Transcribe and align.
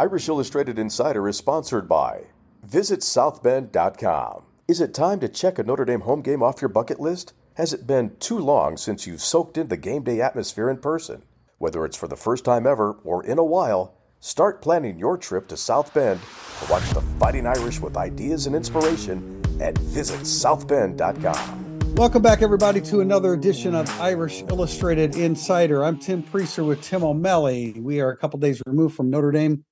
Irish 0.00 0.28
Illustrated 0.28 0.78
Insider 0.78 1.26
is 1.26 1.36
sponsored 1.36 1.88
by 1.88 2.26
Visit 2.62 3.00
Southbend.com. 3.00 4.44
Is 4.68 4.80
it 4.80 4.94
time 4.94 5.18
to 5.18 5.28
check 5.28 5.58
a 5.58 5.64
Notre 5.64 5.84
Dame 5.84 6.02
home 6.02 6.22
game 6.22 6.40
off 6.40 6.62
your 6.62 6.68
bucket 6.68 7.00
list? 7.00 7.32
Has 7.54 7.72
it 7.72 7.84
been 7.84 8.14
too 8.20 8.38
long 8.38 8.76
since 8.76 9.08
you've 9.08 9.20
soaked 9.20 9.58
in 9.58 9.66
the 9.66 9.76
game 9.76 10.04
day 10.04 10.20
atmosphere 10.20 10.70
in 10.70 10.76
person? 10.76 11.24
Whether 11.58 11.84
it's 11.84 11.96
for 11.96 12.06
the 12.06 12.14
first 12.14 12.44
time 12.44 12.64
ever 12.64 12.92
or 13.02 13.26
in 13.26 13.38
a 13.38 13.44
while, 13.44 13.96
start 14.20 14.62
planning 14.62 15.00
your 15.00 15.18
trip 15.18 15.48
to 15.48 15.56
South 15.56 15.92
Bend 15.92 16.20
to 16.20 16.70
watch 16.70 16.88
the 16.90 17.00
Fighting 17.18 17.48
Irish 17.48 17.80
with 17.80 17.96
ideas 17.96 18.46
and 18.46 18.54
inspiration 18.54 19.42
at 19.60 19.74
visitsouthbend.com. 19.74 21.64
Welcome 21.96 22.22
back, 22.22 22.42
everybody, 22.42 22.80
to 22.82 23.00
another 23.00 23.32
edition 23.32 23.74
of 23.74 23.90
Irish 24.00 24.42
Illustrated 24.42 25.16
Insider. 25.16 25.84
I'm 25.84 25.98
Tim 25.98 26.22
Prister 26.22 26.64
with 26.64 26.82
Tim 26.82 27.02
O'Malley. 27.02 27.72
We 27.80 28.00
are 28.00 28.10
a 28.10 28.16
couple 28.16 28.38
days 28.38 28.62
removed 28.64 28.94
from 28.94 29.10
Notre 29.10 29.32
Dame, 29.32 29.64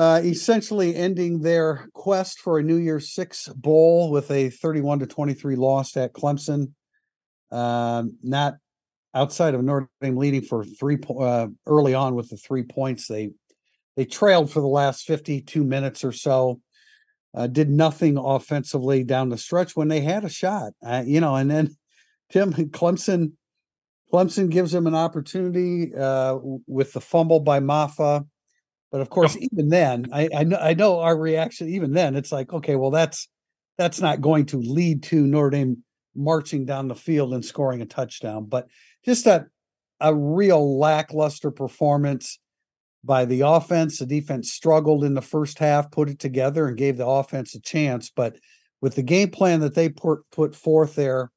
uh, 0.00 0.18
essentially 0.24 0.96
ending 0.96 1.42
their 1.42 1.90
quest 1.92 2.38
for 2.38 2.58
a 2.58 2.62
New 2.62 2.78
Year's 2.78 3.12
Six 3.12 3.48
bowl 3.48 4.10
with 4.10 4.30
a 4.30 4.48
31 4.48 5.00
to 5.00 5.06
23 5.06 5.56
loss 5.56 5.94
at 5.94 6.14
Clemson. 6.14 6.72
Um, 7.50 8.16
not 8.22 8.54
outside 9.14 9.54
of 9.54 9.62
Notre 9.62 9.90
Dame 10.00 10.16
leading 10.16 10.40
for 10.40 10.64
three 10.64 10.96
uh, 11.18 11.48
early 11.66 11.92
on 11.92 12.14
with 12.14 12.30
the 12.30 12.38
three 12.38 12.62
points. 12.62 13.08
They 13.08 13.32
they 13.94 14.06
trailed 14.06 14.50
for 14.50 14.60
the 14.60 14.66
last 14.66 15.04
52 15.04 15.62
minutes 15.62 16.02
or 16.02 16.12
so 16.12 16.62
uh, 17.34 17.46
did 17.46 17.68
nothing 17.68 18.16
offensively 18.16 19.04
down 19.04 19.28
the 19.28 19.36
stretch 19.36 19.76
when 19.76 19.88
they 19.88 20.00
had 20.00 20.24
a 20.24 20.30
shot. 20.30 20.72
Uh, 20.82 21.02
you 21.04 21.20
know, 21.20 21.36
and 21.36 21.50
then 21.50 21.76
Tim 22.32 22.54
Clemson, 22.54 23.32
Clemson 24.10 24.48
gives 24.48 24.72
them 24.72 24.86
an 24.86 24.94
opportunity 24.94 25.94
uh, 25.94 26.38
with 26.66 26.94
the 26.94 27.02
fumble 27.02 27.40
by 27.40 27.60
Mafah. 27.60 28.24
But 28.90 29.00
of 29.00 29.10
course, 29.10 29.36
even 29.40 29.68
then, 29.68 30.06
I, 30.12 30.28
I 30.34 30.44
know 30.44 30.58
I 30.58 30.74
know 30.74 31.00
our 31.00 31.16
reaction. 31.16 31.68
Even 31.68 31.92
then, 31.92 32.16
it's 32.16 32.32
like, 32.32 32.52
okay, 32.52 32.76
well, 32.76 32.90
that's 32.90 33.28
that's 33.78 34.00
not 34.00 34.20
going 34.20 34.46
to 34.46 34.58
lead 34.58 35.02
to 35.04 35.26
Notre 35.26 35.50
Dame 35.50 35.84
marching 36.16 36.64
down 36.64 36.88
the 36.88 36.94
field 36.94 37.32
and 37.32 37.44
scoring 37.44 37.80
a 37.82 37.86
touchdown. 37.86 38.46
But 38.46 38.66
just 39.04 39.26
a 39.26 39.46
a 40.00 40.14
real 40.14 40.78
lackluster 40.78 41.50
performance 41.50 42.38
by 43.04 43.24
the 43.24 43.42
offense. 43.42 43.98
The 43.98 44.06
defense 44.06 44.50
struggled 44.50 45.04
in 45.04 45.14
the 45.14 45.22
first 45.22 45.58
half, 45.58 45.90
put 45.90 46.08
it 46.08 46.18
together, 46.18 46.66
and 46.66 46.76
gave 46.76 46.96
the 46.96 47.06
offense 47.06 47.54
a 47.54 47.60
chance. 47.60 48.10
But 48.14 48.36
with 48.80 48.96
the 48.96 49.02
game 49.02 49.30
plan 49.30 49.60
that 49.60 49.74
they 49.74 49.88
put 49.88 50.20
put 50.32 50.54
forth 50.54 50.94
there 50.94 51.30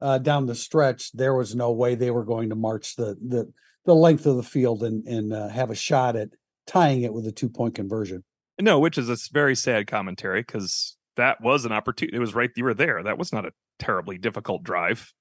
uh, 0.00 0.18
down 0.18 0.46
the 0.46 0.54
stretch, 0.54 1.12
there 1.12 1.34
was 1.34 1.54
no 1.54 1.72
way 1.72 1.94
they 1.94 2.10
were 2.10 2.24
going 2.24 2.48
to 2.50 2.56
march 2.56 2.96
the 2.96 3.16
the 3.20 3.52
the 3.84 3.94
length 3.94 4.26
of 4.26 4.36
the 4.36 4.42
field 4.42 4.82
and 4.82 5.06
and 5.06 5.32
uh, 5.32 5.48
have 5.48 5.70
a 5.70 5.74
shot 5.74 6.16
at 6.16 6.30
tying 6.70 7.02
it 7.02 7.12
with 7.12 7.26
a 7.26 7.32
two 7.32 7.48
point 7.48 7.74
conversion. 7.74 8.22
No, 8.60 8.78
which 8.78 8.96
is 8.96 9.08
a 9.08 9.16
very 9.32 9.56
sad 9.56 9.86
commentary 9.86 10.42
because 10.42 10.96
that 11.16 11.40
was 11.40 11.64
an 11.64 11.72
opportunity. 11.72 12.16
It 12.16 12.20
was 12.20 12.34
right 12.34 12.50
you 12.54 12.64
were 12.64 12.74
there. 12.74 13.02
That 13.02 13.18
was 13.18 13.32
not 13.32 13.44
a 13.44 13.52
terribly 13.78 14.18
difficult 14.18 14.62
drive 14.62 15.12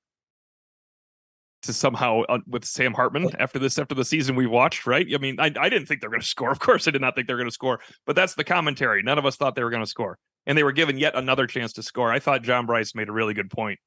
to 1.64 1.74
somehow 1.74 2.22
uh, 2.30 2.40
with 2.48 2.66
Sam 2.66 2.94
Hartman 2.94 3.32
after 3.40 3.60
this 3.60 3.80
after 3.80 3.96
the 3.96 4.06
season 4.06 4.36
we 4.36 4.46
watched, 4.46 4.86
right? 4.86 5.08
I 5.14 5.18
mean, 5.18 5.40
I, 5.40 5.52
I 5.60 5.70
didn't 5.70 5.88
think 5.88 6.02
they 6.02 6.08
were 6.08 6.14
going 6.14 6.22
to 6.22 6.28
score. 6.28 6.52
Of 6.52 6.60
course, 6.60 6.88
I 6.88 6.92
did 6.92 7.02
not 7.02 7.16
think 7.16 7.28
they 7.28 7.34
were 7.34 7.40
going 7.40 7.50
to 7.50 7.54
score, 7.54 7.80
but 8.06 8.16
that's 8.16 8.36
the 8.36 8.44
commentary. 8.44 9.02
None 9.02 9.18
of 9.18 9.26
us 9.26 9.36
thought 9.36 9.56
they 9.56 9.64
were 9.64 9.72
going 9.72 9.84
to 9.84 9.90
score, 9.90 10.20
and 10.46 10.58
they 10.58 10.64
were 10.64 10.72
given 10.72 10.98
yet 10.98 11.16
another 11.16 11.48
chance 11.48 11.74
to 11.74 11.84
score. 11.84 12.12
I 12.12 12.20
thought 12.20 12.44
John 12.44 12.66
Bryce 12.66 12.94
made 12.94 13.10
a 13.10 13.14
really 13.14 13.34
good 13.34 13.50
point. 13.50 13.80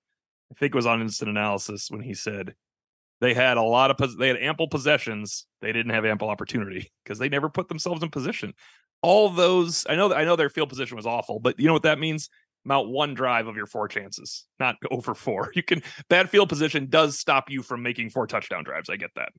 I 0.50 0.54
think 0.58 0.74
it 0.74 0.76
was 0.76 0.86
on 0.86 1.00
instant 1.00 1.30
analysis 1.30 1.90
when 1.90 2.00
he 2.00 2.14
said 2.14 2.54
they 3.22 3.32
had 3.32 3.56
a 3.56 3.62
lot 3.62 3.90
of 3.90 4.18
they 4.18 4.28
had 4.28 4.36
ample 4.36 4.68
possessions, 4.68 5.46
they 5.62 5.72
didn't 5.72 5.92
have 5.92 6.04
ample 6.04 6.28
opportunity 6.28 6.90
because 7.04 7.18
they 7.18 7.28
never 7.28 7.48
put 7.48 7.68
themselves 7.68 8.02
in 8.02 8.10
position. 8.10 8.52
All 9.00 9.30
those, 9.30 9.86
I 9.88 9.96
know, 9.96 10.12
I 10.12 10.24
know 10.24 10.36
their 10.36 10.50
field 10.50 10.68
position 10.68 10.96
was 10.96 11.06
awful, 11.06 11.40
but 11.40 11.58
you 11.58 11.66
know 11.66 11.72
what 11.72 11.82
that 11.84 11.98
means? 11.98 12.28
mount 12.64 12.88
one 12.88 13.14
drive 13.14 13.46
of 13.46 13.56
your 13.56 13.66
four 13.66 13.88
chances, 13.88 14.46
not 14.60 14.76
over 14.90 15.14
four. 15.14 15.50
You 15.62 15.62
can 15.62 15.82
bad 16.08 16.30
field 16.30 16.48
position 16.48 16.86
does 16.88 17.18
stop 17.18 17.50
you 17.50 17.62
from 17.62 17.82
making 17.82 18.10
four 18.10 18.26
touchdown 18.26 18.64
drives. 18.64 18.88
I 18.88 18.96
get 18.96 19.10
that. 19.16 19.30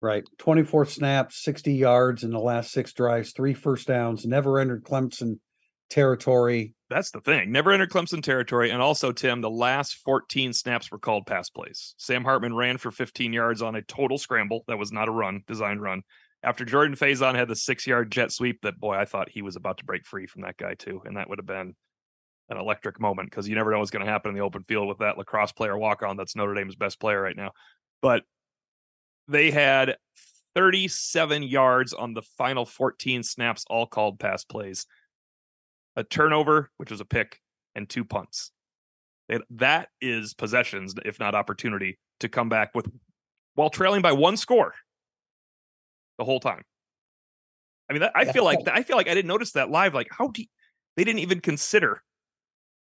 Right. 0.00 0.24
24 0.38 0.86
snaps, 0.86 1.42
60 1.42 1.72
yards 1.72 2.22
in 2.22 2.30
the 2.30 2.38
last 2.38 2.70
six 2.70 2.92
drives, 2.92 3.32
three 3.32 3.54
first 3.54 3.86
downs, 3.86 4.24
never 4.26 4.58
entered 4.58 4.84
Clemson 4.84 5.38
territory. 5.90 6.74
That's 6.90 7.10
the 7.10 7.20
thing. 7.20 7.52
Never 7.52 7.70
entered 7.70 7.90
Clemson 7.90 8.22
territory. 8.22 8.70
And 8.70 8.80
also, 8.80 9.12
Tim, 9.12 9.40
the 9.40 9.50
last 9.50 9.96
14 9.96 10.52
snaps 10.54 10.90
were 10.90 10.98
called 10.98 11.26
pass 11.26 11.50
plays. 11.50 11.94
Sam 11.98 12.24
Hartman 12.24 12.54
ran 12.54 12.78
for 12.78 12.90
15 12.90 13.32
yards 13.32 13.60
on 13.60 13.76
a 13.76 13.82
total 13.82 14.16
scramble. 14.16 14.64
That 14.68 14.78
was 14.78 14.90
not 14.90 15.08
a 15.08 15.12
run, 15.12 15.42
designed 15.46 15.82
run. 15.82 16.02
After 16.42 16.64
Jordan 16.64 16.96
Faison 16.96 17.34
had 17.34 17.48
the 17.48 17.56
six 17.56 17.86
yard 17.86 18.10
jet 18.10 18.32
sweep, 18.32 18.62
that 18.62 18.80
boy, 18.80 18.94
I 18.94 19.04
thought 19.04 19.28
he 19.28 19.42
was 19.42 19.56
about 19.56 19.78
to 19.78 19.84
break 19.84 20.06
free 20.06 20.26
from 20.26 20.42
that 20.42 20.56
guy, 20.56 20.74
too. 20.74 21.02
And 21.04 21.16
that 21.16 21.28
would 21.28 21.38
have 21.38 21.46
been 21.46 21.74
an 22.48 22.56
electric 22.56 22.98
moment 23.00 23.30
because 23.30 23.48
you 23.48 23.54
never 23.54 23.70
know 23.70 23.80
what's 23.80 23.90
going 23.90 24.04
to 24.04 24.10
happen 24.10 24.30
in 24.30 24.34
the 24.34 24.42
open 24.42 24.62
field 24.62 24.88
with 24.88 24.98
that 24.98 25.18
lacrosse 25.18 25.52
player 25.52 25.76
walk 25.76 26.02
on 26.02 26.16
that's 26.16 26.36
Notre 26.36 26.54
Dame's 26.54 26.76
best 26.76 26.98
player 26.98 27.20
right 27.20 27.36
now. 27.36 27.52
But 28.00 28.22
they 29.26 29.50
had 29.50 29.96
37 30.54 31.42
yards 31.42 31.92
on 31.92 32.14
the 32.14 32.22
final 32.22 32.64
14 32.64 33.22
snaps, 33.22 33.64
all 33.68 33.86
called 33.86 34.18
pass 34.18 34.44
plays, 34.44 34.86
a 35.98 36.04
turnover, 36.04 36.70
which 36.76 36.92
was 36.92 37.00
a 37.00 37.04
pick, 37.04 37.40
and 37.74 37.88
two 37.88 38.04
punts. 38.04 38.52
that 39.50 39.88
is 40.00 40.32
possessions, 40.32 40.94
if 41.04 41.18
not 41.18 41.34
opportunity, 41.34 41.98
to 42.20 42.28
come 42.28 42.48
back 42.48 42.74
with 42.74 42.88
while 43.54 43.68
trailing 43.68 44.00
by 44.00 44.12
one 44.12 44.36
score 44.36 44.72
the 46.16 46.24
whole 46.24 46.40
time. 46.40 46.62
I 47.90 47.92
mean, 47.92 48.00
that, 48.00 48.12
I 48.14 48.26
feel 48.26 48.44
like 48.44 48.60
I 48.68 48.82
feel 48.82 48.96
like 48.96 49.08
I 49.08 49.14
didn't 49.14 49.28
notice 49.28 49.52
that 49.52 49.70
live. 49.70 49.92
Like, 49.92 50.08
how 50.10 50.28
do 50.28 50.42
you, 50.42 50.48
they 50.96 51.04
didn't 51.04 51.20
even 51.20 51.40
consider 51.40 52.02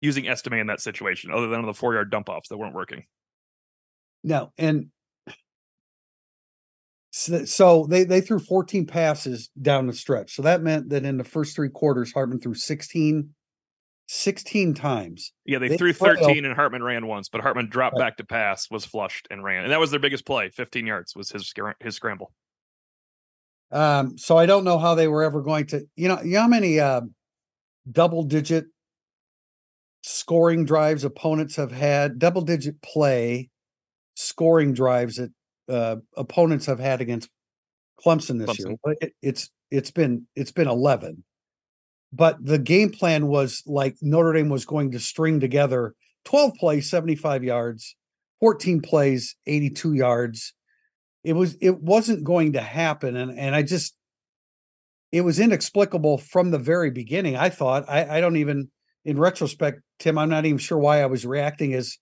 using 0.02 0.28
Estime 0.28 0.54
in 0.54 0.68
that 0.68 0.80
situation, 0.80 1.32
other 1.32 1.48
than 1.48 1.60
on 1.60 1.66
the 1.66 1.74
four 1.74 1.94
yard 1.94 2.12
dump 2.12 2.30
offs 2.30 2.50
that 2.50 2.58
weren't 2.58 2.76
working. 2.76 3.06
No, 4.24 4.52
and 4.58 4.90
so 7.12 7.86
they 7.90 8.06
they 8.06 8.22
threw 8.22 8.40
14 8.40 8.88
passes 8.88 9.50
down 9.62 9.88
the 9.88 9.94
stretch. 9.94 10.34
So 10.34 10.42
that 10.44 10.62
meant 10.62 10.90
that 10.90 11.06
in 11.06 11.18
the 11.18 11.24
first 11.24 11.56
three 11.56 11.70
quarters, 11.70 12.14
Hartman 12.14 12.40
threw 12.40 12.54
16, 12.54 13.30
16 14.08 14.74
times. 14.74 15.34
Yeah, 15.46 15.60
they, 15.60 15.70
they 15.70 15.78
threw 15.78 15.92
13 15.92 16.46
and 16.46 16.56
Hartman 16.56 16.84
ran 16.84 17.08
once, 17.08 17.28
but 17.28 17.42
Hartman 17.42 17.68
dropped 17.70 17.98
right. 17.98 18.08
back 18.08 18.18
to 18.18 18.26
pass, 18.26 18.72
was 18.72 18.86
flushed 18.86 19.28
and 19.30 19.44
ran. 19.44 19.64
And 19.64 19.72
that 19.74 19.80
was 19.80 19.92
their 19.92 20.00
biggest 20.00 20.26
play. 20.26 20.50
15 20.50 20.88
yards 20.88 21.14
was 21.16 21.30
his 21.30 21.54
his 21.82 21.96
scramble. 21.96 22.32
Um, 23.74 24.18
so 24.18 24.38
I 24.38 24.46
don't 24.46 24.64
know 24.64 24.78
how 24.78 24.96
they 24.96 25.08
were 25.08 25.24
ever 25.24 25.42
going 25.42 25.68
to, 25.68 25.86
you 25.96 26.08
know, 26.08 26.22
you 26.22 26.34
know 26.34 26.42
how 26.42 26.48
many 26.48 26.80
uh, 26.80 27.02
double 27.90 28.24
digit 28.24 28.66
scoring 30.04 30.66
drives 30.66 31.04
opponents 31.04 31.56
have 31.58 31.72
had, 31.72 32.20
double 32.20 32.42
digit 32.42 32.82
play 32.82 33.50
scoring 34.16 34.74
drives 34.74 35.16
that 35.18 35.32
uh, 35.72 35.96
opponents 36.18 36.66
have 36.66 36.80
had 36.80 37.02
against 37.02 37.30
Clemson 38.04 38.40
this 38.40 38.58
Clemson. 38.58 38.78
year. 38.86 38.96
It, 39.02 39.14
it's 39.22 39.50
it's 39.70 39.92
been 39.92 40.28
it's 40.36 40.52
been 40.52 40.68
11. 40.68 41.24
But 42.14 42.44
the 42.44 42.60
game 42.60 42.90
plan 42.90 43.28
was 43.28 43.64
like 43.66 43.96
Notre 44.02 44.34
Dame 44.34 44.50
was 44.50 44.66
going 44.66 44.92
to 44.92 45.00
string 45.00 45.40
together 45.40 45.96
12 46.26 46.56
plays, 46.56 46.90
75 46.90 47.44
yards, 47.44 47.96
14 48.42 48.82
plays, 48.82 49.36
82 49.48 49.94
yards. 49.94 50.54
It 51.24 51.34
was 51.34 51.56
it 51.62 51.82
wasn't 51.82 52.24
going 52.24 52.54
to 52.54 52.62
happen 52.62 53.16
and 53.16 53.38
and 53.38 53.56
I 53.56 53.64
just 53.64 53.96
it 55.12 55.22
was 55.22 55.40
inexplicable 55.40 56.18
from 56.18 56.52
the 56.52 56.60
very 56.60 56.90
beginning. 56.90 57.36
I 57.36 57.50
thought 57.50 57.86
I, 57.88 58.18
I 58.18 58.22
don't 58.22 58.38
even 58.38 58.70
in 59.04 59.18
retrospect, 59.18 59.82
Tim, 60.00 60.18
I'm 60.18 60.30
not 60.30 60.46
even 60.46 60.58
sure 60.58 60.78
why 60.78 61.02
I 61.02 61.08
was 61.08 61.26
reacting 61.26 61.74
as 61.74 61.98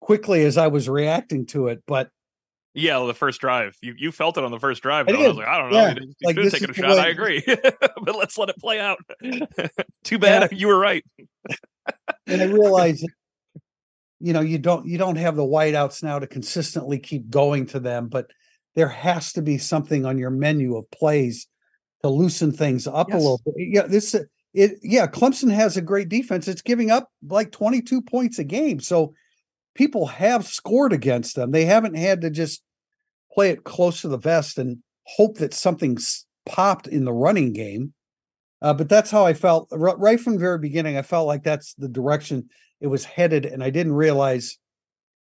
quickly 0.00 0.44
as 0.44 0.56
I 0.56 0.68
was 0.68 0.88
reacting 0.88 1.46
to 1.46 1.68
it, 1.68 1.82
but 1.86 2.10
yeah, 2.78 3.04
the 3.06 3.14
first 3.14 3.40
drive, 3.40 3.76
you 3.82 3.94
you 3.96 4.12
felt 4.12 4.38
it 4.38 4.44
on 4.44 4.50
the 4.50 4.60
first 4.60 4.82
drive. 4.82 5.08
I, 5.08 5.12
I 5.12 5.28
was 5.28 5.36
like, 5.36 5.46
I 5.46 5.58
don't 5.58 5.70
know, 5.70 5.78
yeah. 5.78 5.94
you, 5.94 6.06
you 6.06 6.14
like, 6.22 6.34
should 6.36 6.44
have 6.44 6.52
taken 6.52 6.70
a 6.70 6.74
shot. 6.74 6.90
Way. 6.90 7.00
I 7.00 7.08
agree, 7.08 7.42
but 7.46 8.16
let's 8.16 8.38
let 8.38 8.48
it 8.48 8.56
play 8.58 8.80
out. 8.80 8.98
Too 10.04 10.18
bad, 10.18 10.50
yeah. 10.50 10.58
you 10.58 10.68
were 10.68 10.78
right. 10.78 11.04
and 12.26 12.42
I 12.42 12.44
realized, 12.44 13.06
you 14.20 14.32
know, 14.32 14.40
you 14.40 14.58
don't 14.58 14.86
you 14.86 14.98
don't 14.98 15.16
have 15.16 15.36
the 15.36 15.42
wideouts 15.42 16.02
now 16.02 16.18
to 16.18 16.26
consistently 16.26 16.98
keep 16.98 17.30
going 17.30 17.66
to 17.66 17.80
them, 17.80 18.08
but 18.08 18.26
there 18.74 18.88
has 18.88 19.32
to 19.32 19.42
be 19.42 19.58
something 19.58 20.06
on 20.06 20.18
your 20.18 20.30
menu 20.30 20.76
of 20.76 20.90
plays 20.90 21.48
to 22.02 22.08
loosen 22.08 22.52
things 22.52 22.86
up 22.86 23.08
yes. 23.08 23.16
a 23.16 23.18
little 23.18 23.40
bit. 23.44 23.54
Yeah, 23.56 23.86
this 23.86 24.14
it 24.54 24.78
yeah, 24.82 25.06
Clemson 25.06 25.52
has 25.52 25.76
a 25.76 25.82
great 25.82 26.08
defense. 26.08 26.48
It's 26.48 26.62
giving 26.62 26.90
up 26.90 27.10
like 27.28 27.52
22 27.52 28.02
points 28.02 28.38
a 28.38 28.44
game. 28.44 28.80
So 28.80 29.14
people 29.74 30.06
have 30.06 30.46
scored 30.46 30.92
against 30.92 31.36
them. 31.36 31.50
They 31.50 31.64
haven't 31.64 31.96
had 31.96 32.22
to 32.22 32.30
just 32.30 32.62
play 33.32 33.50
it 33.50 33.64
close 33.64 34.00
to 34.00 34.08
the 34.08 34.18
vest 34.18 34.58
and 34.58 34.78
hope 35.04 35.38
that 35.38 35.54
something's 35.54 36.26
popped 36.46 36.86
in 36.86 37.04
the 37.04 37.12
running 37.12 37.52
game. 37.52 37.92
Uh, 38.60 38.74
but 38.74 38.88
that's 38.88 39.10
how 39.10 39.24
I 39.24 39.34
felt 39.34 39.68
r- 39.72 39.96
right 39.96 40.18
from 40.18 40.34
the 40.34 40.40
very 40.40 40.58
beginning. 40.58 40.96
I 40.96 41.02
felt 41.02 41.26
like 41.26 41.44
that's 41.44 41.74
the 41.74 41.88
direction 41.88 42.48
it 42.80 42.88
was 42.88 43.04
headed, 43.04 43.46
and 43.46 43.62
I 43.62 43.70
didn't 43.70 43.92
realize 43.92 44.58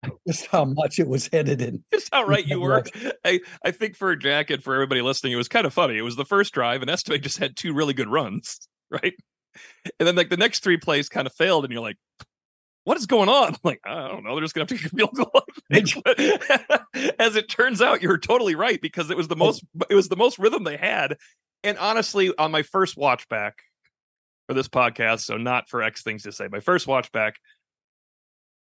just 0.28 0.48
how 0.48 0.66
much 0.66 1.00
it 1.00 1.08
was 1.08 1.28
headed 1.32 1.62
in. 1.62 1.84
Just 1.94 2.14
how 2.14 2.26
right 2.26 2.46
you 2.46 2.60
were. 2.60 2.84
I, 3.26 3.40
I 3.64 3.72
think 3.72 3.96
for 3.96 4.16
Jack 4.16 4.50
and 4.50 4.62
for 4.62 4.74
everybody 4.74 5.02
listening, 5.02 5.34
it 5.34 5.38
was 5.38 5.48
kind 5.48 5.66
of 5.66 5.74
funny. 5.74 5.98
It 5.98 6.02
was 6.02 6.16
the 6.16 6.26
first 6.26 6.54
drive, 6.54 6.82
and 6.82 6.92
Estime 6.92 7.22
just 7.22 7.38
had 7.38 7.56
two 7.56 7.74
really 7.74 7.94
good 7.94 8.10
runs, 8.10 8.68
right? 8.92 9.14
And 10.00 10.08
then 10.08 10.16
like 10.16 10.30
the 10.30 10.38
next 10.38 10.64
three 10.64 10.78
plays 10.78 11.10
kind 11.10 11.28
of 11.28 11.34
failed, 11.34 11.64
and 11.64 11.72
you're 11.72 11.82
like, 11.82 11.98
what 12.84 12.98
is 12.98 13.06
going 13.06 13.30
on? 13.30 13.50
I'm 13.50 13.56
like, 13.64 13.82
I 13.86 14.08
don't 14.08 14.24
know. 14.24 14.36
They're 14.36 14.44
just 14.44 14.54
gonna 14.54 14.68
have 14.70 14.80
to 14.80 14.90
field 14.96 15.16
goal. 15.16 15.44
As 17.20 17.36
it 17.36 17.50
turns 17.50 17.82
out, 17.82 18.02
you're 18.02 18.18
totally 18.18 18.56
right 18.56 18.82
because 18.82 19.10
it 19.10 19.18
was 19.18 19.28
the 19.28 19.36
oh. 19.36 19.40
most 19.40 19.64
it 19.90 19.96
was 19.96 20.10
the 20.10 20.16
most 20.16 20.40
rhythm 20.40 20.64
they 20.64 20.78
had. 20.78 21.18
And 21.64 21.78
honestly, 21.78 22.34
on 22.38 22.52
my 22.52 22.64
first 22.64 22.98
watch 22.98 23.28
back 23.30 23.60
for 24.48 24.54
this 24.54 24.68
podcast, 24.68 25.22
so 25.22 25.38
not 25.38 25.70
for 25.70 25.82
X 25.82 26.04
things 26.04 26.24
to 26.24 26.32
say, 26.32 26.50
my 26.52 26.60
first 26.60 26.88
watch 26.88 27.12
back, 27.14 27.40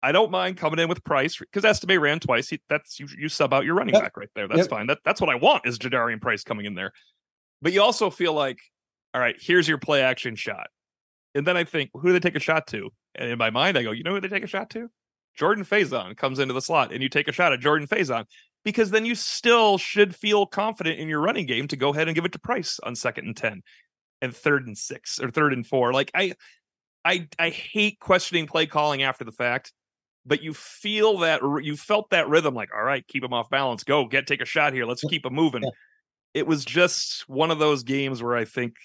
I 0.01 0.13
don't 0.13 0.31
mind 0.31 0.57
coming 0.57 0.79
in 0.79 0.87
with 0.87 1.03
Price 1.03 1.37
because 1.37 1.65
Estime 1.65 1.99
ran 1.99 2.19
twice. 2.19 2.49
He, 2.49 2.61
that's 2.69 2.99
you, 2.99 3.07
you 3.17 3.29
sub 3.29 3.53
out 3.53 3.65
your 3.65 3.75
running 3.75 3.93
yep. 3.93 4.03
back 4.03 4.17
right 4.17 4.29
there. 4.35 4.47
That's 4.47 4.61
yep. 4.61 4.69
fine. 4.69 4.87
That 4.87 4.99
that's 5.03 5.19
what 5.19 5.29
I 5.29 5.35
want 5.35 5.65
is 5.65 5.77
Jadarian 5.77 6.21
Price 6.21 6.43
coming 6.43 6.65
in 6.65 6.75
there. 6.75 6.93
But 7.61 7.73
you 7.73 7.81
also 7.81 8.09
feel 8.09 8.33
like, 8.33 8.59
all 9.13 9.21
right, 9.21 9.35
here's 9.39 9.67
your 9.67 9.77
play 9.77 10.01
action 10.01 10.35
shot. 10.35 10.67
And 11.35 11.47
then 11.47 11.57
I 11.57 11.63
think, 11.63 11.89
who 11.93 12.07
do 12.07 12.13
they 12.13 12.19
take 12.19 12.35
a 12.35 12.39
shot 12.39 12.67
to? 12.67 12.91
And 13.15 13.29
in 13.29 13.37
my 13.37 13.49
mind, 13.49 13.77
I 13.77 13.83
go, 13.83 13.91
you 13.91 14.03
know 14.03 14.13
who 14.13 14.21
they 14.21 14.27
take 14.27 14.43
a 14.43 14.47
shot 14.47 14.69
to? 14.71 14.89
Jordan 15.35 15.65
Faison 15.65 16.15
comes 16.15 16.39
into 16.39 16.53
the 16.53 16.61
slot 16.61 16.93
and 16.93 17.01
you 17.01 17.09
take 17.09 17.27
a 17.27 17.31
shot 17.31 17.53
at 17.53 17.59
Jordan 17.59 17.87
Faison 17.87 18.25
because 18.63 18.91
then 18.91 19.05
you 19.05 19.15
still 19.15 19.77
should 19.77 20.15
feel 20.15 20.45
confident 20.45 20.99
in 20.99 21.09
your 21.09 21.21
running 21.21 21.45
game 21.45 21.67
to 21.67 21.75
go 21.75 21.89
ahead 21.89 22.07
and 22.07 22.15
give 22.15 22.25
it 22.25 22.31
to 22.33 22.39
Price 22.39 22.79
on 22.83 22.95
second 22.95 23.25
and 23.25 23.35
10 23.35 23.61
and 24.21 24.35
third 24.35 24.67
and 24.67 24.77
six 24.77 25.19
or 25.19 25.31
third 25.31 25.53
and 25.53 25.65
four. 25.65 25.91
Like 25.91 26.11
I, 26.13 26.33
I, 27.03 27.27
I 27.37 27.49
hate 27.49 27.99
questioning 27.99 28.47
play 28.47 28.65
calling 28.65 29.03
after 29.03 29.23
the 29.23 29.31
fact, 29.31 29.73
but 30.25 30.41
you 30.41 30.53
feel 30.53 31.19
that 31.19 31.41
you 31.61 31.75
felt 31.75 32.11
that 32.11 32.29
rhythm 32.29 32.53
like, 32.53 32.69
all 32.73 32.83
right, 32.83 33.05
keep 33.07 33.23
him 33.23 33.33
off 33.33 33.49
balance. 33.49 33.83
Go 33.83 34.05
get, 34.05 34.27
take 34.27 34.41
a 34.41 34.45
shot 34.45 34.73
here. 34.73 34.85
Let's 34.85 35.03
keep 35.03 35.25
him 35.25 35.33
moving. 35.33 35.63
It 36.33 36.47
was 36.47 36.63
just 36.63 37.27
one 37.27 37.51
of 37.51 37.59
those 37.59 37.83
games 37.83 38.23
where 38.23 38.35
I 38.35 38.45
think 38.45 38.75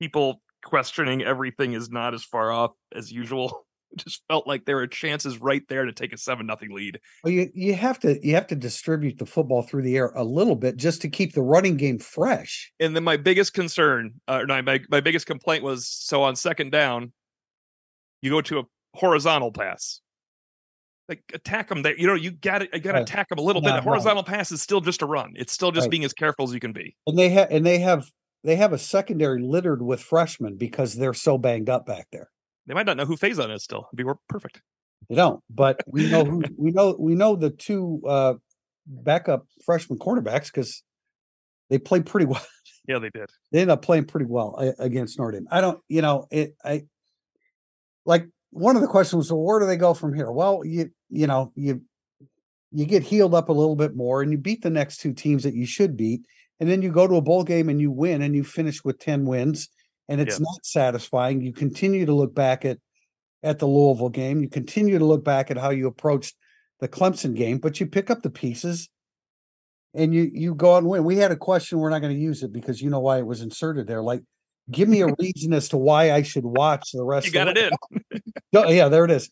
people 0.00 0.40
questioning 0.68 1.22
everything 1.22 1.72
is 1.72 1.90
not 1.90 2.12
as 2.12 2.22
far 2.22 2.52
off 2.52 2.72
as 2.94 3.10
usual. 3.10 3.64
It 3.90 4.04
just 4.04 4.22
felt 4.28 4.46
like 4.46 4.66
there 4.66 4.76
were 4.76 4.86
chances 4.86 5.40
right 5.40 5.62
there 5.70 5.86
to 5.86 5.94
take 5.94 6.12
a 6.12 6.18
seven 6.18 6.44
nothing 6.44 6.74
lead. 6.74 7.00
Well, 7.24 7.32
you 7.32 7.48
you 7.54 7.72
have 7.72 7.98
to 8.00 8.18
you 8.22 8.34
have 8.34 8.46
to 8.48 8.54
distribute 8.54 9.16
the 9.16 9.24
football 9.24 9.62
through 9.62 9.80
the 9.80 9.96
air 9.96 10.12
a 10.14 10.22
little 10.22 10.56
bit 10.56 10.76
just 10.76 11.00
to 11.00 11.08
keep 11.08 11.32
the 11.32 11.40
running 11.40 11.78
game 11.78 11.98
fresh. 11.98 12.70
And 12.78 12.94
then 12.94 13.02
my 13.02 13.16
biggest 13.16 13.54
concern, 13.54 14.12
uh, 14.28 14.42
no, 14.46 14.60
my 14.60 14.80
my 14.90 15.00
biggest 15.00 15.24
complaint 15.24 15.64
was 15.64 15.88
so 15.88 16.22
on 16.22 16.36
second 16.36 16.70
down, 16.70 17.14
you 18.20 18.30
go 18.30 18.42
to 18.42 18.58
a 18.58 18.62
horizontal 18.92 19.52
pass. 19.52 20.02
Like 21.08 21.22
attack 21.32 21.70
them 21.70 21.80
there, 21.80 21.98
you 21.98 22.06
know. 22.06 22.12
You 22.12 22.32
got 22.32 22.58
to, 22.58 22.68
you 22.70 22.80
got 22.80 22.92
to 22.92 23.00
attack 23.00 23.30
them 23.30 23.38
a 23.38 23.42
little 23.42 23.62
bit. 23.62 23.72
A 23.72 23.80
horizontal 23.80 24.22
pass 24.22 24.52
is 24.52 24.60
still 24.60 24.82
just 24.82 25.00
a 25.00 25.06
run. 25.06 25.32
It's 25.36 25.54
still 25.54 25.72
just 25.72 25.84
right. 25.84 25.90
being 25.90 26.04
as 26.04 26.12
careful 26.12 26.44
as 26.44 26.52
you 26.52 26.60
can 26.60 26.74
be. 26.74 26.94
And 27.06 27.18
they 27.18 27.30
have, 27.30 27.50
and 27.50 27.64
they 27.64 27.78
have 27.78 28.10
they 28.44 28.56
have 28.56 28.72
a 28.72 28.78
secondary 28.78 29.42
littered 29.42 29.82
with 29.82 30.00
freshmen 30.00 30.56
because 30.56 30.94
they're 30.94 31.14
so 31.14 31.38
banged 31.38 31.68
up 31.68 31.86
back 31.86 32.08
there. 32.12 32.30
They 32.66 32.74
might 32.74 32.86
not 32.86 32.96
know 32.96 33.06
who 33.06 33.16
Faison 33.16 33.54
is 33.54 33.64
still. 33.64 33.88
It'd 33.92 34.06
be 34.06 34.12
perfect. 34.28 34.62
They 35.08 35.14
don't, 35.14 35.42
but 35.48 35.80
we 35.86 36.10
know 36.10 36.24
who 36.24 36.42
we 36.56 36.70
know 36.70 36.96
we 36.98 37.14
know 37.14 37.36
the 37.36 37.50
two 37.50 38.02
uh 38.06 38.34
backup 38.86 39.46
freshman 39.64 39.98
cornerbacks 39.98 40.46
because 40.46 40.82
they 41.70 41.78
played 41.78 42.06
pretty 42.06 42.26
well. 42.26 42.44
Yeah, 42.86 42.98
they 42.98 43.10
did. 43.10 43.28
They 43.52 43.60
ended 43.60 43.74
up 43.74 43.82
playing 43.82 44.06
pretty 44.06 44.24
well 44.24 44.56
uh, 44.58 44.72
against 44.78 45.18
Notre 45.18 45.42
I 45.50 45.60
don't, 45.60 45.78
you 45.88 46.00
know, 46.00 46.26
it. 46.30 46.56
I 46.64 46.84
like 48.06 48.26
one 48.50 48.76
of 48.76 48.82
the 48.82 48.88
questions 48.88 49.18
was, 49.18 49.30
well, 49.30 49.42
where 49.42 49.60
do 49.60 49.66
they 49.66 49.76
go 49.76 49.92
from 49.92 50.14
here? 50.14 50.32
Well, 50.32 50.62
you 50.64 50.90
you 51.10 51.26
know 51.26 51.52
you 51.54 51.82
you 52.72 52.86
get 52.86 53.02
healed 53.02 53.34
up 53.34 53.50
a 53.50 53.52
little 53.52 53.76
bit 53.76 53.94
more 53.94 54.22
and 54.22 54.32
you 54.32 54.38
beat 54.38 54.62
the 54.62 54.70
next 54.70 54.98
two 54.98 55.12
teams 55.12 55.42
that 55.42 55.54
you 55.54 55.66
should 55.66 55.98
beat 55.98 56.22
and 56.60 56.68
then 56.68 56.82
you 56.82 56.90
go 56.90 57.06
to 57.06 57.16
a 57.16 57.22
bowl 57.22 57.44
game 57.44 57.68
and 57.68 57.80
you 57.80 57.90
win 57.90 58.22
and 58.22 58.34
you 58.34 58.44
finish 58.44 58.84
with 58.84 58.98
10 58.98 59.24
wins 59.24 59.68
and 60.08 60.20
it's 60.20 60.38
yeah. 60.38 60.44
not 60.44 60.64
satisfying. 60.64 61.40
You 61.40 61.52
continue 61.52 62.06
to 62.06 62.14
look 62.14 62.34
back 62.34 62.64
at 62.64 62.78
at 63.42 63.60
the 63.60 63.66
Louisville 63.66 64.08
game. 64.08 64.42
You 64.42 64.48
continue 64.48 64.98
to 64.98 65.04
look 65.04 65.22
back 65.22 65.50
at 65.50 65.56
how 65.56 65.70
you 65.70 65.86
approached 65.86 66.34
the 66.80 66.88
Clemson 66.88 67.34
game 67.34 67.58
but 67.58 67.80
you 67.80 67.86
pick 67.86 68.10
up 68.10 68.22
the 68.22 68.30
pieces 68.30 68.88
and 69.94 70.14
you 70.14 70.28
you 70.32 70.54
go 70.54 70.74
out 70.74 70.78
and 70.78 70.88
win. 70.88 71.04
We 71.04 71.16
had 71.16 71.32
a 71.32 71.36
question 71.36 71.78
we're 71.78 71.90
not 71.90 72.00
going 72.00 72.14
to 72.14 72.20
use 72.20 72.42
it 72.42 72.52
because 72.52 72.82
you 72.82 72.90
know 72.90 73.00
why 73.00 73.18
it 73.18 73.26
was 73.26 73.40
inserted 73.40 73.86
there 73.86 74.02
like 74.02 74.22
give 74.70 74.88
me 74.88 75.02
a 75.02 75.14
reason 75.18 75.52
as 75.52 75.68
to 75.70 75.76
why 75.76 76.12
I 76.12 76.22
should 76.22 76.44
watch 76.44 76.90
the 76.92 77.04
rest 77.04 77.26
you 77.26 77.32
got 77.32 77.48
it 77.48 77.58
in. 77.58 77.70
Yeah 78.52 78.88
there 78.88 79.04
it 79.04 79.10
is. 79.10 79.30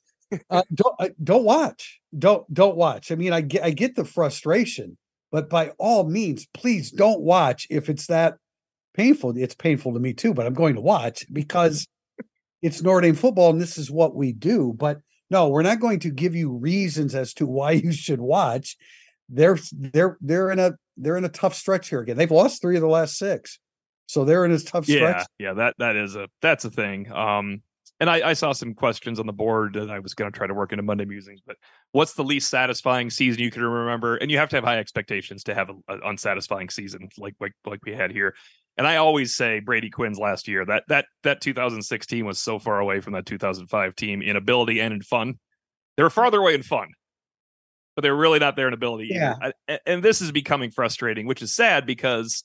Uh, 0.51 0.63
don't 0.75 0.95
uh, 0.99 1.09
don't 1.23 1.45
watch. 1.45 2.01
Don't 2.17 2.53
don't 2.53 2.77
watch. 2.77 3.11
I 3.11 3.17
mean 3.17 3.33
i 3.33 3.41
get 3.41 3.65
i 3.65 3.71
get 3.71 3.97
the 3.97 4.05
frustration 4.05 4.97
but 5.37 5.51
by 5.51 5.69
all 5.77 6.05
means, 6.05 6.47
please 6.55 6.91
don't 6.91 7.21
watch 7.21 7.67
if 7.69 7.91
it's 7.91 8.07
that 8.07 8.39
painful. 8.95 9.37
It's 9.37 9.55
painful 9.55 9.93
to 9.93 10.01
me 10.01 10.15
too, 10.15 10.33
but 10.33 10.47
I'm 10.47 10.55
going 10.55 10.77
to 10.77 10.81
watch 10.81 11.27
because 11.31 11.87
it's 12.63 12.81
Notre 12.81 13.03
Dame 13.03 13.15
football 13.15 13.51
and 13.51 13.61
this 13.61 13.77
is 13.77 13.91
what 13.91 14.15
we 14.15 14.33
do. 14.33 14.73
But 14.75 15.01
no, 15.29 15.49
we're 15.49 15.61
not 15.61 15.79
going 15.79 15.99
to 16.01 16.11
give 16.11 16.35
you 16.35 16.53
reasons 16.53 17.15
as 17.15 17.35
to 17.35 17.47
why 17.47 17.73
you 17.85 17.93
should 17.93 18.23
watch. 18.23 18.79
They're 19.29 19.59
they're 19.73 20.17
they're 20.23 20.51
in 20.51 20.59
a 20.59 20.73
they're 20.97 21.19
in 21.19 21.27
a 21.27 21.29
tough 21.29 21.53
stretch 21.53 21.91
here 21.91 22.01
again. 22.01 22.17
They've 22.17 22.31
lost 22.31 22.63
three 22.63 22.77
of 22.77 22.81
the 22.81 22.89
last 22.89 23.19
six. 23.19 23.59
So 24.07 24.25
they're 24.25 24.47
in 24.47 24.53
a 24.53 24.59
tough 24.59 24.89
yeah, 24.89 24.97
stretch. 24.97 25.27
Yeah, 25.39 25.53
that 25.53 25.75
that 25.77 25.97
is 25.97 26.17
a 26.17 26.29
that's 26.41 26.65
a 26.65 26.71
thing. 26.71 27.13
Um 27.13 27.61
and 28.01 28.11
I, 28.11 28.31
I, 28.31 28.33
saw 28.35 28.53
some 28.53 28.75
questions 28.75 29.19
on 29.19 29.27
the 29.27 29.33
board 29.33 29.75
that 29.75 29.91
I 29.91 30.01
was 30.01 30.15
going 30.15 30.31
to 30.31 30.37
try 30.37 30.47
to 30.47 30.55
work 30.55 30.73
into 30.73 30.83
Monday 30.83 31.05
musings. 31.05 31.41
But 31.47 31.57
what's 31.93 32.15
the 32.15 32.25
least 32.25 32.51
satisfying 32.51 33.11
season 33.11 33.43
you 33.43 33.51
can 33.51 33.63
remember? 33.63 34.17
And 34.17 34.31
you 34.31 34.39
have 34.39 34.51
to 34.51 34.57
have 34.57 34.65
high 34.65 34.79
expectations 34.79 35.45
to 35.45 35.55
have 35.55 35.71
an 35.71 36.01
unsatisfying 36.05 36.69
season 36.69 37.09
like 37.19 37.35
like 37.41 37.53
like 37.65 37.81
we 37.85 37.93
had 37.93 38.11
here. 38.11 38.35
And 38.77 38.87
I 38.87 38.97
always 38.97 39.35
say 39.35 39.61
Brady 39.61 39.89
Quinn's 39.89 40.19
last 40.19 40.49
year 40.49 40.65
that 40.67 40.85
that 40.89 41.07
that 41.23 41.41
2016 41.41 42.25
was 42.25 42.39
so 42.39 42.59
far 42.59 42.79
away 42.79 43.01
from 43.01 43.15
that 43.15 43.25
2005 43.25 43.97
team 43.97 44.21
in 44.23 44.37
ability 44.37 44.81
and 44.81 44.93
in 44.93 45.03
fun. 45.03 45.39
They 45.97 46.03
were 46.03 46.11
farther 46.11 46.39
away 46.39 46.55
in 46.55 46.63
fun, 46.63 46.89
but 47.95 48.03
they're 48.03 48.15
really 48.15 48.39
not 48.39 48.57
there 48.57 48.69
in 48.69 48.75
ability. 48.75 49.09
Yeah. 49.11 49.35
I, 49.41 49.79
and 49.87 50.03
this 50.03 50.21
is 50.21 50.31
becoming 50.31 50.71
frustrating, 50.71 51.27
which 51.27 51.41
is 51.41 51.55
sad 51.55 51.87
because 51.87 52.45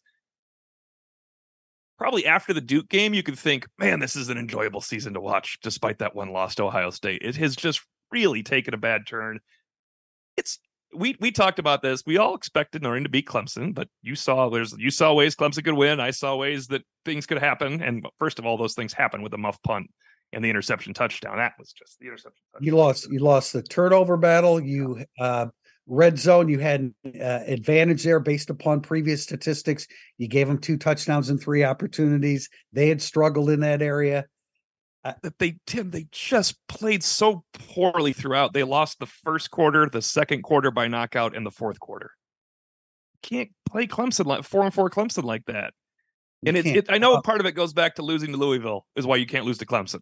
probably 2.02 2.26
after 2.26 2.52
the 2.52 2.62
Duke 2.62 2.90
game, 2.90 3.14
you 3.14 3.22
could 3.22 3.38
think, 3.38 3.68
man, 3.78 4.00
this 4.00 4.16
is 4.16 4.30
an 4.30 4.38
enjoyable 4.40 4.82
season 4.82 5.14
to 5.14 5.22
watch, 5.22 5.60
despite 5.62 6.00
that 6.00 6.16
one 6.16 6.34
loss 6.34 6.56
to 6.56 6.64
Ohio 6.64 6.90
State. 6.90 7.22
It 7.24 7.36
has 7.36 7.56
just 7.56 7.80
really 8.12 8.42
taken 8.42 8.74
a 8.74 8.78
bad 8.78 9.06
turn. 9.06 9.40
It's 10.36 10.58
we 10.96 11.16
we 11.20 11.32
talked 11.32 11.60
about 11.60 11.84
this. 11.84 12.02
We 12.04 12.18
all 12.18 12.34
expected 12.34 12.82
Dame 12.82 13.04
to 13.04 13.10
beat 13.10 13.28
Clemson, 13.28 13.76
but 13.76 13.88
you 14.02 14.16
saw 14.16 14.50
there's 14.50 14.74
you 14.80 14.90
saw 14.90 15.14
ways 15.14 15.36
Clemson 15.36 15.64
could 15.64 15.76
win. 15.76 16.00
I 16.00 16.10
saw 16.10 16.36
ways 16.36 16.66
that 16.68 16.82
things 17.06 17.28
could 17.28 17.38
happen. 17.38 17.84
And 17.84 18.04
first 18.18 18.40
of 18.40 18.48
all, 18.48 18.58
those 18.58 18.74
things 18.74 18.94
happen 18.94 19.22
with 19.22 19.36
a 19.36 19.38
muff 19.38 19.62
punt 19.62 19.86
and 20.34 20.44
the 20.44 20.50
interception 20.50 20.96
touchdown. 20.96 21.38
That 21.38 21.54
was 21.60 21.72
just 21.72 22.00
the 22.00 22.08
interception. 22.08 22.42
Touchdown. 22.52 22.66
You 22.66 22.78
lost. 22.78 23.12
You 23.12 23.20
lost 23.20 23.54
the 23.54 23.62
turnover 23.62 24.18
battle. 24.18 24.60
You 24.60 25.06
uh, 25.20 25.50
red 25.88 26.18
zone, 26.18 26.50
you 26.50 26.60
had 26.60 26.82
an 26.82 26.96
uh, 27.22 27.44
advantage 27.46 28.04
there 28.04 28.20
based 28.20 28.50
upon 28.50 28.82
previous 28.82 29.24
statistics. 29.24 29.88
You 30.18 30.28
gave 30.28 30.48
them 30.48 30.58
two 30.58 30.78
touchdowns 30.78 31.30
and 31.30 31.40
three 31.40 31.64
opportunities. 31.64 32.50
They 32.72 32.90
had 32.90 33.02
struggled 33.02 33.50
in 33.50 33.62
that 33.62 33.82
area. 33.82 34.26
Uh, 35.04 35.14
they 35.40 35.58
Tim, 35.66 35.90
they 35.90 36.06
just 36.12 36.56
played 36.68 37.04
so 37.04 37.44
poorly 37.54 38.14
throughout. 38.14 38.54
They 38.54 38.64
lost 38.64 39.00
the 39.00 39.08
first 39.08 39.50
quarter, 39.50 39.90
the 39.90 40.02
second 40.02 40.44
quarter 40.44 40.70
by 40.70 40.88
knockout, 40.88 41.36
and 41.36 41.46
the 41.46 41.52
fourth 41.52 41.80
quarter. 41.80 42.12
Can't 43.24 43.50
play 43.68 43.88
Clemson 43.88 44.26
like 44.26 44.44
four 44.44 44.64
and 44.64 44.74
four 44.74 44.90
Clemson 44.90 45.24
like 45.24 45.46
that. 45.46 45.74
And 46.46 46.58
it's 46.58 46.68
it, 46.68 46.86
I 46.90 46.98
know 46.98 47.20
part 47.22 47.40
of 47.40 47.46
it 47.46 47.54
goes 47.54 47.74
back 47.74 47.96
to 47.96 48.04
losing 48.04 48.32
to 48.32 48.38
Louisville 48.38 48.86
is 48.96 49.06
why 49.06 49.16
you 49.18 49.26
can't 49.26 49.46
lose 49.46 49.58
to 49.60 49.66
Clemson. 49.66 50.02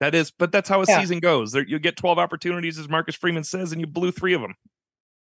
That 0.00 0.14
is, 0.14 0.30
but 0.30 0.50
that's 0.50 0.68
how 0.68 0.80
a 0.80 0.86
yeah. 0.88 1.00
season 1.00 1.20
goes. 1.20 1.52
There, 1.52 1.64
you 1.64 1.78
get 1.78 1.96
12 1.96 2.18
opportunities, 2.18 2.78
as 2.78 2.88
Marcus 2.88 3.14
Freeman 3.14 3.44
says, 3.44 3.70
and 3.70 3.80
you 3.80 3.86
blew 3.86 4.10
three 4.10 4.32
of 4.32 4.40
them. 4.40 4.54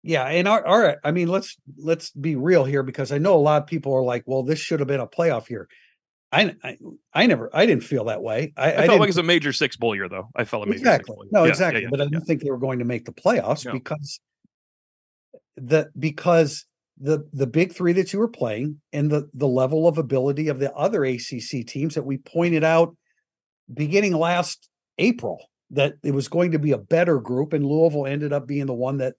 Yeah, 0.01 0.25
and 0.25 0.47
our, 0.47 0.65
our 0.65 0.97
I 1.03 1.11
mean, 1.11 1.27
let's 1.27 1.57
let's 1.77 2.11
be 2.11 2.35
real 2.35 2.63
here 2.63 2.83
because 2.83 3.11
I 3.11 3.17
know 3.17 3.35
a 3.35 3.37
lot 3.37 3.61
of 3.61 3.67
people 3.67 3.93
are 3.93 4.03
like, 4.03 4.23
"Well, 4.25 4.43
this 4.43 4.59
should 4.59 4.79
have 4.79 4.87
been 4.87 5.01
a 5.01 5.07
playoff 5.07 5.49
year." 5.49 5.67
I, 6.31 6.55
I, 6.63 6.77
I 7.13 7.25
never, 7.25 7.49
I 7.53 7.65
didn't 7.65 7.83
feel 7.83 8.05
that 8.05 8.21
way. 8.21 8.53
I, 8.55 8.71
I, 8.71 8.83
I 8.83 8.87
felt 8.87 8.99
like 8.99 9.07
it 9.07 9.09
was 9.09 9.17
a 9.17 9.23
major 9.23 9.51
six 9.51 9.75
bowl 9.75 9.95
year, 9.95 10.07
though. 10.07 10.29
I 10.35 10.43
felt 10.43 10.63
a 10.63 10.65
major 10.67 10.77
exactly. 10.77 11.27
No, 11.31 11.43
yeah, 11.43 11.49
exactly. 11.49 11.81
Yeah, 11.81 11.85
yeah, 11.87 11.89
but 11.89 12.01
I 12.01 12.03
didn't 12.05 12.25
think 12.25 12.43
they 12.43 12.51
were 12.51 12.59
going 12.59 12.79
to 12.79 12.85
make 12.85 13.05
the 13.05 13.11
playoffs 13.11 13.69
because 13.71 14.19
the 15.57 15.89
because 15.97 16.65
the 16.99 17.27
the 17.33 17.47
big 17.47 17.73
three 17.73 17.93
that 17.93 18.13
you 18.13 18.19
were 18.19 18.27
playing 18.27 18.79
and 18.93 19.09
the 19.09 19.27
the 19.33 19.47
level 19.47 19.87
of 19.87 19.97
ability 19.97 20.49
of 20.49 20.59
the 20.59 20.71
other 20.73 21.03
ACC 21.03 21.65
teams 21.65 21.95
that 21.95 22.03
we 22.03 22.17
pointed 22.17 22.63
out 22.63 22.95
beginning 23.73 24.13
last 24.13 24.69
April 24.97 25.43
that 25.71 25.93
it 26.03 26.13
was 26.13 26.27
going 26.27 26.51
to 26.51 26.59
be 26.59 26.71
a 26.71 26.77
better 26.77 27.19
group, 27.19 27.53
and 27.53 27.65
Louisville 27.65 28.05
ended 28.05 28.33
up 28.33 28.47
being 28.47 28.65
the 28.65 28.73
one 28.73 28.97
that 28.97 29.15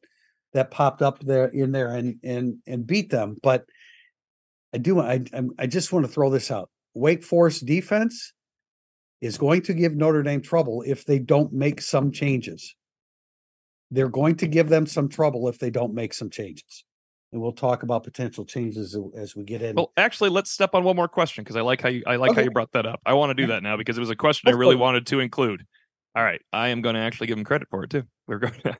that 0.52 0.70
popped 0.70 1.02
up 1.02 1.20
there 1.20 1.46
in 1.46 1.72
there 1.72 1.94
and 1.94 2.16
and 2.24 2.58
and 2.66 2.86
beat 2.86 3.10
them. 3.10 3.36
But 3.42 3.64
I 4.74 4.78
do 4.78 5.00
I 5.00 5.24
I 5.58 5.66
just 5.66 5.92
want 5.92 6.06
to 6.06 6.12
throw 6.12 6.30
this 6.30 6.50
out. 6.50 6.70
Wake 6.94 7.22
Forest 7.22 7.66
defense 7.66 8.32
is 9.20 9.38
going 9.38 9.62
to 9.62 9.74
give 9.74 9.94
Notre 9.94 10.22
Dame 10.22 10.40
trouble 10.40 10.82
if 10.86 11.04
they 11.04 11.18
don't 11.18 11.52
make 11.52 11.80
some 11.80 12.10
changes. 12.10 12.74
they're 13.90 14.08
going 14.08 14.36
to 14.36 14.46
give 14.46 14.68
them 14.68 14.86
some 14.86 15.08
trouble 15.08 15.48
if 15.48 15.58
they 15.58 15.70
don't 15.70 15.94
make 15.94 16.14
some 16.14 16.30
changes. 16.30 16.84
And 17.32 17.40
we'll 17.40 17.52
talk 17.52 17.82
about 17.84 18.02
potential 18.02 18.44
changes 18.44 18.96
as 19.16 19.36
we 19.36 19.44
get 19.44 19.62
in. 19.62 19.76
Well, 19.76 19.92
actually, 19.96 20.30
let's 20.30 20.50
step 20.50 20.74
on 20.74 20.82
one 20.82 20.96
more 20.96 21.06
question 21.06 21.44
because 21.44 21.56
I 21.56 21.60
like 21.60 21.80
how 21.80 21.88
you 21.88 22.02
I 22.06 22.16
like 22.16 22.32
okay. 22.32 22.40
how 22.40 22.44
you 22.44 22.50
brought 22.50 22.72
that 22.72 22.86
up. 22.86 23.00
I 23.06 23.14
want 23.14 23.30
to 23.30 23.34
do 23.34 23.48
that 23.48 23.62
now 23.62 23.76
because 23.76 23.96
it 23.96 24.00
was 24.00 24.10
a 24.10 24.16
question 24.16 24.48
I 24.48 24.56
really 24.56 24.74
wanted 24.74 25.06
to 25.08 25.20
include. 25.20 25.64
All 26.16 26.24
right, 26.24 26.40
I 26.52 26.68
am 26.68 26.82
going 26.82 26.96
to 26.96 27.00
actually 27.00 27.28
give 27.28 27.38
him 27.38 27.44
credit 27.44 27.68
for 27.70 27.84
it 27.84 27.90
too. 27.90 28.02
We're 28.26 28.38
going 28.38 28.54
to. 28.64 28.76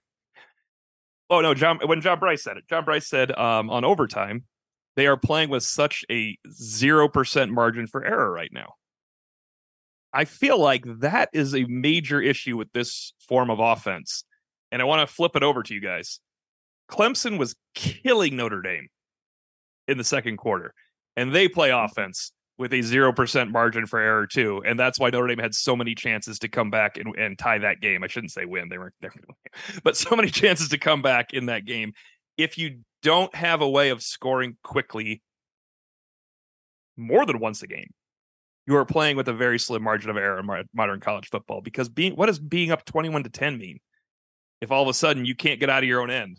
Oh 1.31 1.41
no, 1.41 1.55
John. 1.55 1.79
When 1.85 2.01
John 2.01 2.19
Bryce 2.19 2.43
said 2.43 2.57
it, 2.57 2.65
John 2.69 2.85
Bryce 2.85 3.07
said 3.09 3.31
um, 3.39 3.71
on 3.71 3.85
overtime, 3.85 4.45
they 4.97 5.07
are 5.07 5.17
playing 5.17 5.49
with 5.49 5.63
such 5.63 6.05
a 6.11 6.37
zero 6.51 7.09
percent 7.09 7.53
margin 7.53 7.87
for 7.87 8.05
error 8.05 8.31
right 8.31 8.51
now. 8.53 8.75
I 10.13 10.25
feel 10.25 10.59
like 10.59 10.83
that 11.01 11.31
is 11.33 11.55
a 11.55 11.65
major 11.67 12.21
issue 12.21 12.57
with 12.57 12.73
this 12.73 13.13
form 13.29 13.49
of 13.49 13.61
offense, 13.61 14.25
and 14.73 14.83
I 14.83 14.85
want 14.85 15.09
to 15.09 15.15
flip 15.15 15.37
it 15.37 15.45
over 15.45 15.63
to 15.63 15.73
you 15.73 15.81
guys. 15.81 16.19
Clemson 16.91 17.39
was 17.39 17.55
killing 17.77 18.35
Notre 18.35 18.61
Dame 18.61 18.89
in 19.87 19.99
the 19.99 20.05
second 20.05 20.37
quarter, 20.37 20.75
and 21.17 21.33
they 21.33 21.47
play 21.47 21.71
mm. 21.71 21.85
offense 21.85 22.33
with 22.61 22.75
a 22.75 22.81
0% 22.81 23.50
margin 23.50 23.87
for 23.87 23.99
error 23.99 24.26
too. 24.26 24.62
And 24.67 24.79
that's 24.79 25.00
why 25.00 25.09
Notre 25.09 25.26
Dame 25.29 25.38
had 25.38 25.55
so 25.55 25.75
many 25.75 25.95
chances 25.95 26.38
to 26.40 26.49
come 26.49 26.71
back 26.71 26.99
and, 26.99 27.17
and 27.17 27.38
tie 27.38 27.57
that 27.57 27.81
game. 27.81 28.05
I 28.05 28.07
shouldn't 28.07 28.33
say 28.33 28.45
win. 28.45 28.69
They 28.69 28.76
weren't 28.76 28.93
there, 29.00 29.14
but 29.83 29.97
so 29.97 30.14
many 30.14 30.29
chances 30.29 30.69
to 30.69 30.79
come 30.79 31.00
back 31.00 31.33
in 31.33 31.47
that 31.47 31.64
game. 31.64 31.95
If 32.37 32.59
you 32.59 32.81
don't 33.02 33.35
have 33.35 33.62
a 33.62 33.69
way 33.69 33.88
of 33.88 34.02
scoring 34.02 34.59
quickly 34.62 35.23
more 36.99 37.25
than 37.25 37.40
once 37.40 37.62
a 37.62 37.67
game, 37.67 37.88
you 38.67 38.76
are 38.76 38.85
playing 38.85 39.17
with 39.17 39.29
a 39.29 39.33
very 39.33 39.59
slim 39.59 39.83
margin 39.83 40.11
of 40.11 40.19
error 40.19 40.38
in 40.38 40.67
modern 40.75 41.00
college 41.00 41.31
football 41.31 41.62
because 41.62 41.88
being 41.88 42.12
what 42.12 42.26
does 42.26 42.38
being 42.38 42.73
up 42.73 42.85
21 42.85 43.23
to 43.23 43.31
10 43.31 43.57
mean? 43.57 43.81
If 44.61 44.71
all 44.71 44.83
of 44.83 44.88
a 44.88 44.95
sudden 44.95 45.25
you 45.25 45.35
can't 45.35 45.61
get 45.61 45.71
out 45.71 45.83
of 45.83 45.88
your 45.88 46.02
own 46.02 46.11
end, 46.11 46.38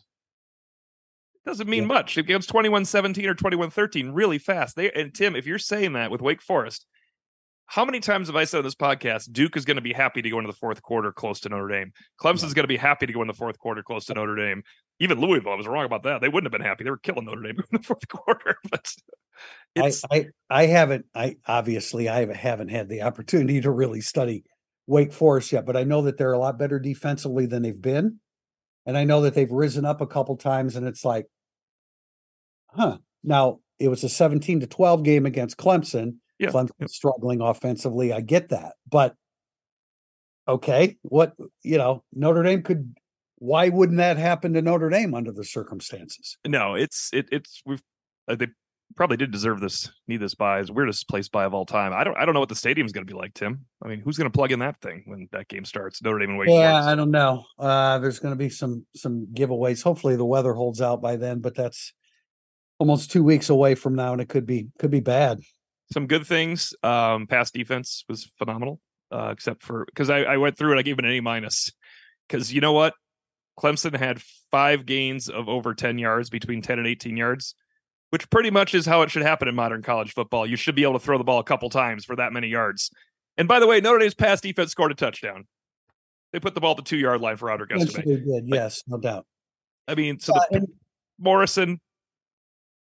doesn't 1.45 1.69
mean 1.69 1.83
yeah. 1.83 1.87
much. 1.87 2.17
It 2.17 2.27
becomes 2.27 2.47
21-17 2.47 3.25
or 3.25 3.35
21-13 3.35 4.11
really 4.13 4.37
fast. 4.37 4.75
They 4.75 4.91
and 4.91 5.13
Tim, 5.13 5.35
if 5.35 5.45
you're 5.45 5.59
saying 5.59 5.93
that 5.93 6.11
with 6.11 6.21
Wake 6.21 6.41
Forest, 6.41 6.85
how 7.71 7.85
many 7.85 8.01
times 8.01 8.27
have 8.27 8.35
I 8.35 8.43
said 8.43 8.57
on 8.57 8.63
this 8.65 8.75
podcast, 8.75 9.31
Duke 9.31 9.55
is 9.55 9.63
going 9.63 9.77
to 9.77 9.81
be 9.81 9.93
happy 9.93 10.21
to 10.21 10.29
go 10.29 10.39
into 10.39 10.51
the 10.51 10.57
fourth 10.57 10.81
quarter 10.81 11.13
close 11.13 11.39
to 11.39 11.49
Notre 11.49 11.69
Dame. 11.69 11.93
Clemson 12.21 12.43
is 12.43 12.53
going 12.53 12.65
to 12.65 12.67
be 12.67 12.75
happy 12.75 13.05
to 13.05 13.13
go 13.13 13.21
in 13.21 13.29
the 13.29 13.33
fourth 13.33 13.57
quarter 13.57 13.81
close 13.81 14.05
to 14.07 14.13
Notre 14.13 14.35
Dame. 14.35 14.61
Even 14.99 15.21
Louisville, 15.21 15.53
I 15.53 15.55
was 15.55 15.67
wrong 15.67 15.85
about 15.85 16.03
that. 16.03 16.19
They 16.19 16.27
wouldn't 16.27 16.51
have 16.51 16.59
been 16.59 16.67
happy. 16.67 16.83
They 16.83 16.89
were 16.89 16.97
killing 16.97 17.25
Notre 17.25 17.41
Dame 17.41 17.57
in 17.71 17.79
the 17.79 17.83
fourth 17.83 18.07
quarter. 18.09 18.57
But 18.69 18.93
I, 19.77 19.91
I, 20.11 20.25
I 20.49 20.65
haven't. 20.65 21.05
I 21.15 21.37
obviously 21.47 22.09
I 22.09 22.31
haven't 22.33 22.67
had 22.67 22.89
the 22.89 23.03
opportunity 23.03 23.61
to 23.61 23.71
really 23.71 24.01
study 24.01 24.43
Wake 24.85 25.13
Forest 25.13 25.53
yet, 25.53 25.65
but 25.65 25.77
I 25.77 25.85
know 25.85 26.01
that 26.01 26.17
they're 26.17 26.33
a 26.33 26.39
lot 26.39 26.59
better 26.59 26.77
defensively 26.77 27.45
than 27.45 27.63
they've 27.63 27.81
been. 27.81 28.19
And 28.85 28.97
I 28.97 29.03
know 29.03 29.21
that 29.21 29.35
they've 29.35 29.51
risen 29.51 29.85
up 29.85 30.01
a 30.01 30.07
couple 30.07 30.35
times, 30.37 30.75
and 30.75 30.87
it's 30.87 31.05
like, 31.05 31.27
huh. 32.69 32.97
Now 33.23 33.59
it 33.77 33.87
was 33.87 34.03
a 34.03 34.09
17 34.09 34.61
to 34.61 34.67
12 34.67 35.03
game 35.03 35.25
against 35.25 35.57
Clemson. 35.57 36.15
Yeah. 36.39 36.49
Clemson 36.49 36.89
struggling 36.89 37.41
offensively. 37.41 38.11
I 38.11 38.21
get 38.21 38.49
that. 38.49 38.73
But 38.89 39.15
okay, 40.47 40.97
what 41.03 41.33
you 41.63 41.77
know, 41.77 42.03
Notre 42.13 42.43
Dame 42.43 42.63
could 42.63 42.95
why 43.37 43.69
wouldn't 43.69 43.97
that 43.97 44.17
happen 44.17 44.53
to 44.53 44.61
Notre 44.61 44.89
Dame 44.89 45.15
under 45.15 45.31
the 45.31 45.43
circumstances? 45.43 46.37
No, 46.45 46.75
it's 46.75 47.09
it 47.11 47.27
it's 47.31 47.61
we've 47.65 47.81
uh, 48.27 48.35
they 48.35 48.47
probably 48.95 49.17
did 49.17 49.31
deserve 49.31 49.59
this 49.59 49.91
need 50.07 50.17
this 50.17 50.35
bye 50.35 50.59
as 50.59 50.71
weirdest 50.71 51.07
place 51.07 51.29
bye 51.29 51.45
of 51.45 51.53
all 51.53 51.65
time. 51.65 51.93
I 51.93 52.03
don't 52.03 52.17
I 52.17 52.25
don't 52.25 52.33
know 52.33 52.39
what 52.39 52.49
the 52.49 52.55
stadium's 52.55 52.91
going 52.91 53.05
to 53.05 53.11
be 53.11 53.17
like, 53.17 53.33
Tim. 53.33 53.65
I 53.83 53.87
mean, 53.87 53.99
who's 53.99 54.17
going 54.17 54.29
to 54.29 54.35
plug 54.35 54.51
in 54.51 54.59
that 54.59 54.79
thing 54.81 55.03
when 55.05 55.27
that 55.31 55.47
game 55.47 55.65
starts? 55.65 56.01
Notre 56.01 56.19
Dame 56.19 56.31
and 56.31 56.39
Wake 56.39 56.49
Yeah, 56.49 56.71
Forest. 56.71 56.87
I 56.87 56.95
don't 56.95 57.11
know. 57.11 57.45
Uh, 57.57 57.99
there's 57.99 58.19
going 58.19 58.33
to 58.33 58.37
be 58.37 58.49
some 58.49 58.85
some 58.95 59.27
giveaways. 59.33 59.83
Hopefully 59.83 60.15
the 60.15 60.25
weather 60.25 60.53
holds 60.53 60.81
out 60.81 61.01
by 61.01 61.15
then, 61.15 61.39
but 61.39 61.55
that's 61.55 61.93
almost 62.79 63.11
two 63.11 63.23
weeks 63.23 63.49
away 63.49 63.75
from 63.75 63.95
now, 63.95 64.11
and 64.11 64.21
it 64.21 64.29
could 64.29 64.45
be 64.45 64.67
could 64.79 64.91
be 64.91 65.01
bad. 65.01 65.39
Some 65.93 66.07
good 66.07 66.25
things. 66.25 66.73
Um, 66.83 67.27
pass 67.27 67.51
defense 67.51 68.05
was 68.07 68.31
phenomenal, 68.37 68.79
uh, 69.11 69.29
except 69.31 69.63
for 69.63 69.85
because 69.85 70.09
I, 70.09 70.23
I 70.23 70.37
went 70.37 70.57
through 70.57 70.75
it. 70.75 70.79
I 70.79 70.83
gave 70.83 70.99
it 70.99 71.05
an 71.05 71.11
A 71.11 71.19
minus 71.19 71.71
because 72.27 72.53
you 72.53 72.61
know 72.61 72.73
what, 72.73 72.93
Clemson 73.59 73.95
had 73.95 74.21
five 74.51 74.85
gains 74.85 75.29
of 75.29 75.49
over 75.49 75.73
ten 75.73 75.97
yards 75.97 76.29
between 76.29 76.61
ten 76.61 76.79
and 76.79 76.87
eighteen 76.87 77.17
yards 77.17 77.55
which 78.11 78.29
pretty 78.29 78.51
much 78.51 78.75
is 78.75 78.85
how 78.85 79.01
it 79.01 79.09
should 79.09 79.23
happen 79.23 79.47
in 79.47 79.55
modern 79.55 79.81
college 79.81 80.13
football. 80.13 80.45
You 80.45 80.57
should 80.57 80.75
be 80.75 80.83
able 80.83 80.93
to 80.93 80.99
throw 80.99 81.17
the 81.17 81.23
ball 81.23 81.39
a 81.39 81.43
couple 81.43 81.69
times 81.69 82.05
for 82.05 82.15
that 82.17 82.33
many 82.33 82.47
yards. 82.47 82.91
And 83.37 83.47
by 83.47 83.59
the 83.59 83.67
way, 83.67 83.79
Notre 83.79 83.99
Dame's 83.99 84.13
pass 84.13 84.41
defense 84.41 84.71
scored 84.71 84.91
a 84.91 84.95
touchdown. 84.95 85.47
They 86.33 86.39
put 86.39 86.53
the 86.53 86.61
ball 86.61 86.71
at 86.71 86.77
the 86.77 86.83
two 86.83 86.97
yard 86.97 87.21
line 87.21 87.37
for 87.37 87.47
Audric 87.49 87.71
Estime. 87.71 88.05
They 88.05 88.17
did, 88.17 88.43
yes, 88.47 88.83
no 88.85 88.97
doubt. 88.97 89.25
I 89.87 89.95
mean, 89.95 90.19
so 90.19 90.33
uh, 90.35 90.41
the, 90.51 90.57
and- 90.57 90.67
Morrison 91.19 91.79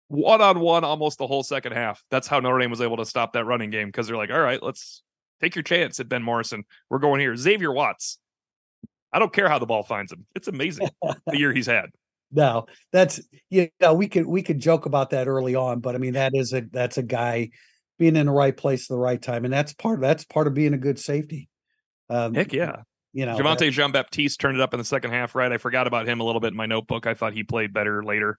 one 0.09 0.39
on 0.39 0.61
one 0.61 0.85
almost 0.85 1.17
the 1.17 1.27
whole 1.27 1.43
second 1.43 1.73
half. 1.73 2.01
That's 2.09 2.27
how 2.27 2.39
Notre 2.39 2.59
Dame 2.59 2.69
was 2.69 2.79
able 2.79 2.97
to 2.97 3.05
stop 3.05 3.33
that 3.33 3.43
running 3.43 3.69
game 3.69 3.89
because 3.89 4.07
they're 4.07 4.15
like, 4.15 4.31
all 4.31 4.39
right, 4.39 4.63
let's 4.63 5.03
take 5.41 5.55
your 5.55 5.63
chance 5.63 5.99
at 5.99 6.07
Ben 6.07 6.23
Morrison. 6.23 6.63
We're 6.89 6.99
going 6.99 7.19
here. 7.19 7.35
Xavier 7.35 7.73
Watts. 7.73 8.17
I 9.11 9.19
don't 9.19 9.33
care 9.33 9.49
how 9.49 9.59
the 9.59 9.65
ball 9.65 9.83
finds 9.83 10.13
him. 10.13 10.25
It's 10.35 10.47
amazing 10.47 10.89
the 11.01 11.37
year 11.37 11.51
he's 11.51 11.65
had 11.65 11.89
no, 12.31 12.65
that's 12.91 13.21
you 13.49 13.69
know 13.79 13.93
we 13.93 14.07
could 14.07 14.25
we 14.25 14.41
could 14.41 14.59
joke 14.59 14.85
about 14.85 15.11
that 15.11 15.27
early 15.27 15.55
on, 15.55 15.79
but 15.79 15.95
I 15.95 15.97
mean 15.97 16.13
that 16.13 16.33
is 16.35 16.53
a 16.53 16.61
that's 16.71 16.97
a 16.97 17.03
guy 17.03 17.49
being 17.97 18.15
in 18.15 18.25
the 18.25 18.31
right 18.31 18.55
place 18.55 18.83
at 18.83 18.89
the 18.89 18.99
right 18.99 19.21
time, 19.21 19.45
and 19.45 19.53
that's 19.53 19.73
part 19.73 20.01
that's 20.01 20.25
part 20.25 20.47
of 20.47 20.53
being 20.53 20.73
a 20.73 20.77
good 20.77 20.99
safety. 20.99 21.47
Um, 22.09 22.33
Heck 22.33 22.53
yeah, 22.53 22.81
you 23.13 23.25
know 23.25 23.37
Javontae 23.37 23.71
Jean 23.71 23.91
Baptiste 23.91 24.39
turned 24.39 24.57
it 24.57 24.61
up 24.61 24.73
in 24.73 24.77
the 24.77 24.85
second 24.85 25.11
half. 25.11 25.35
Right, 25.35 25.51
I 25.51 25.57
forgot 25.57 25.87
about 25.87 26.07
him 26.07 26.19
a 26.19 26.23
little 26.23 26.41
bit 26.41 26.51
in 26.51 26.57
my 26.57 26.65
notebook. 26.65 27.07
I 27.07 27.13
thought 27.13 27.33
he 27.33 27.43
played 27.43 27.73
better 27.73 28.03
later. 28.03 28.37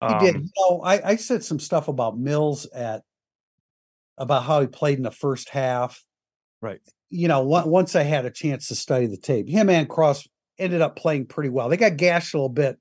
Um, 0.00 0.20
he 0.20 0.26
did. 0.26 0.36
Um, 0.36 0.42
you 0.42 0.50
know, 0.56 0.80
I, 0.82 1.10
I 1.10 1.16
said 1.16 1.44
some 1.44 1.60
stuff 1.60 1.88
about 1.88 2.18
Mills 2.18 2.66
at 2.66 3.02
about 4.16 4.44
how 4.44 4.60
he 4.60 4.66
played 4.66 4.98
in 4.98 5.04
the 5.04 5.10
first 5.10 5.50
half. 5.50 6.02
Right. 6.62 6.80
You 7.10 7.28
know, 7.28 7.42
once 7.42 7.94
I 7.94 8.02
had 8.02 8.24
a 8.24 8.30
chance 8.30 8.68
to 8.68 8.74
study 8.74 9.06
the 9.06 9.16
tape, 9.16 9.48
him 9.48 9.68
and 9.68 9.88
Cross 9.88 10.26
ended 10.58 10.80
up 10.80 10.96
playing 10.96 11.26
pretty 11.26 11.50
well. 11.50 11.68
They 11.68 11.76
got 11.76 11.96
gashed 11.96 12.34
a 12.34 12.38
little 12.38 12.48
bit 12.48 12.78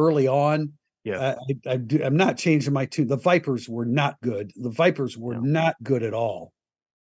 early 0.00 0.26
on. 0.26 0.72
Yeah, 1.04 1.36
I, 1.66 1.70
I 1.70 1.76
do, 1.76 2.02
I'm 2.04 2.16
not 2.16 2.36
changing 2.36 2.72
my 2.72 2.86
tune. 2.86 3.06
The 3.06 3.16
Vipers 3.16 3.68
were 3.68 3.86
not 3.86 4.20
good. 4.22 4.52
The 4.56 4.70
Vipers 4.70 5.16
were 5.16 5.34
no. 5.34 5.40
not 5.40 5.76
good 5.82 6.02
at 6.02 6.12
all. 6.12 6.52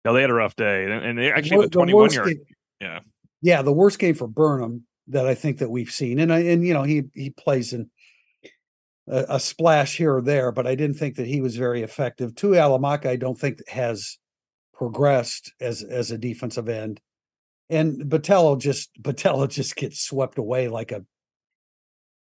No, 0.04 0.12
they 0.12 0.20
had 0.20 0.30
a 0.30 0.34
rough 0.34 0.56
day, 0.56 0.84
and 0.84 1.18
they 1.18 1.32
actually 1.32 1.66
the, 1.66 1.70
21 1.70 2.12
yard. 2.12 2.28
Game, 2.28 2.44
yeah, 2.80 3.00
yeah, 3.40 3.62
the 3.62 3.72
worst 3.72 3.98
game 3.98 4.14
for 4.14 4.26
Burnham 4.26 4.84
that 5.08 5.26
I 5.26 5.34
think 5.34 5.58
that 5.58 5.70
we've 5.70 5.90
seen, 5.90 6.18
and 6.18 6.32
I, 6.32 6.40
and 6.40 6.66
you 6.66 6.74
know 6.74 6.82
he 6.82 7.04
he 7.14 7.30
plays 7.30 7.72
in 7.72 7.90
a, 9.08 9.24
a, 9.30 9.40
splash 9.40 9.96
here 9.96 10.16
or 10.16 10.22
there, 10.22 10.52
but 10.52 10.66
I 10.66 10.74
didn't 10.74 10.96
think 10.96 11.16
that 11.16 11.26
he 11.26 11.40
was 11.40 11.56
very 11.56 11.82
effective. 11.82 12.34
Tuihalamaka, 12.34 13.06
I 13.06 13.16
don't 13.16 13.38
think 13.38 13.66
has 13.68 14.18
progressed 14.74 15.52
as 15.60 15.82
as 15.82 16.10
a 16.10 16.18
defensive 16.18 16.68
end, 16.68 17.00
and 17.70 18.02
Botelho 18.02 18.58
just 18.60 18.90
Botelho 19.00 19.48
just 19.50 19.76
gets 19.76 20.00
swept 20.00 20.38
away 20.38 20.68
like 20.68 20.92
a 20.92 21.04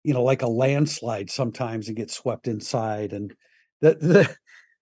you 0.05 0.15
know, 0.15 0.23
like 0.23 0.43
a 0.43 0.49
landslide 0.49 1.31
sometimes 1.31 1.89
and 1.89 1.97
get 1.97 2.11
swept 2.11 2.47
inside. 2.47 3.13
And 3.13 3.35
the 3.81 3.95
the 3.95 4.37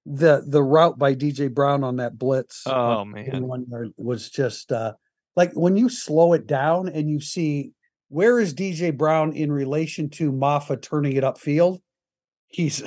the 0.04 0.44
the 0.46 0.62
route 0.62 0.98
by 0.98 1.14
DJ 1.14 1.52
Brown 1.52 1.84
on 1.84 1.96
that 1.96 2.18
blitz 2.18 2.64
oh 2.66 3.04
man 3.04 3.46
one 3.46 3.64
was 3.96 4.30
just 4.30 4.72
uh 4.72 4.94
like 5.36 5.52
when 5.54 5.76
you 5.76 5.88
slow 5.88 6.32
it 6.32 6.48
down 6.48 6.88
and 6.88 7.08
you 7.08 7.20
see 7.20 7.70
where 8.08 8.38
is 8.38 8.52
DJ 8.52 8.94
Brown 8.94 9.32
in 9.32 9.50
relation 9.50 10.10
to 10.10 10.30
Mafah 10.30 10.82
turning 10.82 11.14
it 11.16 11.24
upfield, 11.24 11.78
he's 12.48 12.82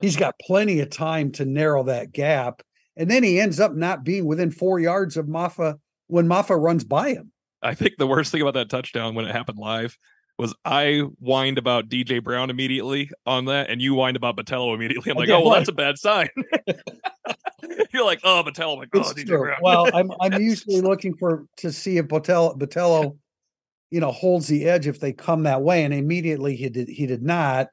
he's 0.00 0.16
got 0.16 0.34
plenty 0.40 0.80
of 0.80 0.88
time 0.88 1.30
to 1.32 1.44
narrow 1.44 1.84
that 1.84 2.10
gap. 2.10 2.62
And 2.96 3.10
then 3.10 3.22
he 3.22 3.38
ends 3.38 3.60
up 3.60 3.74
not 3.74 4.04
being 4.04 4.24
within 4.24 4.50
four 4.50 4.80
yards 4.80 5.18
of 5.18 5.26
Mafah 5.26 5.78
when 6.06 6.26
Mafah 6.26 6.60
runs 6.60 6.84
by 6.84 7.10
him. 7.10 7.32
I 7.62 7.74
think 7.74 7.96
the 7.98 8.06
worst 8.06 8.32
thing 8.32 8.40
about 8.40 8.54
that 8.54 8.70
touchdown 8.70 9.14
when 9.14 9.26
it 9.26 9.32
happened 9.32 9.58
live 9.58 9.98
was 10.42 10.54
I 10.64 10.98
whined 11.20 11.56
about 11.56 11.88
DJ 11.88 12.22
Brown 12.22 12.50
immediately 12.50 13.10
on 13.24 13.46
that, 13.46 13.70
and 13.70 13.80
you 13.80 13.94
whined 13.94 14.16
about 14.16 14.36
Botelho 14.36 14.74
immediately. 14.74 15.10
I'm 15.10 15.16
like, 15.16 15.30
oh, 15.30 15.40
well, 15.40 15.50
that's 15.52 15.68
a 15.68 15.72
bad 15.72 15.98
sign. 15.98 16.28
You're 17.92 18.04
like, 18.04 18.20
oh, 18.24 18.42
Botelho. 18.44 18.74
I'm 18.74 18.78
like, 18.80 18.88
oh, 18.94 19.00
it's 19.00 19.14
DJ 19.14 19.26
true. 19.26 19.38
Brown. 19.38 19.58
well, 19.62 19.88
I'm 19.94 20.10
I'm 20.20 20.42
usually 20.42 20.80
looking 20.80 21.16
for 21.16 21.46
to 21.58 21.72
see 21.72 21.96
if 21.96 22.06
Botelho, 22.06 22.58
Botelho, 22.58 23.16
you 23.90 24.00
know, 24.00 24.10
holds 24.10 24.48
the 24.48 24.68
edge 24.68 24.86
if 24.86 25.00
they 25.00 25.12
come 25.12 25.44
that 25.44 25.62
way, 25.62 25.84
and 25.84 25.94
immediately 25.94 26.56
he 26.56 26.68
did 26.68 26.88
he 26.88 27.06
did 27.06 27.22
not. 27.22 27.68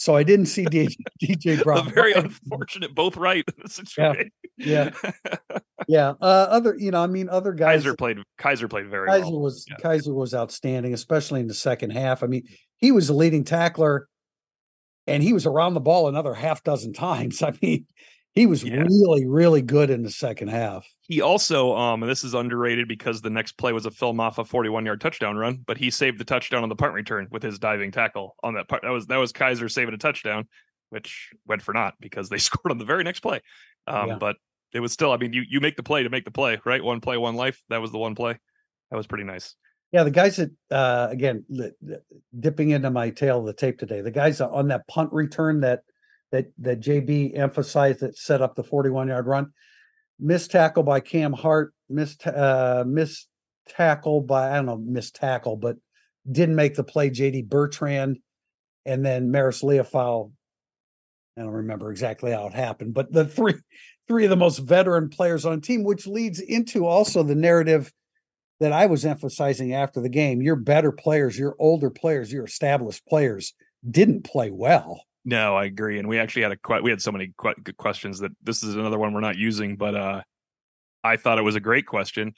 So 0.00 0.16
I 0.16 0.22
didn't 0.22 0.46
see 0.46 0.64
DJ, 0.64 0.96
DJ 1.22 1.62
Brown. 1.62 1.92
very 1.92 2.12
unfortunate, 2.14 2.94
both 2.94 3.18
right. 3.18 3.44
In 3.46 3.62
the 3.62 3.68
situation. 3.68 4.30
Yeah, 4.56 4.92
yeah, 4.96 5.58
yeah. 5.88 6.08
Uh, 6.22 6.46
other, 6.48 6.74
you 6.78 6.90
know, 6.90 7.02
I 7.02 7.06
mean, 7.06 7.28
other 7.28 7.52
guys. 7.52 7.82
Kiser 7.82 7.94
played. 7.98 8.16
Kiser 8.38 8.66
played 8.66 8.88
very. 8.88 9.10
Kiser 9.10 9.24
well. 9.24 9.40
was 9.40 9.66
yeah. 9.68 9.76
Kiser 9.76 10.14
was 10.14 10.32
outstanding, 10.32 10.94
especially 10.94 11.40
in 11.40 11.48
the 11.48 11.54
second 11.54 11.90
half. 11.90 12.22
I 12.22 12.28
mean, 12.28 12.44
he 12.78 12.92
was 12.92 13.08
the 13.08 13.12
leading 13.12 13.44
tackler, 13.44 14.08
and 15.06 15.22
he 15.22 15.34
was 15.34 15.44
around 15.44 15.74
the 15.74 15.80
ball 15.80 16.08
another 16.08 16.32
half 16.32 16.64
dozen 16.64 16.94
times. 16.94 17.42
I 17.42 17.52
mean, 17.60 17.84
He 18.34 18.46
was 18.46 18.62
Yeah. 18.62 18.82
really, 18.82 19.26
really 19.26 19.60
good 19.62 19.90
in 19.90 20.02
the 20.02 20.10
second 20.10 20.48
half. 20.48 20.86
He 21.02 21.20
also, 21.20 21.74
um, 21.76 22.02
and 22.02 22.10
this 22.10 22.22
is 22.22 22.32
underrated 22.34 22.86
because 22.86 23.20
the 23.20 23.30
next 23.30 23.52
play 23.52 23.72
was 23.72 23.86
a 23.86 23.90
film 23.90 24.20
off 24.20 24.38
a 24.38 24.44
41 24.44 24.86
yard 24.86 25.00
touchdown 25.00 25.36
run, 25.36 25.64
but 25.66 25.76
he 25.76 25.90
saved 25.90 26.18
the 26.18 26.24
touchdown 26.24 26.62
on 26.62 26.68
the 26.68 26.76
punt 26.76 26.94
return 26.94 27.26
with 27.30 27.42
his 27.42 27.58
diving 27.58 27.90
tackle 27.90 28.36
on 28.44 28.54
that 28.54 28.68
part. 28.68 28.82
That 28.82 28.90
was 28.90 29.06
that 29.08 29.16
was 29.16 29.32
Kiser 29.32 29.68
saving 29.68 29.94
a 29.94 29.98
touchdown, 29.98 30.46
which 30.90 31.30
went 31.46 31.62
for 31.62 31.74
naught 31.74 31.94
because 32.00 32.28
they 32.28 32.38
scored 32.38 32.70
on 32.70 32.78
the 32.78 32.84
very 32.84 33.02
next 33.02 33.20
play. 33.20 33.40
Um, 33.88 34.08
Yeah. 34.10 34.18
but 34.18 34.36
it 34.72 34.78
was 34.80 34.92
still, 34.92 35.10
I 35.10 35.16
mean, 35.16 35.32
you 35.32 35.42
you 35.48 35.58
make 35.60 35.76
the 35.76 35.82
play 35.82 36.04
to 36.04 36.08
make 36.10 36.24
the 36.24 36.30
play, 36.30 36.60
right? 36.64 36.82
One 36.84 37.00
play, 37.00 37.16
one 37.16 37.34
life. 37.34 37.60
That 37.68 37.80
was 37.80 37.90
the 37.90 37.98
one 37.98 38.14
play. 38.14 38.38
That 38.92 38.96
was 38.96 39.08
pretty 39.08 39.24
nice. 39.24 39.56
Yeah, 39.90 40.04
the 40.04 40.12
guys 40.12 40.36
that 40.36 40.50
uh 40.70 41.08
again 41.10 41.44
dipping 42.38 42.70
into 42.70 42.90
my 42.92 43.10
tail 43.10 43.40
of 43.40 43.46
the 43.46 43.52
tape 43.52 43.78
today, 43.78 44.00
the 44.02 44.12
guys 44.12 44.40
on 44.40 44.68
that 44.68 44.86
punt 44.86 45.12
return 45.12 45.60
that 45.62 45.82
that 46.32 46.46
that 46.58 46.80
JB 46.80 47.36
emphasized 47.36 48.00
that 48.00 48.16
set 48.16 48.42
up 48.42 48.54
the 48.54 48.64
41 48.64 49.08
yard 49.08 49.26
run, 49.26 49.52
missed 50.18 50.50
tackle 50.50 50.82
by 50.82 51.00
Cam 51.00 51.32
Hart, 51.32 51.74
missed 51.88 52.26
uh 52.26 52.84
missed 52.86 53.28
tackle 53.68 54.20
by 54.20 54.50
I 54.50 54.56
don't 54.56 54.66
know, 54.66 54.76
missed 54.76 55.16
tackle, 55.16 55.56
but 55.56 55.76
didn't 56.30 56.56
make 56.56 56.74
the 56.74 56.84
play 56.84 57.10
JD 57.10 57.48
Bertrand 57.48 58.18
and 58.84 59.04
then 59.04 59.30
Marist 59.30 59.62
Liufau. 59.62 60.30
I 61.38 61.42
don't 61.42 61.50
remember 61.50 61.90
exactly 61.90 62.32
how 62.32 62.46
it 62.46 62.54
happened, 62.54 62.94
but 62.94 63.12
the 63.12 63.24
three 63.24 63.54
three 64.08 64.24
of 64.24 64.30
the 64.30 64.36
most 64.36 64.58
veteran 64.58 65.08
players 65.08 65.46
on 65.46 65.60
team, 65.60 65.84
which 65.84 66.06
leads 66.06 66.40
into 66.40 66.86
also 66.86 67.22
the 67.22 67.34
narrative 67.34 67.92
that 68.58 68.72
I 68.72 68.86
was 68.86 69.06
emphasizing 69.06 69.72
after 69.72 70.00
the 70.00 70.08
game. 70.08 70.42
Your 70.42 70.56
better 70.56 70.92
players, 70.92 71.38
your 71.38 71.54
older 71.58 71.90
players, 71.90 72.32
your 72.32 72.44
established 72.44 73.06
players 73.06 73.54
didn't 73.88 74.24
play 74.24 74.50
well. 74.50 75.02
No, 75.24 75.56
I 75.56 75.64
agree. 75.66 75.98
And 75.98 76.08
we 76.08 76.18
actually 76.18 76.42
had 76.42 76.52
a 76.52 76.56
que- 76.56 76.80
we 76.82 76.90
had 76.90 77.02
so 77.02 77.12
many 77.12 77.32
que- 77.40 77.54
good 77.62 77.76
questions 77.76 78.20
that 78.20 78.32
this 78.42 78.62
is 78.62 78.74
another 78.74 78.98
one 78.98 79.12
we're 79.12 79.20
not 79.20 79.36
using, 79.36 79.76
but 79.76 79.94
uh, 79.94 80.22
I 81.04 81.16
thought 81.16 81.38
it 81.38 81.42
was 81.42 81.56
a 81.56 81.60
great 81.60 81.86
question. 81.86 82.32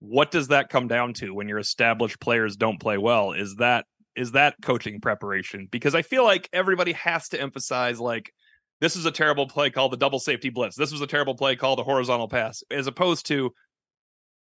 What 0.00 0.30
does 0.30 0.48
that 0.48 0.68
come 0.68 0.88
down 0.88 1.14
to 1.14 1.32
when 1.32 1.48
your 1.48 1.58
established 1.58 2.20
players 2.20 2.56
don't 2.56 2.80
play 2.80 2.98
well? 2.98 3.32
Is 3.32 3.56
that 3.56 3.86
is 4.14 4.32
that 4.32 4.54
coaching 4.62 5.00
preparation? 5.00 5.68
Because 5.70 5.94
I 5.94 6.02
feel 6.02 6.24
like 6.24 6.48
everybody 6.52 6.92
has 6.92 7.28
to 7.28 7.40
emphasize 7.40 8.00
like 8.00 8.32
this 8.80 8.96
is 8.96 9.06
a 9.06 9.10
terrible 9.10 9.46
play 9.46 9.70
called 9.70 9.92
the 9.92 9.96
double 9.96 10.18
safety 10.18 10.50
blitz. 10.50 10.76
This 10.76 10.92
was 10.92 11.00
a 11.00 11.06
terrible 11.06 11.34
play 11.34 11.56
called 11.56 11.78
the 11.78 11.84
horizontal 11.84 12.28
pass, 12.28 12.62
as 12.70 12.86
opposed 12.86 13.26
to 13.26 13.52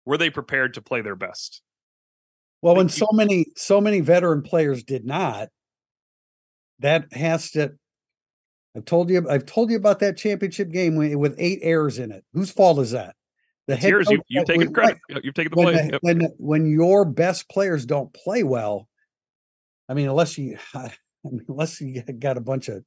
were 0.05 0.17
they 0.17 0.29
prepared 0.29 0.75
to 0.75 0.81
play 0.81 1.01
their 1.01 1.15
best? 1.15 1.61
Well, 2.61 2.75
when 2.75 2.89
so 2.89 3.07
many 3.11 3.47
so 3.55 3.81
many 3.81 3.99
veteran 3.99 4.41
players 4.41 4.83
did 4.83 5.05
not, 5.05 5.49
that 6.79 7.11
has 7.13 7.51
to. 7.51 7.73
I've 8.75 8.85
told 8.85 9.09
you. 9.09 9.25
I've 9.29 9.45
told 9.45 9.71
you 9.71 9.77
about 9.77 9.99
that 9.99 10.17
championship 10.17 10.69
game 10.71 10.95
with, 10.95 11.15
with 11.15 11.35
eight 11.37 11.59
errors 11.61 11.97
in 11.99 12.11
it. 12.11 12.23
Whose 12.33 12.51
fault 12.51 12.79
is 12.79 12.91
that? 12.91 13.15
The. 13.67 13.75
You, 13.79 14.03
coach 14.03 14.19
you've 14.29 14.45
that 14.45 14.53
taken 14.53 14.73
credit. 14.73 14.97
You've 15.23 15.33
taken 15.33 15.51
the 15.55 15.63
when 15.63 15.73
play. 15.73 15.85
the- 15.85 15.91
Yep. 15.93 15.99
when 16.01 16.21
when 16.37 16.65
your 16.69 17.05
best 17.05 17.49
players 17.49 17.85
don't 17.85 18.13
play 18.13 18.43
well, 18.43 18.87
I 19.87 19.93
mean, 19.93 20.09
unless 20.09 20.37
you, 20.37 20.57
I 20.73 20.91
mean, 21.23 21.45
unless 21.47 21.79
you 21.81 22.01
got 22.01 22.37
a 22.37 22.41
bunch 22.41 22.67
of, 22.67 22.83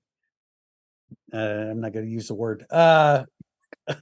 uh, 1.33 1.37
I'm 1.38 1.80
not 1.80 1.92
going 1.92 2.04
to 2.04 2.11
use 2.12 2.28
the 2.28 2.35
word. 2.35 2.64
Uh, 2.71 3.25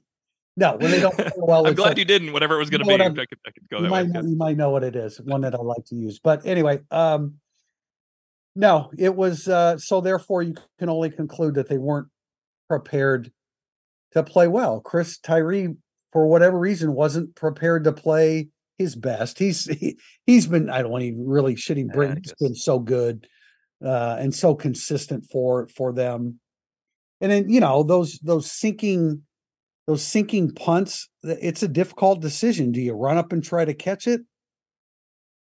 no, 0.57 0.77
when 0.77 0.91
they 0.91 1.01
don't 1.01 1.15
play 1.15 1.31
well, 1.37 1.67
I'm 1.67 1.75
glad 1.75 1.91
like- 1.91 1.99
you 1.99 2.05
didn't. 2.05 2.33
Whatever 2.33 2.57
it 2.57 2.59
was 2.59 2.71
going 2.71 2.81
to 2.83 2.87
be, 2.87 2.95
I 2.95 3.09
could, 3.27 3.39
I 3.47 3.51
could 3.53 3.69
go 3.71 3.77
you 3.79 3.83
that 3.85 3.89
might 3.91 4.07
you 4.25 4.37
might 4.37 4.57
know 4.57 4.71
what 4.71 4.83
it 4.83 4.97
is. 4.97 5.21
One 5.21 5.43
that 5.43 5.55
I 5.55 5.59
like 5.59 5.85
to 5.87 5.95
use, 5.95 6.19
but 6.19 6.45
anyway, 6.45 6.81
um, 6.91 7.35
no, 8.57 8.91
it 8.99 9.15
was 9.15 9.47
uh, 9.49 9.79
so. 9.79 10.01
Therefore, 10.01 10.43
you 10.43 10.55
can 10.79 10.89
only 10.89 11.11
conclude 11.11 11.55
that 11.55 11.69
they 11.69 11.79
weren't 11.79 12.09
prepared 12.69 13.31
to 14.13 14.23
play 14.23 14.49
well. 14.49 14.81
Chris 14.81 15.19
Tyree, 15.19 15.75
for 16.13 16.27
whatever 16.27 16.59
reason, 16.59 16.95
wasn't 16.95 17.37
prepared 17.37 17.85
to 17.85 17.93
play 17.93 18.49
his 18.79 18.97
best. 18.97 19.39
He's 19.39 19.65
he, 19.67 19.99
he's 20.25 20.47
been 20.47 20.71
I 20.71 20.83
don't 20.83 20.91
want 20.91 21.03
to 21.03 21.09
even 21.09 21.27
really 21.27 21.55
shitting 21.55 21.89
Yeah, 21.89 21.95
Brit. 21.95 22.11
I 22.11 22.21
He's 22.23 22.35
been 22.41 22.55
so 22.55 22.79
good 22.79 23.29
uh, 23.85 24.17
and 24.19 24.35
so 24.35 24.55
consistent 24.55 25.27
for 25.31 25.69
for 25.69 25.93
them. 25.93 26.41
And 27.21 27.31
then 27.31 27.51
you 27.51 27.61
know 27.61 27.83
those 27.83 28.19
those 28.23 28.51
sinking 28.51 29.23
those 29.87 30.03
sinking 30.03 30.53
punts. 30.53 31.09
It's 31.23 31.63
a 31.63 31.69
difficult 31.69 32.21
decision. 32.21 32.73
Do 32.73 32.81
you 32.81 32.95
run 32.95 33.19
up 33.19 33.33
and 33.33 33.45
try 33.45 33.65
to 33.65 33.75
catch 33.75 34.07
it, 34.07 34.23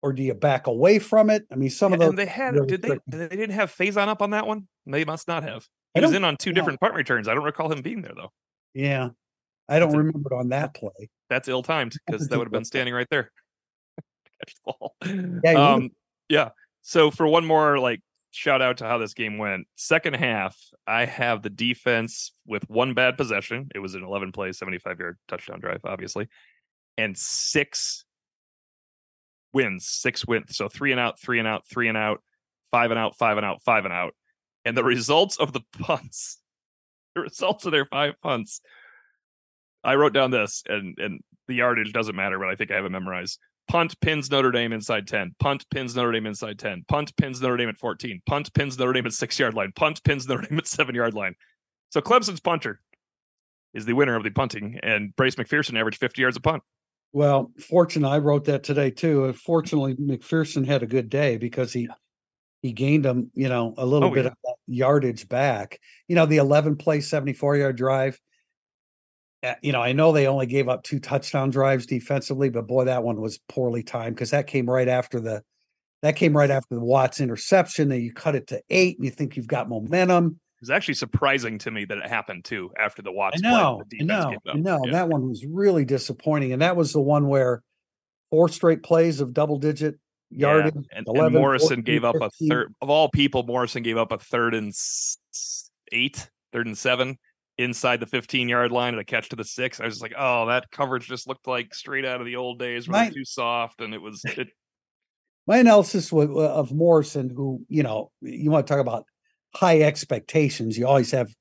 or 0.01 0.13
do 0.13 0.23
you 0.23 0.33
back 0.33 0.67
away 0.67 0.99
from 0.99 1.29
it? 1.29 1.45
I 1.51 1.55
mean, 1.55 1.69
some 1.69 1.93
of 1.93 1.99
those. 1.99 2.09
and 2.09 2.17
they 2.17 2.25
had 2.25 2.55
really 2.55 2.67
did 2.67 2.81
they 2.81 2.87
tricky. 2.87 3.01
they 3.11 3.27
didn't 3.27 3.55
have 3.55 3.71
Faison 3.71 4.07
up 4.07 4.21
on 4.21 4.31
that 4.31 4.47
one? 4.47 4.67
They 4.85 5.05
must 5.05 5.27
not 5.27 5.43
have. 5.43 5.67
He 5.93 6.01
was 6.01 6.13
in 6.13 6.23
on 6.23 6.37
two 6.37 6.51
yeah. 6.51 6.55
different 6.55 6.79
punt 6.79 6.93
returns. 6.93 7.27
I 7.27 7.33
don't 7.33 7.43
recall 7.43 7.71
him 7.71 7.81
being 7.81 8.01
there 8.01 8.13
though. 8.15 8.31
Yeah, 8.73 9.09
I 9.67 9.79
don't 9.79 9.89
That's 9.89 9.97
remember 9.97 10.33
it 10.33 10.35
on 10.35 10.49
that 10.49 10.73
play. 10.73 11.09
That's 11.29 11.47
ill 11.47 11.63
timed 11.63 11.95
because 12.05 12.27
that 12.27 12.37
would 12.37 12.45
have 12.45 12.51
been 12.51 12.65
standing 12.65 12.93
right 12.93 13.07
there. 13.09 13.31
Catch 14.39 14.55
the 14.65 14.73
ball. 14.73 14.95
Yeah, 15.43 15.73
um, 15.73 15.89
yeah. 16.29 16.49
So 16.81 17.11
for 17.11 17.27
one 17.27 17.45
more 17.45 17.79
like 17.79 18.01
shout 18.31 18.61
out 18.61 18.77
to 18.77 18.85
how 18.85 18.97
this 18.97 19.13
game 19.13 19.37
went. 19.37 19.67
Second 19.75 20.15
half, 20.15 20.57
I 20.87 21.05
have 21.05 21.41
the 21.41 21.49
defense 21.49 22.31
with 22.45 22.69
one 22.69 22.93
bad 22.93 23.17
possession. 23.17 23.69
It 23.73 23.79
was 23.79 23.95
an 23.95 24.03
11 24.03 24.31
play, 24.31 24.51
75 24.51 24.99
yard 24.99 25.17
touchdown 25.27 25.59
drive, 25.59 25.81
obviously, 25.83 26.27
and 26.97 27.17
six 27.17 28.05
wins, 29.53 29.87
six 29.87 30.25
wins. 30.25 30.55
So 30.55 30.69
three 30.69 30.91
and 30.91 30.99
out, 30.99 31.19
three 31.19 31.39
and 31.39 31.47
out, 31.47 31.67
three 31.67 31.87
and 31.87 31.97
out, 31.97 32.21
five 32.71 32.91
and 32.91 32.99
out, 32.99 33.17
five 33.17 33.37
and 33.37 33.45
out, 33.45 33.61
five 33.61 33.85
and 33.85 33.93
out. 33.93 34.15
And 34.65 34.75
the 34.75 34.83
results 34.95 35.37
of 35.37 35.53
the 35.53 35.61
punts, 35.79 36.39
the 37.15 37.21
results 37.21 37.65
of 37.65 37.71
their 37.71 37.85
five 37.85 38.15
punts. 38.21 38.61
I 39.83 39.95
wrote 39.95 40.13
down 40.13 40.31
this, 40.31 40.63
and 40.67 40.97
and 40.99 41.21
the 41.47 41.55
yardage 41.55 41.93
doesn't 41.93 42.15
matter, 42.15 42.37
but 42.37 42.49
I 42.49 42.55
think 42.55 42.71
I 42.71 42.75
have 42.75 42.85
it 42.85 42.91
memorized. 42.91 43.39
Punt 43.69 43.99
pins 44.01 44.31
Notre 44.31 44.51
Dame 44.51 44.73
inside 44.73 45.07
10. 45.07 45.35
Punt 45.39 45.63
pins 45.69 45.95
Notre 45.95 46.11
Dame 46.11 46.25
inside 46.25 46.57
10. 46.57 46.85
Punt 46.87 47.15
pins 47.17 47.39
Notre 47.39 47.55
Dame 47.55 47.69
at 47.69 47.77
14. 47.77 48.19
Punt 48.25 48.51
pins 48.55 48.79
Notre 48.79 48.93
Dame 48.93 49.05
at 49.05 49.13
six 49.13 49.37
yard 49.37 49.53
line. 49.53 49.71
Punt 49.75 50.03
pins 50.03 50.27
Notre 50.27 50.41
Dame 50.41 50.57
at 50.57 50.67
seven 50.67 50.95
yard 50.95 51.13
line. 51.13 51.35
So 51.91 52.01
Clemson's 52.01 52.39
punter 52.39 52.81
is 53.73 53.85
the 53.85 53.93
winner 53.93 54.15
of 54.15 54.23
the 54.23 54.31
punting, 54.31 54.79
and 54.81 55.15
Bryce 55.15 55.35
McFerson 55.35 55.79
averaged 55.79 55.99
50 55.99 56.21
yards 56.21 56.37
a 56.37 56.41
punt. 56.41 56.63
Well, 57.11 57.51
fortunately, 57.59 58.15
I 58.15 58.19
wrote 58.19 58.45
that 58.45 58.63
today 58.63 58.91
too. 58.91 59.25
Uh, 59.25 59.33
Fortunately, 59.33 59.95
McFerson 59.95 60.65
had 60.65 60.83
a 60.83 60.87
good 60.87 61.09
day 61.09 61.37
because 61.37 61.73
he 61.73 61.87
he 62.61 62.73
gained 62.73 63.05
them, 63.05 63.31
you 63.35 63.49
know, 63.49 63.73
a 63.77 63.85
little 63.85 64.09
Oh, 64.09 64.13
bit 64.13 64.25
yeah. 64.25 64.31
of 64.45 64.55
yardage 64.67 65.27
back. 65.29 65.79
You 66.07 66.15
know, 66.15 66.25
the 66.25 66.37
11 66.37 66.75
play, 66.77 67.01
74 67.01 67.57
yard 67.57 67.77
drive. 67.77 68.19
You 69.61 69.71
know, 69.71 69.81
I 69.81 69.93
know 69.93 70.11
they 70.11 70.27
only 70.27 70.47
gave 70.47 70.67
up 70.67 70.83
two 70.83 70.99
touchdown 70.99 71.49
drives 71.49 71.85
defensively, 71.85 72.49
but 72.49 72.67
boy, 72.67 72.85
that 72.85 73.03
one 73.03 73.21
was 73.21 73.39
poorly 73.47 73.83
timed 73.83 74.15
because 74.15 74.31
that 74.31 74.47
came 74.47 74.69
right 74.69 74.87
after 74.89 75.21
the 75.21 75.43
that 76.01 76.15
came 76.17 76.35
right 76.35 76.51
after 76.51 76.75
the 76.75 76.81
Watts 76.81 77.21
interception. 77.21 77.91
And 77.91 78.03
you 78.03 78.13
cut 78.13 78.35
it 78.35 78.47
to 78.47 78.61
eight, 78.69 78.97
and 78.97 79.05
you 79.05 79.11
think 79.11 79.37
you've 79.37 79.47
got 79.47 79.69
momentum. 79.69 80.39
Was 80.61 80.69
actually 80.69 80.95
surprising 80.95 81.57
to 81.59 81.71
me 81.71 81.85
that 81.85 81.97
it 81.99 82.07
happened 82.07 82.43
too 82.45 82.71
after 82.77 83.01
the 83.01 83.11
I 83.11 83.13
Watts 83.13 83.41
play. 83.41 83.49
know, 83.51 83.81
the 83.89 84.01
I 84.01 84.03
know, 84.03 84.35
I 84.47 84.57
know. 84.57 84.81
Yeah. 84.85 84.91
That 84.91 85.09
one 85.09 85.27
was 85.29 85.45
really 85.45 85.85
disappointing, 85.85 86.51
and 86.53 86.61
that 86.61 86.75
was 86.75 86.91
the 86.93 86.99
one 87.01 87.27
where 87.27 87.63
four 88.29 88.49
straight 88.49 88.83
plays 88.83 89.21
of 89.21 89.33
double 89.33 89.57
digit 89.57 89.95
Yeah, 90.29 90.47
yardage. 90.57 90.75
and, 90.91 91.07
11, 91.07 91.25
and 91.27 91.35
Morrison 91.35 91.67
14, 91.77 91.83
gave 91.83 92.03
up 92.03 92.15
a 92.21 92.29
third 92.49 92.73
of 92.81 92.89
all 92.89 93.09
people. 93.09 93.43
Morrison 93.43 93.83
gave 93.83 93.97
up 93.97 94.11
a 94.11 94.17
third 94.19 94.53
and 94.53 94.73
eight, 95.91 96.29
third 96.51 96.67
and 96.67 96.77
seven 96.77 97.17
inside 97.57 97.99
the 97.99 98.05
15 98.05 98.47
yard 98.49 98.71
line 98.71 98.93
and 98.93 99.01
a 99.01 99.05
catch 99.05 99.29
to 99.29 99.35
the 99.35 99.43
six. 99.43 99.79
I 99.79 99.85
was 99.85 99.95
just 99.95 100.01
like, 100.03 100.13
oh, 100.17 100.45
that 100.47 100.69
coverage 100.71 101.07
just 101.07 101.27
looked 101.27 101.47
like 101.47 101.73
straight 101.73 102.05
out 102.05 102.19
of 102.21 102.25
the 102.27 102.35
old 102.35 102.59
days 102.59 102.87
Right. 102.87 103.13
too 103.13 103.25
soft, 103.25 103.81
and 103.81 103.93
it 103.93 104.01
was 104.01 104.21
it, 104.25 104.49
My 105.47 105.57
analysis 105.57 106.11
of 106.13 106.71
Morrison, 106.71 107.31
who 107.35 107.65
you 107.69 107.81
know, 107.83 108.11
you 108.21 108.51
want 108.51 108.67
to 108.67 108.71
talk 108.73 108.81
about 108.81 109.05
high 109.55 109.81
expectations. 109.81 110.77
You 110.77 110.87
always 110.87 111.11
have 111.11 111.33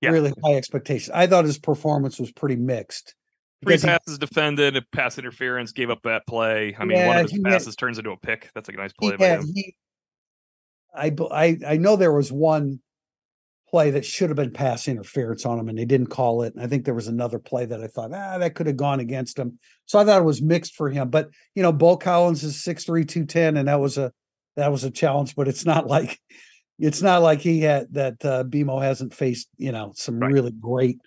Yeah. 0.00 0.10
really 0.10 0.32
high 0.44 0.54
expectations. 0.54 1.10
I 1.14 1.26
thought 1.26 1.44
his 1.44 1.58
performance 1.58 2.18
was 2.18 2.32
pretty 2.32 2.56
mixed. 2.56 3.14
three 3.62 3.70
because 3.76 3.82
he- 3.82 3.88
passes 3.88 4.18
defended, 4.18 4.76
a 4.76 4.82
pass 4.92 5.16
interference, 5.18 5.72
gave 5.72 5.88
up 5.88 6.02
that 6.02 6.26
play. 6.26 6.76
I 6.78 6.84
mean, 6.84 7.06
one 7.06 7.16
of 7.16 7.22
his 7.22 7.30
he 7.30 7.38
had- 7.38 7.44
passes 7.52 7.76
turns 7.76 7.96
into 7.98 8.10
a 8.10 8.16
pick. 8.18 8.50
That's 8.54 8.68
a 8.68 8.72
nice 8.72 8.92
play 8.92 9.16
by 9.16 9.24
had- 9.26 9.40
him. 9.40 9.46
he- 9.54 9.74
I, 10.94 11.12
I 11.30 11.58
I 11.66 11.76
know 11.78 11.96
there 11.96 12.12
was 12.12 12.30
one 12.30 12.80
play 13.70 13.90
that 13.92 14.04
should 14.04 14.28
have 14.30 14.36
been 14.36 14.52
pass 14.52 14.86
interference 14.86 15.44
on 15.46 15.58
him, 15.58 15.68
and 15.68 15.76
they 15.78 15.84
didn't 15.86 16.06
call 16.08 16.42
it. 16.42 16.54
And 16.54 16.62
I 16.62 16.66
think 16.68 16.84
there 16.84 16.94
was 16.94 17.08
another 17.08 17.38
play 17.40 17.64
that 17.64 17.82
I 17.82 17.86
thought 17.88 18.12
ah 18.12 18.38
that 18.38 18.54
could 18.54 18.66
have 18.66 18.76
gone 18.76 19.00
against 19.00 19.38
him. 19.38 19.58
So 19.86 19.98
I 19.98 20.04
thought 20.04 20.20
it 20.20 20.24
was 20.24 20.42
mixed 20.42 20.74
for 20.74 20.90
him. 20.90 21.08
But 21.10 21.30
you 21.54 21.62
know, 21.62 21.72
Beaux 21.72 21.96
Collins 21.96 22.44
is 22.44 22.62
six 22.62 22.84
three 22.84 23.04
two 23.04 23.24
ten, 23.24 23.56
and 23.56 23.66
that 23.68 23.80
was 23.80 23.96
a 23.98 24.12
that 24.56 24.70
was 24.70 24.84
a 24.84 24.90
challenge. 24.90 25.34
But 25.34 25.48
it's 25.48 25.64
not 25.64 25.86
like 25.96 26.20
it's 26.78 27.02
not 27.02 27.22
like 27.22 27.40
he 27.40 27.60
had 27.60 27.92
that 27.94 28.24
uh, 28.24 28.44
BMO 28.44 28.82
hasn't 28.82 29.14
faced 29.14 29.48
you 29.56 29.72
know 29.72 29.92
some 29.94 30.18
Right. 30.18 30.32
really 30.32 30.52
great 30.52 30.98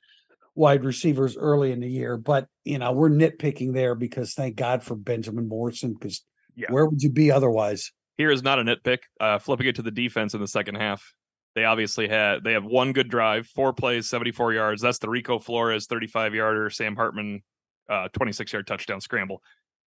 wide 0.56 0.84
receivers 0.84 1.38
early 1.38 1.72
in 1.72 1.80
the 1.80 1.90
year. 1.90 2.18
But 2.18 2.48
you 2.66 2.78
know, 2.80 2.92
we're 2.92 3.10
nitpicking 3.10 3.74
there 3.74 3.96
because 3.96 4.34
thank 4.34 4.56
God 4.56 4.84
for 4.84 4.96
Benjamin 4.96 5.48
Morrison 5.48 5.94
because 5.94 6.24
Yeah. 6.56 6.72
where 6.72 6.86
would 6.86 7.02
you 7.02 7.12
be 7.12 7.32
otherwise? 7.32 7.92
Here 8.18 8.32
is 8.32 8.42
not 8.42 8.58
a 8.60 8.64
nitpick. 8.64 9.00
Uh, 9.20 9.38
flipping 9.38 9.68
it 9.68 9.76
to 9.76 9.84
the 9.84 9.92
defense 9.92 10.34
in 10.34 10.42
the 10.42 10.48
second 10.48 10.76
half, 10.76 11.14
They 11.56 11.64
obviously 11.66 12.08
had 12.08 12.44
they 12.44 12.54
have 12.54 12.66
one 12.66 12.94
good 12.94 13.10
drive, 13.10 13.48
four 13.48 13.74
plays, 13.74 14.08
74 14.10 14.54
yards. 14.54 14.82
That's 14.82 15.00
the 15.00 15.10
Rico 15.10 15.38
Flores 15.40 15.86
35 15.88 16.34
yarder, 16.36 16.70
Sam 16.70 16.96
Hartman 16.96 17.42
uh, 17.90 18.10
26 18.14 18.52
yard 18.54 18.68
touchdown 18.68 19.00
scramble. 19.02 19.42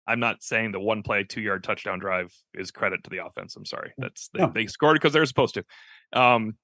I'm 0.06 0.20
not 0.20 0.42
saying 0.42 0.72
the 0.72 0.80
one 0.80 1.02
play, 1.02 1.24
two 1.24 1.40
yard 1.40 1.64
touchdown 1.64 1.98
drive 1.98 2.32
is 2.54 2.70
credit 2.70 3.04
to 3.04 3.10
the 3.10 3.24
offense. 3.24 3.56
I'm 3.56 3.64
sorry. 3.64 3.92
That's 3.98 4.28
they, 4.34 4.40
no. 4.40 4.52
they 4.54 4.66
scored 4.66 4.96
because 4.96 5.12
they're 5.12 5.26
supposed 5.26 5.54
to. 5.54 5.64
Um, 6.12 6.54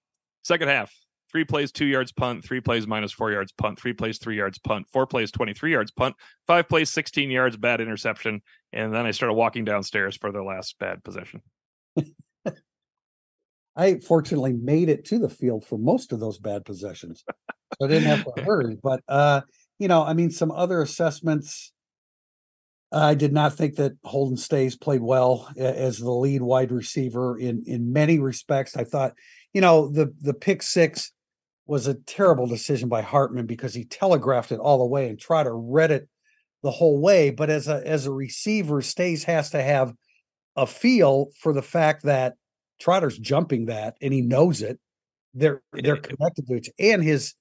second 0.42 0.68
half, 0.68 0.92
three 1.30 1.44
plays, 1.44 1.72
two 1.72 1.86
yards 1.86 2.12
punt, 2.12 2.44
three 2.44 2.60
plays 2.60 2.86
minus 2.86 3.12
four 3.12 3.30
yards 3.30 3.52
punt, 3.52 3.78
three 3.78 3.92
plays, 3.92 4.18
three 4.18 4.36
yards 4.36 4.58
punt, 4.58 4.86
four 4.92 5.06
plays, 5.06 5.30
23 5.30 5.72
yards 5.72 5.90
punt, 5.90 6.16
five 6.46 6.68
plays, 6.68 6.90
16 6.90 7.30
yards, 7.30 7.56
bad 7.56 7.80
interception. 7.80 8.42
And 8.72 8.94
then 8.94 9.06
I 9.06 9.10
started 9.12 9.34
walking 9.34 9.64
downstairs 9.64 10.16
for 10.16 10.32
their 10.32 10.44
last 10.44 10.78
bad 10.78 11.02
possession. 11.02 11.42
I 13.76 13.98
fortunately 13.98 14.52
made 14.52 14.88
it 14.88 15.04
to 15.06 15.18
the 15.18 15.28
field 15.28 15.64
for 15.64 15.78
most 15.78 16.12
of 16.12 16.20
those 16.20 16.38
bad 16.38 16.64
possessions. 16.64 17.24
So 17.26 17.86
I 17.86 17.88
didn't 17.88 18.08
have 18.08 18.24
to 18.24 18.42
hurry. 18.44 18.76
But 18.82 19.00
uh, 19.08 19.42
you 19.78 19.88
know, 19.88 20.02
I 20.02 20.12
mean, 20.12 20.30
some 20.30 20.50
other 20.50 20.82
assessments. 20.82 21.72
I 22.92 23.14
did 23.14 23.32
not 23.32 23.54
think 23.54 23.76
that 23.76 23.92
Holden 24.04 24.36
Staes 24.36 24.76
played 24.76 25.00
well 25.00 25.48
as 25.56 25.98
the 25.98 26.10
lead 26.10 26.42
wide 26.42 26.72
receiver 26.72 27.38
in 27.38 27.62
in 27.66 27.92
many 27.92 28.18
respects. 28.18 28.76
I 28.76 28.84
thought, 28.84 29.14
you 29.52 29.60
know, 29.60 29.88
the 29.88 30.12
the 30.20 30.34
pick 30.34 30.62
six 30.62 31.12
was 31.66 31.86
a 31.86 31.94
terrible 31.94 32.46
decision 32.46 32.88
by 32.88 33.02
Hartman 33.02 33.46
because 33.46 33.74
he 33.74 33.84
telegraphed 33.84 34.50
it 34.50 34.58
all 34.58 34.78
the 34.78 34.86
way 34.86 35.08
and 35.08 35.20
tried 35.20 35.44
to 35.44 35.52
read 35.52 35.92
it 35.92 36.08
the 36.64 36.70
whole 36.72 37.00
way. 37.00 37.30
But 37.30 37.48
as 37.48 37.68
a 37.68 37.86
as 37.86 38.06
a 38.06 38.12
receiver, 38.12 38.82
Staes 38.82 39.24
has 39.24 39.50
to 39.50 39.62
have 39.62 39.92
a 40.56 40.66
feel 40.66 41.28
for 41.40 41.52
the 41.52 41.62
fact 41.62 42.02
that 42.04 42.34
Trotter's 42.80 43.18
jumping 43.18 43.66
that 43.66 43.94
and 44.02 44.12
he 44.12 44.20
knows 44.20 44.62
it. 44.62 44.80
They're 45.32 45.62
they're 45.72 45.96
connected 45.96 46.48
to 46.48 46.54
it. 46.54 46.68
And 46.80 47.04
his 47.04 47.34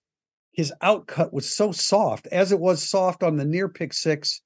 his 0.52 0.72
outcut 0.84 1.34
was 1.34 1.52
so 1.56 1.72
soft, 1.72 2.28
as 2.28 2.52
it 2.52 2.60
was 2.60 2.88
soft 2.88 3.24
on 3.24 3.38
the 3.38 3.46
near 3.46 3.68
pick 3.68 3.94
six 3.94 4.42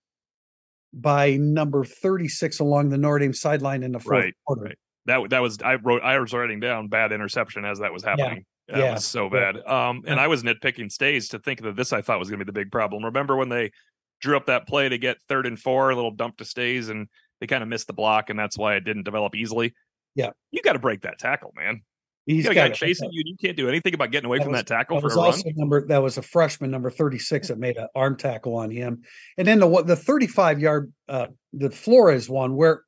by 0.94 1.38
number 1.38 1.84
36 1.84 2.60
along 2.60 2.90
the 2.90 2.98
Notre 2.98 3.20
Dame 3.20 3.34
sideline 3.34 3.84
in 3.84 3.92
the 3.92 4.00
fourth 4.00 4.24
right, 4.26 4.34
quarter. 4.46 4.64
Right. 4.64 4.78
That 5.06 5.30
that 5.32 5.42
was 5.42 5.58
I 5.62 5.76
wrote 5.76 6.02
I 6.04 6.18
was 6.20 6.34
writing 6.34 6.60
down 6.60 6.88
bad 6.88 7.12
interception 7.12 7.66
as 7.66 7.80
that 7.80 7.92
was 7.92 8.04
happening. 8.04 8.46
Yeah. 8.70 8.76
That 8.76 8.84
yeah. 8.84 8.94
was 8.94 9.06
so 9.06 9.30
bad. 9.30 9.58
Um, 9.68 10.04
and 10.08 10.20
I 10.20 10.28
was 10.28 10.44
nitpicking 10.44 10.90
Staes 10.90 11.30
to 11.30 11.40
think 11.40 11.62
that 11.64 11.76
this 11.76 11.92
I 11.92 12.02
thought 12.02 12.20
was 12.20 12.30
going 12.30 12.40
to 12.40 12.46
be 12.46 12.50
the 12.50 12.58
big 12.58 12.72
problem. 12.72 13.04
Remember 13.04 13.36
when 13.36 13.50
they 13.50 13.72
drew 14.22 14.38
up 14.38 14.46
that 14.46 14.68
play 14.68 14.88
to 14.88 14.98
get 14.98 15.18
third 15.28 15.46
and 15.46 15.60
four, 15.60 15.90
a 15.90 15.96
little 15.96 16.12
dump 16.12 16.38
to 16.38 16.46
Staes, 16.46 16.88
and 16.88 17.10
they 17.42 17.48
kind 17.48 17.62
of 17.62 17.68
missed 17.68 17.88
the 17.88 17.94
block, 17.94 18.30
and 18.30 18.40
that's 18.40 18.58
why 18.58 18.76
it 18.76 18.86
didn't 18.86 19.04
develop 19.04 19.36
easily. 19.36 19.74
Yeah, 20.16 20.30
you 20.52 20.62
got 20.62 20.74
to 20.74 20.80
break 20.80 21.02
that 21.02 21.20
tackle, 21.20 21.52
man. 21.58 21.82
He's 22.26 22.46
got 22.46 22.52
a 22.52 22.56
guy 22.56 22.70
chasing 22.70 23.10
you. 23.12 23.24
You 23.26 23.36
can't 23.36 23.58
do 23.58 23.68
anything 23.68 23.94
about 23.94 24.12
getting 24.12 24.28
away 24.28 24.38
that 24.38 24.46
from 24.46 24.54
was, 24.54 24.62
that 24.62 24.68
tackle 24.68 25.02
that 25.02 25.12
for 25.12 25.14
a 25.14 25.16
run. 25.16 25.42
Number 25.58 25.86
that 25.88 26.02
was 26.02 26.18
a 26.18 26.22
freshman, 26.22 26.72
number 26.72 26.90
thirty 26.90 27.20
six, 27.20 27.50
that 27.50 27.58
made 27.58 27.76
an 27.76 27.88
arm 27.96 28.16
tackle 28.16 28.56
on 28.56 28.72
him, 28.72 29.02
and 29.38 29.48
then 29.48 29.60
the 29.60 29.84
the 29.84 29.96
thirty 29.98 30.28
five 30.28 30.60
yard, 30.60 30.94
uh, 31.10 31.28
the 31.52 31.70
Flores 31.70 32.30
one 32.30 32.56
where 32.56 32.84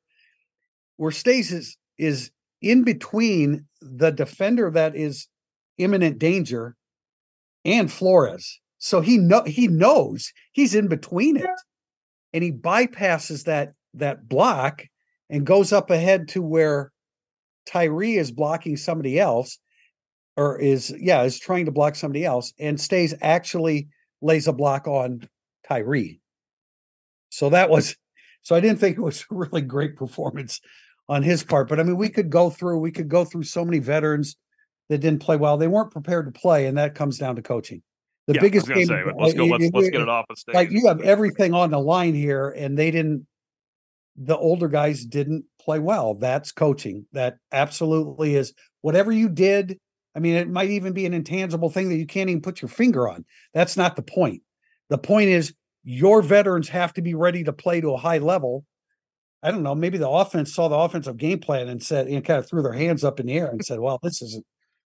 where 0.96 1.12
Staes 1.12 1.52
is 1.52 1.76
is 1.98 2.30
in 2.62 2.82
between 2.82 3.66
the 3.82 4.10
defender 4.10 4.70
that 4.70 4.96
is 4.96 5.28
imminent 5.76 6.18
danger 6.18 6.74
and 7.64 7.92
Flores. 7.92 8.60
So 8.78 9.02
he 9.02 9.18
know 9.18 9.42
he 9.44 9.68
knows 9.68 10.32
he's 10.52 10.74
in 10.74 10.88
between 10.88 11.36
it, 11.36 11.50
and 12.32 12.42
he 12.42 12.52
bypasses 12.52 13.44
that 13.44 13.74
that 13.92 14.28
block 14.28 14.84
and 15.28 15.44
goes 15.44 15.72
up 15.72 15.90
ahead 15.90 16.28
to 16.28 16.40
where 16.40 16.92
Tyree 17.66 18.16
is 18.16 18.30
blocking 18.30 18.76
somebody 18.76 19.18
else, 19.18 19.58
or 20.36 20.58
is 20.58 20.94
yeah 20.98 21.22
is 21.22 21.38
trying 21.38 21.66
to 21.66 21.72
block 21.72 21.94
somebody 21.94 22.24
else, 22.24 22.52
and 22.58 22.80
Staes 22.80 23.14
actually 23.20 23.88
lays 24.22 24.46
a 24.46 24.52
block 24.52 24.86
on 24.86 25.28
Tyree. 25.68 26.20
So 27.30 27.50
that 27.50 27.68
was 27.70 27.96
so 28.42 28.54
I 28.54 28.60
didn't 28.60 28.78
think 28.78 28.96
it 28.96 29.02
was 29.02 29.22
a 29.30 29.34
really 29.34 29.62
great 29.62 29.96
performance 29.96 30.60
on 31.08 31.22
his 31.22 31.42
part. 31.42 31.68
But 31.68 31.80
I 31.80 31.82
mean, 31.82 31.96
we 31.96 32.08
could 32.08 32.30
go 32.30 32.50
through 32.50 32.78
we 32.78 32.92
could 32.92 33.08
go 33.08 33.24
through 33.24 33.44
so 33.44 33.64
many 33.64 33.78
veterans 33.78 34.36
that 34.88 34.98
didn't 34.98 35.20
play 35.20 35.36
well. 35.36 35.56
They 35.56 35.68
weren't 35.68 35.90
prepared 35.90 36.32
to 36.32 36.38
play, 36.38 36.66
and 36.66 36.78
that 36.78 36.94
comes 36.94 37.18
down 37.18 37.36
to 37.36 37.42
coaching. 37.42 37.82
The 38.26 38.34
yeah, 38.34 38.40
biggest 38.40 38.68
game. 38.68 38.86
Say, 38.86 39.02
let's 39.18 39.34
go. 39.34 39.44
Let's, 39.46 39.70
let's 39.72 39.90
get 39.90 40.00
it 40.00 40.08
off 40.08 40.26
of 40.30 40.38
stage. 40.38 40.54
Like 40.54 40.70
you 40.70 40.86
have 40.88 41.00
everything 41.00 41.54
on 41.54 41.70
the 41.70 41.78
line 41.78 42.14
here, 42.14 42.50
and 42.50 42.76
they 42.76 42.90
didn't. 42.90 43.26
The 44.16 44.36
older 44.36 44.68
guys 44.68 45.04
didn't 45.04 45.44
play 45.66 45.78
well. 45.78 46.14
That's 46.14 46.52
coaching. 46.52 47.06
That 47.12 47.36
absolutely 47.52 48.36
is. 48.36 48.54
Whatever 48.80 49.12
you 49.12 49.28
did, 49.28 49.78
I 50.14 50.20
mean, 50.20 50.36
it 50.36 50.48
might 50.48 50.70
even 50.70 50.94
be 50.94 51.04
an 51.04 51.12
intangible 51.12 51.68
thing 51.68 51.90
that 51.90 51.96
you 51.96 52.06
can't 52.06 52.30
even 52.30 52.40
put 52.40 52.62
your 52.62 52.70
finger 52.70 53.08
on. 53.08 53.26
That's 53.52 53.76
not 53.76 53.96
the 53.96 54.02
point. 54.02 54.42
The 54.88 54.96
point 54.96 55.28
is 55.28 55.52
your 55.84 56.22
veterans 56.22 56.70
have 56.70 56.94
to 56.94 57.02
be 57.02 57.14
ready 57.14 57.44
to 57.44 57.52
play 57.52 57.82
to 57.82 57.92
a 57.92 57.98
high 57.98 58.18
level. 58.18 58.64
I 59.42 59.50
don't 59.50 59.62
know. 59.62 59.74
Maybe 59.74 59.98
the 59.98 60.08
offense 60.08 60.54
saw 60.54 60.68
the 60.68 60.76
offensive 60.76 61.18
game 61.18 61.40
plan 61.40 61.68
and 61.68 61.82
said, 61.82 62.06
and 62.06 62.24
kind 62.24 62.38
of 62.38 62.48
threw 62.48 62.62
their 62.62 62.72
hands 62.72 63.04
up 63.04 63.20
in 63.20 63.26
the 63.26 63.36
air 63.36 63.48
and 63.48 63.62
said, 63.64 63.78
"Well, 63.78 63.98
this 64.02 64.22
isn't 64.22 64.44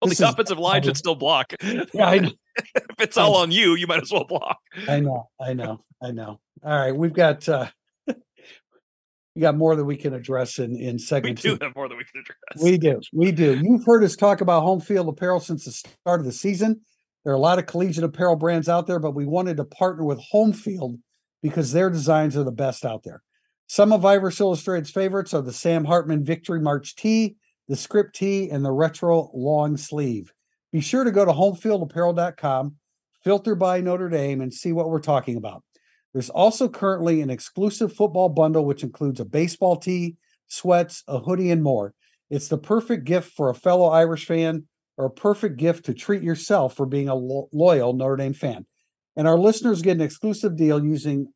well, 0.01 0.09
the 0.09 0.29
offensive 0.29 0.57
line 0.57 0.81
should 0.83 0.97
still 0.97 1.15
block. 1.15 1.53
Yeah, 1.93 2.29
if 2.75 2.99
it's 2.99 3.17
all 3.17 3.37
on 3.37 3.51
you, 3.51 3.75
you 3.75 3.87
might 3.87 4.01
as 4.01 4.11
well 4.11 4.25
block. 4.25 4.57
I 4.87 4.99
know, 4.99 5.29
I 5.39 5.53
know, 5.53 5.85
I 6.01 6.11
know. 6.11 6.39
All 6.63 6.79
right, 6.79 6.95
we've 6.95 7.13
got 7.13 7.47
uh 7.47 7.67
we 9.35 9.41
got 9.41 9.57
more 9.57 9.75
that 9.75 9.85
we 9.85 9.97
can 9.97 10.13
address 10.13 10.59
in 10.59 10.75
in 10.75 10.99
segment. 10.99 11.43
We 11.43 11.49
do 11.49 11.57
two. 11.57 11.65
have 11.65 11.75
more 11.75 11.87
that 11.87 11.95
we 11.95 12.03
can 12.03 12.21
address. 12.21 12.63
We 12.63 12.77
do, 12.77 12.99
we 13.13 13.31
do. 13.31 13.59
You've 13.61 13.85
heard 13.85 14.03
us 14.03 14.15
talk 14.15 14.41
about 14.41 14.63
home 14.63 14.81
field 14.81 15.07
apparel 15.07 15.39
since 15.39 15.65
the 15.65 15.71
start 15.71 16.19
of 16.19 16.25
the 16.25 16.31
season. 16.31 16.81
There 17.23 17.33
are 17.33 17.37
a 17.37 17.39
lot 17.39 17.59
of 17.59 17.67
collegiate 17.67 18.03
apparel 18.03 18.35
brands 18.35 18.67
out 18.67 18.87
there, 18.87 18.99
but 18.99 19.15
we 19.15 19.25
wanted 19.25 19.57
to 19.57 19.63
partner 19.63 20.03
with 20.03 20.19
Home 20.31 20.53
Field 20.53 20.97
because 21.43 21.71
their 21.71 21.89
designs 21.89 22.35
are 22.35 22.43
the 22.43 22.51
best 22.51 22.83
out 22.83 23.03
there. 23.03 23.21
Some 23.67 23.93
of 23.93 24.03
Irish 24.03 24.39
Illustrated's 24.39 24.89
favorites 24.89 25.33
are 25.33 25.41
the 25.41 25.53
Sam 25.53 25.85
Hartman 25.85 26.25
Victory 26.25 26.59
March 26.59 26.95
tee 26.95 27.37
the 27.71 27.77
script 27.77 28.15
tee, 28.15 28.49
and 28.49 28.65
the 28.65 28.71
retro 28.71 29.31
long 29.33 29.77
sleeve. 29.77 30.33
Be 30.73 30.81
sure 30.81 31.05
to 31.05 31.11
go 31.11 31.23
to 31.23 31.31
homefieldapparel.com, 31.31 32.75
filter 33.23 33.55
by 33.55 33.79
Notre 33.79 34.09
Dame, 34.09 34.41
and 34.41 34.53
see 34.53 34.73
what 34.73 34.89
we're 34.89 34.99
talking 34.99 35.37
about. 35.37 35.63
There's 36.13 36.29
also 36.29 36.67
currently 36.67 37.21
an 37.21 37.29
exclusive 37.29 37.93
football 37.93 38.29
bundle, 38.29 38.65
which 38.65 38.83
includes 38.83 39.19
a 39.19 39.25
baseball 39.25 39.77
tee, 39.77 40.17
sweats, 40.47 41.03
a 41.07 41.19
hoodie, 41.19 41.51
and 41.51 41.63
more. 41.63 41.93
It's 42.29 42.47
the 42.47 42.57
perfect 42.57 43.05
gift 43.05 43.31
for 43.33 43.49
a 43.49 43.55
fellow 43.55 43.89
Irish 43.89 44.25
fan 44.25 44.65
or 44.97 45.05
a 45.05 45.11
perfect 45.11 45.57
gift 45.57 45.85
to 45.85 45.93
treat 45.93 46.21
yourself 46.21 46.75
for 46.75 46.85
being 46.85 47.09
a 47.09 47.15
lo- 47.15 47.47
loyal 47.53 47.93
Notre 47.93 48.17
Dame 48.17 48.33
fan. 48.33 48.65
And 49.15 49.27
our 49.27 49.37
listeners 49.37 49.81
get 49.81 49.97
an 49.97 50.01
exclusive 50.01 50.55
deal 50.55 50.83
using 50.83 51.27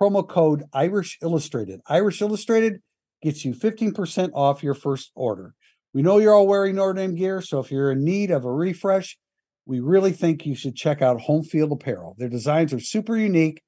promo 0.00 0.26
code 0.28 0.64
Irish 0.72 1.18
Illustrated. 1.22 1.80
Irish 1.88 2.20
Illustrated 2.20 2.80
gets 3.22 3.44
you 3.44 3.54
15% 3.54 4.30
off 4.34 4.62
your 4.62 4.74
first 4.74 5.10
order. 5.14 5.54
We 5.94 6.02
know 6.02 6.18
you're 6.18 6.34
all 6.34 6.46
wearing 6.46 6.76
Notre 6.76 6.94
Dame 6.94 7.14
gear, 7.14 7.40
so 7.40 7.58
if 7.58 7.70
you're 7.70 7.92
in 7.92 8.04
need 8.04 8.30
of 8.30 8.44
a 8.44 8.52
refresh, 8.52 9.16
we 9.64 9.80
really 9.80 10.12
think 10.12 10.44
you 10.44 10.54
should 10.54 10.76
check 10.76 11.02
out 11.02 11.22
Home 11.22 11.42
Field 11.42 11.72
Apparel. 11.72 12.14
Their 12.18 12.28
designs 12.28 12.72
are 12.72 12.80
super 12.80 13.16
unique, 13.16 13.62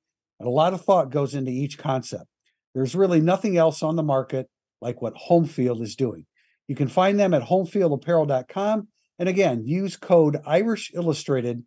a 0.47 0.51
lot 0.51 0.73
of 0.73 0.85
thought 0.85 1.11
goes 1.11 1.35
into 1.35 1.51
each 1.51 1.79
concept. 1.79 2.27
There's 2.75 2.95
really 2.95 3.21
nothing 3.21 3.57
else 3.57 3.83
on 3.83 3.97
the 3.97 4.03
market 4.03 4.49
like 4.81 5.03
what 5.03 5.17
Home 5.17 5.47
Field 5.47 5.81
is 5.83 5.97
doing. 5.97 6.27
You 6.69 6.77
can 6.77 6.89
find 6.89 7.19
them 7.19 7.35
at 7.35 7.43
homefieldapparel.com. 7.43 8.89
And 9.19 9.29
again, 9.29 9.67
use 9.67 9.97
code 9.97 10.41
Irish 10.47 10.93
Illustrated 10.95 11.65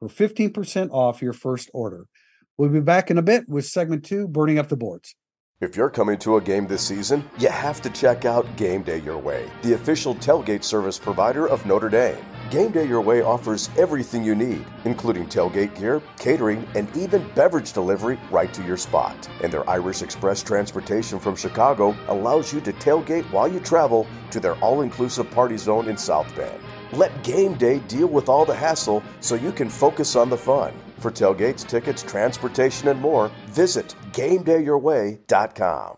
for 0.00 0.08
15% 0.08 0.90
off 0.90 1.22
your 1.22 1.32
first 1.32 1.70
order. 1.72 2.06
We'll 2.56 2.70
be 2.70 2.80
back 2.80 3.10
in 3.10 3.18
a 3.18 3.22
bit 3.22 3.48
with 3.48 3.66
segment 3.66 4.04
two 4.04 4.26
Burning 4.26 4.58
Up 4.58 4.68
the 4.68 4.76
Boards. 4.76 5.14
If 5.60 5.76
you're 5.76 5.90
coming 5.90 6.18
to 6.18 6.36
a 6.36 6.40
game 6.40 6.66
this 6.66 6.86
season, 6.86 7.28
you 7.38 7.48
have 7.48 7.80
to 7.82 7.90
check 7.90 8.24
out 8.24 8.56
Game 8.56 8.82
Day 8.82 8.98
Your 8.98 9.18
Way, 9.18 9.48
the 9.62 9.74
official 9.74 10.14
tailgate 10.16 10.64
service 10.64 10.98
provider 10.98 11.48
of 11.48 11.66
Notre 11.66 11.88
Dame. 11.88 12.16
Game 12.50 12.70
Day 12.70 12.86
Your 12.88 13.02
Way 13.02 13.20
offers 13.20 13.68
everything 13.76 14.24
you 14.24 14.34
need, 14.34 14.64
including 14.86 15.26
tailgate 15.26 15.78
gear, 15.78 16.00
catering, 16.18 16.66
and 16.74 16.88
even 16.96 17.28
beverage 17.34 17.74
delivery 17.74 18.18
right 18.30 18.50
to 18.54 18.64
your 18.64 18.78
spot. 18.78 19.28
And 19.42 19.52
their 19.52 19.68
Irish 19.68 20.00
Express 20.00 20.42
transportation 20.42 21.18
from 21.18 21.36
Chicago 21.36 21.94
allows 22.08 22.50
you 22.50 22.62
to 22.62 22.72
tailgate 22.72 23.30
while 23.30 23.48
you 23.48 23.60
travel 23.60 24.06
to 24.30 24.40
their 24.40 24.54
all 24.56 24.80
inclusive 24.80 25.30
party 25.30 25.58
zone 25.58 25.88
in 25.88 25.98
South 25.98 26.34
Bend. 26.34 26.58
Let 26.92 27.22
Game 27.22 27.52
Day 27.54 27.80
deal 27.80 28.06
with 28.06 28.30
all 28.30 28.46
the 28.46 28.54
hassle 28.54 29.02
so 29.20 29.34
you 29.34 29.52
can 29.52 29.68
focus 29.68 30.16
on 30.16 30.30
the 30.30 30.38
fun. 30.38 30.72
For 31.00 31.10
tailgates, 31.10 31.68
tickets, 31.68 32.02
transportation, 32.02 32.88
and 32.88 32.98
more, 32.98 33.30
visit 33.48 33.94
GameDayYourWay.com. 34.12 35.97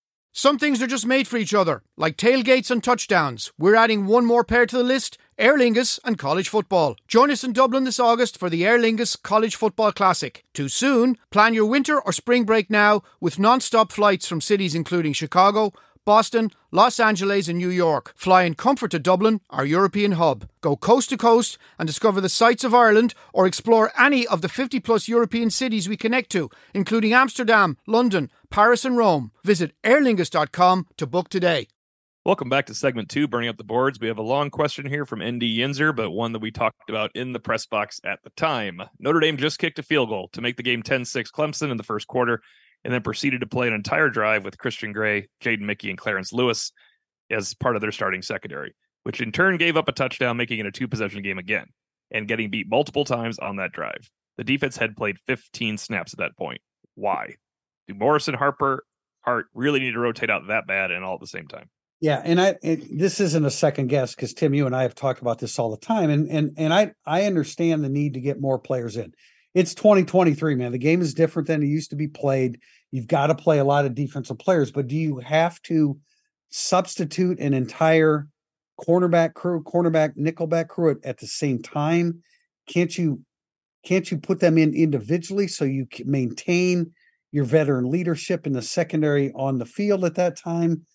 Some 0.33 0.57
things 0.57 0.81
are 0.81 0.87
just 0.87 1.05
made 1.05 1.27
for 1.27 1.35
each 1.35 1.53
other, 1.53 1.83
like 1.97 2.15
tailgates 2.15 2.71
and 2.71 2.81
touchdowns. 2.81 3.51
We're 3.57 3.75
adding 3.75 4.05
one 4.05 4.25
more 4.25 4.45
pair 4.45 4.65
to 4.65 4.77
the 4.77 4.83
list 4.83 5.17
Aer 5.37 5.57
Lingus 5.57 5.99
and 6.05 6.17
college 6.17 6.47
football. 6.47 6.95
Join 7.05 7.31
us 7.31 7.43
in 7.43 7.51
Dublin 7.51 7.83
this 7.83 7.99
August 7.99 8.37
for 8.37 8.49
the 8.49 8.65
Aer 8.65 8.79
Lingus 8.79 9.21
College 9.21 9.57
Football 9.57 9.91
Classic. 9.91 10.45
Too 10.53 10.69
soon? 10.69 11.17
Plan 11.31 11.53
your 11.53 11.65
winter 11.65 11.99
or 11.99 12.13
spring 12.13 12.45
break 12.45 12.69
now 12.69 13.01
with 13.19 13.39
non 13.39 13.59
stop 13.59 13.91
flights 13.91 14.25
from 14.25 14.39
cities 14.39 14.73
including 14.73 15.11
Chicago, 15.11 15.73
Boston, 16.05 16.49
Los 16.71 16.99
Angeles, 16.99 17.47
and 17.47 17.57
New 17.57 17.69
York. 17.69 18.13
Fly 18.15 18.43
in 18.43 18.55
comfort 18.55 18.91
to 18.91 18.99
Dublin, 18.99 19.41
our 19.49 19.65
European 19.65 20.13
hub. 20.13 20.49
Go 20.61 20.75
coast 20.75 21.09
to 21.09 21.17
coast 21.17 21.57
and 21.77 21.87
discover 21.87 22.19
the 22.19 22.29
sights 22.29 22.63
of 22.63 22.73
Ireland 22.73 23.13
or 23.33 23.45
explore 23.45 23.91
any 23.97 24.25
of 24.25 24.41
the 24.41 24.49
50 24.49 24.79
plus 24.79 25.07
European 25.07 25.49
cities 25.49 25.87
we 25.87 25.97
connect 25.97 26.31
to, 26.31 26.49
including 26.73 27.13
Amsterdam, 27.13 27.77
London, 27.85 28.31
Paris, 28.49 28.85
and 28.85 28.97
Rome. 28.97 29.31
Visit 29.43 29.73
aerlingus.com 29.83 30.87
to 30.97 31.07
book 31.07 31.29
today. 31.29 31.67
Welcome 32.23 32.49
back 32.49 32.67
to 32.67 32.75
segment 32.75 33.09
two, 33.09 33.27
Burning 33.27 33.49
Up 33.49 33.57
the 33.57 33.63
Boards. 33.63 33.99
We 33.99 34.07
have 34.07 34.19
a 34.19 34.23
long 34.23 34.51
question 34.51 34.85
here 34.85 35.07
from 35.07 35.23
ND 35.23 35.41
Yinzer, 35.41 35.95
but 35.95 36.11
one 36.11 36.33
that 36.33 36.39
we 36.39 36.51
talked 36.51 36.87
about 36.87 37.09
in 37.15 37.33
the 37.33 37.39
press 37.39 37.65
box 37.65 37.99
at 38.05 38.19
the 38.23 38.29
time. 38.31 38.79
Notre 38.99 39.19
Dame 39.19 39.37
just 39.37 39.57
kicked 39.57 39.79
a 39.79 39.83
field 39.83 40.09
goal 40.09 40.29
to 40.33 40.41
make 40.41 40.55
the 40.55 40.61
game 40.61 40.83
10 40.83 41.05
6 41.05 41.31
Clemson 41.31 41.71
in 41.71 41.77
the 41.77 41.83
first 41.83 42.07
quarter 42.07 42.43
and 42.83 42.93
then 42.93 43.01
proceeded 43.01 43.41
to 43.41 43.47
play 43.47 43.67
an 43.67 43.73
entire 43.73 44.09
drive 44.09 44.43
with 44.43 44.57
Christian 44.57 44.91
Gray, 44.91 45.27
Jaden 45.43 45.61
Mickey, 45.61 45.89
and 45.89 45.97
Clarence 45.97 46.33
Lewis 46.33 46.71
as 47.29 47.53
part 47.53 47.75
of 47.75 47.81
their 47.81 47.91
starting 47.91 48.21
secondary, 48.21 48.75
which 49.03 49.21
in 49.21 49.31
turn 49.31 49.57
gave 49.57 49.77
up 49.77 49.87
a 49.87 49.93
touchdown, 49.93 50.37
making 50.37 50.59
it 50.59 50.65
a 50.65 50.71
two 50.71 50.87
possession 50.87 51.21
game 51.21 51.37
again, 51.37 51.67
and 52.11 52.27
getting 52.27 52.49
beat 52.49 52.69
multiple 52.69 53.05
times 53.05 53.39
on 53.39 53.57
that 53.57 53.71
drive. 53.71 54.09
The 54.37 54.43
defense 54.43 54.77
had 54.77 54.95
played 54.95 55.17
15 55.27 55.77
snaps 55.77 56.13
at 56.13 56.19
that 56.19 56.37
point. 56.37 56.61
Why? 56.95 57.35
Do 57.87 57.93
Morrison, 57.93 58.33
Harper, 58.33 58.83
Hart 59.21 59.47
really 59.53 59.79
need 59.79 59.91
to 59.91 59.99
rotate 59.99 60.29
out 60.29 60.47
that 60.47 60.67
bad 60.67 60.91
and 60.91 61.03
all 61.03 61.15
at 61.15 61.19
the 61.19 61.27
same 61.27 61.47
time? 61.47 61.69
Yeah, 61.99 62.19
and 62.23 62.41
I 62.41 62.55
it, 62.63 62.97
this 62.97 63.19
isn't 63.19 63.45
a 63.45 63.51
second 63.51 63.87
guess 63.87 64.15
because 64.15 64.33
Tim, 64.33 64.55
you 64.55 64.65
and 64.65 64.75
I 64.75 64.81
have 64.81 64.95
talked 64.95 65.21
about 65.21 65.37
this 65.37 65.59
all 65.59 65.69
the 65.69 65.77
time, 65.77 66.09
and 66.09 66.27
and 66.29 66.53
and 66.57 66.73
I 66.73 66.93
I 67.05 67.25
understand 67.25 67.83
the 67.83 67.89
need 67.89 68.15
to 68.15 68.19
get 68.19 68.41
more 68.41 68.57
players 68.57 68.97
in 68.97 69.13
it's 69.53 69.75
2023, 69.75 70.55
man. 70.55 70.71
The 70.71 70.77
game 70.77 71.01
is 71.01 71.13
different 71.13 71.47
than 71.47 71.61
it 71.61 71.67
used 71.67 71.89
to 71.89 71.95
be 71.95 72.07
played. 72.07 72.59
You've 72.91 73.07
got 73.07 73.27
to 73.27 73.35
play 73.35 73.59
a 73.59 73.65
lot 73.65 73.85
of 73.85 73.95
defensive 73.95 74.39
players, 74.39 74.71
but 74.71 74.87
do 74.87 74.95
you 74.95 75.19
have 75.19 75.61
to 75.63 75.99
substitute 76.49 77.39
an 77.39 77.53
entire 77.53 78.27
cornerback 78.79 79.33
crew, 79.33 79.63
cornerback, 79.63 80.17
nickelback 80.17 80.67
crew 80.67 80.91
at, 80.91 80.97
at 81.03 81.17
the 81.17 81.27
same 81.27 81.61
time? 81.61 82.21
Can't 82.67 82.97
you 82.97 83.21
can't 83.83 84.09
you 84.11 84.17
put 84.17 84.39
them 84.39 84.57
in 84.57 84.73
individually 84.75 85.47
so 85.47 85.65
you 85.65 85.87
maintain 86.05 86.91
your 87.31 87.45
veteran 87.45 87.89
leadership 87.89 88.45
in 88.45 88.53
the 88.53 88.61
secondary 88.61 89.31
on 89.33 89.57
the 89.57 89.65
field 89.65 90.05
at 90.05 90.15
that 90.15 90.37
time? 90.37 90.85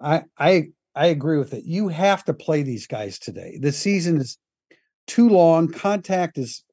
I 0.00 0.22
I 0.38 0.68
I 0.94 1.06
agree 1.06 1.38
with 1.38 1.54
it. 1.54 1.64
You 1.64 1.88
have 1.88 2.24
to 2.24 2.34
play 2.34 2.62
these 2.62 2.86
guys 2.86 3.18
today. 3.18 3.58
The 3.60 3.72
season 3.72 4.20
is 4.20 4.38
too 5.06 5.28
long. 5.28 5.68
Contact 5.68 6.38
is 6.38 6.64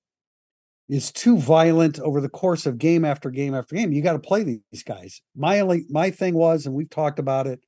is 0.90 1.12
too 1.12 1.38
violent 1.38 2.00
over 2.00 2.22
the 2.22 2.30
course 2.30 2.66
of 2.66 2.78
game 2.78 3.04
after 3.04 3.30
game 3.30 3.54
after 3.54 3.76
game. 3.76 3.92
You 3.92 4.02
got 4.02 4.14
to 4.14 4.20
play 4.20 4.44
these 4.44 4.84
guys. 4.84 5.22
My 5.36 5.60
only 5.60 5.86
my 5.90 6.12
thing 6.12 6.36
was, 6.36 6.66
and 6.66 6.74
we've 6.74 6.90
talked 6.90 7.20
about 7.20 7.48
it, 7.48 7.60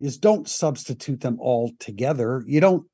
is 0.00 0.18
don't 0.18 0.48
substitute 0.48 1.20
them 1.20 1.38
all 1.40 1.72
together. 1.80 2.42
You 2.46 2.60
don't. 2.60 2.86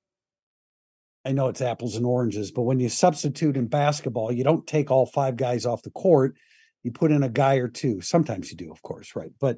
I 1.25 1.33
know 1.33 1.49
it's 1.49 1.63
apples 1.63 1.97
and 1.97 2.05
oranges, 2.05 2.53
but 2.53 2.63
when 2.63 2.81
you 2.81 2.89
substitute 2.89 3.57
in 3.57 3.67
basketball, 3.67 4.31
you 4.31 4.45
don't 4.45 4.67
take 4.67 4.91
all 4.91 5.07
five 5.07 5.37
guys 5.37 5.65
off 5.65 5.83
the 5.83 5.91
court. 5.91 6.35
You 6.83 6.93
put 6.93 7.11
in 7.11 7.23
a 7.23 7.31
guy 7.31 7.57
or 7.57 7.69
two. 7.69 8.03
Sometimes 8.03 8.51
you 8.51 8.59
do, 8.59 8.71
of 8.71 8.83
course, 8.83 9.17
right? 9.17 9.31
But 9.41 9.57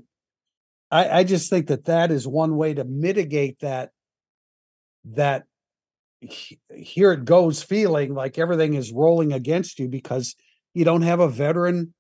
I, 0.93 1.19
I 1.19 1.25
just 1.25 1.51
think 1.51 1.67
that 1.67 1.87
that 1.87 2.13
is 2.13 2.27
one 2.27 2.57
way 2.57 2.75
to 2.75 2.85
mitigate 2.85 3.59
that 3.61 3.91
that 5.15 5.45
here 6.21 7.13
it 7.13 7.25
goes 7.25 7.63
feeling 7.63 8.15
like 8.15 8.39
everything 8.39 8.75
is 8.75 8.93
rolling 8.93 9.33
against 9.33 9.79
you 9.79 9.89
because 9.89 10.35
you 10.75 10.85
don't 10.85 11.03
have 11.03 11.21
a 11.21 11.29
veteran 11.29 11.95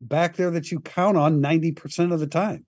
back 0.00 0.36
there 0.36 0.50
that 0.50 0.70
you 0.70 0.80
count 0.80 1.16
on 1.16 1.40
90% 1.40 2.12
of 2.12 2.20
the 2.20 2.26
time. 2.26 2.64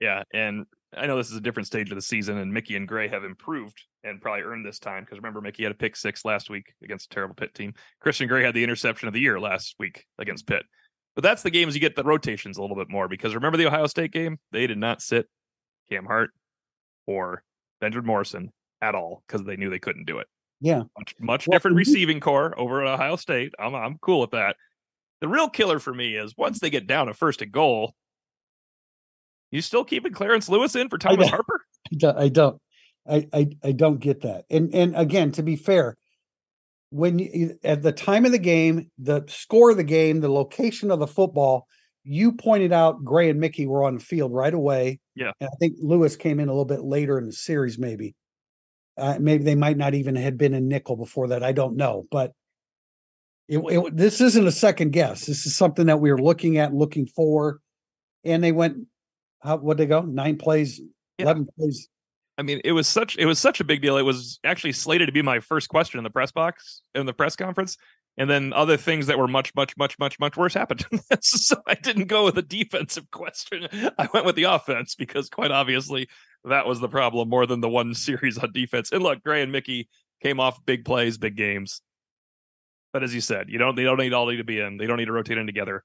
Yeah. 0.00 0.22
And 0.32 0.66
I 0.96 1.06
know 1.06 1.16
this 1.16 1.30
is 1.30 1.36
a 1.36 1.40
different 1.40 1.66
stage 1.66 1.90
of 1.90 1.96
the 1.96 2.02
season, 2.02 2.38
and 2.38 2.52
Mickey 2.52 2.76
and 2.76 2.86
Gray 2.86 3.08
have 3.08 3.24
improved 3.24 3.82
and 4.04 4.20
probably 4.20 4.42
earned 4.42 4.64
this 4.64 4.78
time 4.78 5.02
because 5.02 5.18
remember, 5.18 5.40
Mickey 5.40 5.62
had 5.62 5.72
a 5.72 5.76
pick 5.76 5.96
six 5.96 6.24
last 6.24 6.50
week 6.50 6.72
against 6.82 7.10
a 7.10 7.14
terrible 7.14 7.34
Pitt 7.34 7.54
team. 7.54 7.72
Christian 8.00 8.28
Gray 8.28 8.44
had 8.44 8.54
the 8.54 8.62
interception 8.62 9.08
of 9.08 9.14
the 9.14 9.20
year 9.20 9.40
last 9.40 9.74
week 9.78 10.04
against 10.18 10.46
Pitt. 10.46 10.64
But 11.14 11.22
that's 11.22 11.42
the 11.42 11.50
games 11.50 11.74
you 11.74 11.80
get 11.80 11.96
the 11.96 12.04
rotations 12.04 12.58
a 12.58 12.60
little 12.60 12.76
bit 12.76 12.90
more 12.90 13.08
because 13.08 13.34
remember 13.34 13.56
the 13.56 13.66
Ohio 13.66 13.86
State 13.86 14.12
game? 14.12 14.38
They 14.52 14.66
did 14.66 14.78
not 14.78 15.00
sit 15.00 15.26
Cam 15.90 16.04
Hart 16.04 16.30
or 17.06 17.44
Benjamin 17.80 18.06
Morrison 18.06 18.50
at 18.82 18.94
all 18.94 19.22
because 19.26 19.44
they 19.44 19.56
knew 19.56 19.70
they 19.70 19.78
couldn't 19.78 20.06
do 20.06 20.18
it. 20.18 20.26
Yeah. 20.64 20.84
Much, 20.98 21.14
much 21.20 21.46
well, 21.46 21.56
different 21.56 21.76
receiving 21.76 22.20
corps 22.20 22.58
over 22.58 22.82
at 22.82 22.94
Ohio 22.94 23.16
State. 23.16 23.52
I'm, 23.58 23.74
I'm 23.74 23.98
cool 24.00 24.20
with 24.20 24.30
that. 24.30 24.56
The 25.20 25.28
real 25.28 25.50
killer 25.50 25.78
for 25.78 25.92
me 25.92 26.16
is 26.16 26.34
once 26.38 26.58
they 26.58 26.70
get 26.70 26.86
down 26.86 27.10
a 27.10 27.14
first 27.14 27.42
and 27.42 27.52
goal, 27.52 27.92
you 29.50 29.60
still 29.60 29.84
keeping 29.84 30.14
Clarence 30.14 30.48
Lewis 30.48 30.74
in 30.74 30.88
for 30.88 30.96
Thomas 30.96 31.26
I 31.26 31.30
Harper? 31.30 31.60
I 32.16 32.28
don't. 32.28 32.58
I, 33.06 33.28
I, 33.34 33.48
I 33.62 33.72
don't 33.72 34.00
get 34.00 34.22
that. 34.22 34.46
And 34.48 34.74
and 34.74 34.96
again, 34.96 35.32
to 35.32 35.42
be 35.42 35.56
fair, 35.56 35.98
when 36.88 37.18
you, 37.18 37.58
at 37.62 37.82
the 37.82 37.92
time 37.92 38.24
of 38.24 38.32
the 38.32 38.38
game, 38.38 38.90
the 38.98 39.22
score 39.28 39.70
of 39.70 39.76
the 39.76 39.84
game, 39.84 40.20
the 40.20 40.32
location 40.32 40.90
of 40.90 40.98
the 40.98 41.06
football, 41.06 41.66
you 42.04 42.32
pointed 42.32 42.72
out 42.72 43.04
Gray 43.04 43.28
and 43.28 43.38
Mickey 43.38 43.66
were 43.66 43.84
on 43.84 43.96
the 43.96 44.00
field 44.00 44.32
right 44.32 44.54
away. 44.54 44.98
Yeah. 45.14 45.32
And 45.40 45.50
I 45.52 45.56
think 45.60 45.74
Lewis 45.82 46.16
came 46.16 46.40
in 46.40 46.48
a 46.48 46.52
little 46.52 46.64
bit 46.64 46.82
later 46.82 47.18
in 47.18 47.26
the 47.26 47.32
series, 47.32 47.78
maybe. 47.78 48.14
Uh, 48.96 49.16
maybe 49.18 49.42
they 49.42 49.54
might 49.54 49.76
not 49.76 49.94
even 49.94 50.14
had 50.14 50.38
been 50.38 50.54
in 50.54 50.68
nickel 50.68 50.96
before 50.96 51.28
that. 51.28 51.42
I 51.42 51.52
don't 51.52 51.76
know, 51.76 52.06
but 52.10 52.32
it, 53.48 53.58
it, 53.58 53.96
this 53.96 54.20
isn't 54.20 54.46
a 54.46 54.52
second 54.52 54.92
guess. 54.92 55.26
This 55.26 55.46
is 55.46 55.56
something 55.56 55.86
that 55.86 56.00
we 56.00 56.10
were 56.12 56.20
looking 56.20 56.58
at, 56.58 56.72
looking 56.72 57.06
for, 57.06 57.60
and 58.24 58.42
they 58.42 58.52
went. 58.52 58.86
How 59.42 59.56
would 59.56 59.76
they 59.76 59.86
go? 59.86 60.00
Nine 60.02 60.38
plays, 60.38 60.80
yeah. 61.18 61.24
eleven 61.24 61.48
plays. 61.58 61.88
I 62.38 62.42
mean, 62.42 62.60
it 62.64 62.72
was 62.72 62.88
such 62.88 63.16
it 63.18 63.26
was 63.26 63.38
such 63.38 63.60
a 63.60 63.64
big 63.64 63.82
deal. 63.82 63.96
It 63.96 64.02
was 64.02 64.38
actually 64.44 64.72
slated 64.72 65.08
to 65.08 65.12
be 65.12 65.22
my 65.22 65.40
first 65.40 65.68
question 65.68 65.98
in 65.98 66.04
the 66.04 66.10
press 66.10 66.32
box 66.32 66.82
in 66.94 67.06
the 67.06 67.12
press 67.12 67.36
conference, 67.36 67.76
and 68.16 68.30
then 68.30 68.52
other 68.52 68.76
things 68.76 69.06
that 69.08 69.18
were 69.18 69.28
much, 69.28 69.54
much, 69.54 69.76
much, 69.76 69.98
much, 69.98 70.18
much 70.18 70.36
worse 70.36 70.54
happened. 70.54 70.86
so 71.20 71.56
I 71.66 71.74
didn't 71.74 72.06
go 72.06 72.24
with 72.24 72.38
a 72.38 72.42
defensive 72.42 73.10
question. 73.10 73.66
I 73.98 74.08
went 74.12 74.24
with 74.24 74.36
the 74.36 74.44
offense 74.44 74.94
because, 74.94 75.28
quite 75.28 75.50
obviously, 75.50 76.08
that 76.44 76.66
was 76.66 76.80
the 76.80 76.88
problem 76.88 77.28
more 77.28 77.46
than 77.46 77.60
the 77.60 77.68
one 77.68 77.94
series 77.94 78.38
on 78.38 78.52
defense. 78.52 78.92
And 78.92 79.02
look, 79.02 79.22
Gray 79.22 79.42
and 79.42 79.52
Mickey 79.52 79.88
came 80.22 80.40
off 80.40 80.64
big 80.64 80.84
plays, 80.84 81.18
big 81.18 81.36
games. 81.36 81.80
But 82.92 83.02
as 83.02 83.14
you 83.14 83.20
said, 83.20 83.48
you 83.48 83.58
don't 83.58 83.74
they 83.74 83.82
don't 83.82 83.98
need 83.98 84.12
all 84.12 84.26
need 84.26 84.36
to 84.36 84.44
be 84.44 84.60
in. 84.60 84.76
They 84.76 84.86
don't 84.86 84.98
need 84.98 85.06
to 85.06 85.12
rotate 85.12 85.38
in 85.38 85.46
together. 85.46 85.84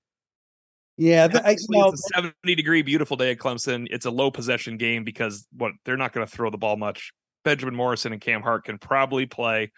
Yeah, 0.95 1.28
the, 1.28 1.48
I, 1.48 1.56
know, 1.69 1.88
it's 1.88 2.12
a 2.13 2.22
70 2.22 2.56
degree 2.56 2.82
beautiful 2.82 3.15
day 3.15 3.32
at 3.32 3.38
Clemson. 3.38 3.88
It's 3.89 4.06
a 4.06 4.12
low 4.12 4.30
possession 4.30 4.78
game 4.78 5.06
because 5.06 5.48
what 5.56 5.72
they're 5.86 5.98
not 5.98 6.12
going 6.12 6.28
to 6.28 6.32
throw 6.32 6.50
the 6.50 6.58
ball 6.58 6.76
much. 6.76 7.13
Benjamin 7.45 7.74
Morrison 7.74 8.12
and 8.12 8.22
Cam 8.22 8.41
Hart 8.41 8.65
can 8.65 8.78
probably 8.78 9.26
play. 9.26 9.72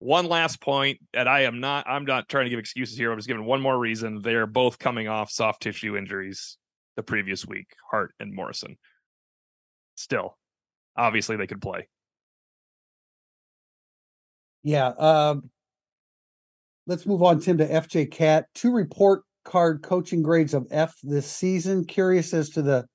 One 0.00 0.26
last 0.26 0.60
point, 0.60 0.98
and 1.14 1.28
I 1.28 1.42
am 1.42 1.60
not 1.60 1.88
I'm 1.88 2.04
not 2.04 2.28
trying 2.28 2.46
to 2.46 2.50
give 2.50 2.58
excuses 2.58 2.98
here. 2.98 3.12
I'm 3.12 3.18
just 3.18 3.28
giving 3.28 3.44
one 3.44 3.62
more 3.62 3.78
reason. 3.78 4.20
They're 4.20 4.48
both 4.48 4.80
coming 4.80 5.06
off 5.06 5.30
soft 5.30 5.62
tissue 5.62 5.96
injuries 5.96 6.58
the 6.96 7.04
previous 7.04 7.46
week, 7.46 7.68
Hart 7.88 8.12
and 8.18 8.34
Morrison 8.34 8.76
still, 10.02 10.36
obviously 10.96 11.36
they 11.36 11.46
could 11.46 11.62
play. 11.62 11.88
Yeah. 14.62 14.88
Um, 14.88 15.50
let's 16.86 17.06
move 17.06 17.22
on, 17.22 17.40
Tim, 17.40 17.58
to 17.58 17.66
FJ 17.66 18.10
Cat. 18.10 18.46
Two 18.54 18.72
report 18.72 19.22
card 19.44 19.82
coaching 19.82 20.22
grades 20.22 20.54
of 20.54 20.66
F 20.70 20.94
this 21.02 21.30
season. 21.30 21.84
Curious 21.84 22.32
as 22.32 22.50
to 22.50 22.62
the 22.62 22.86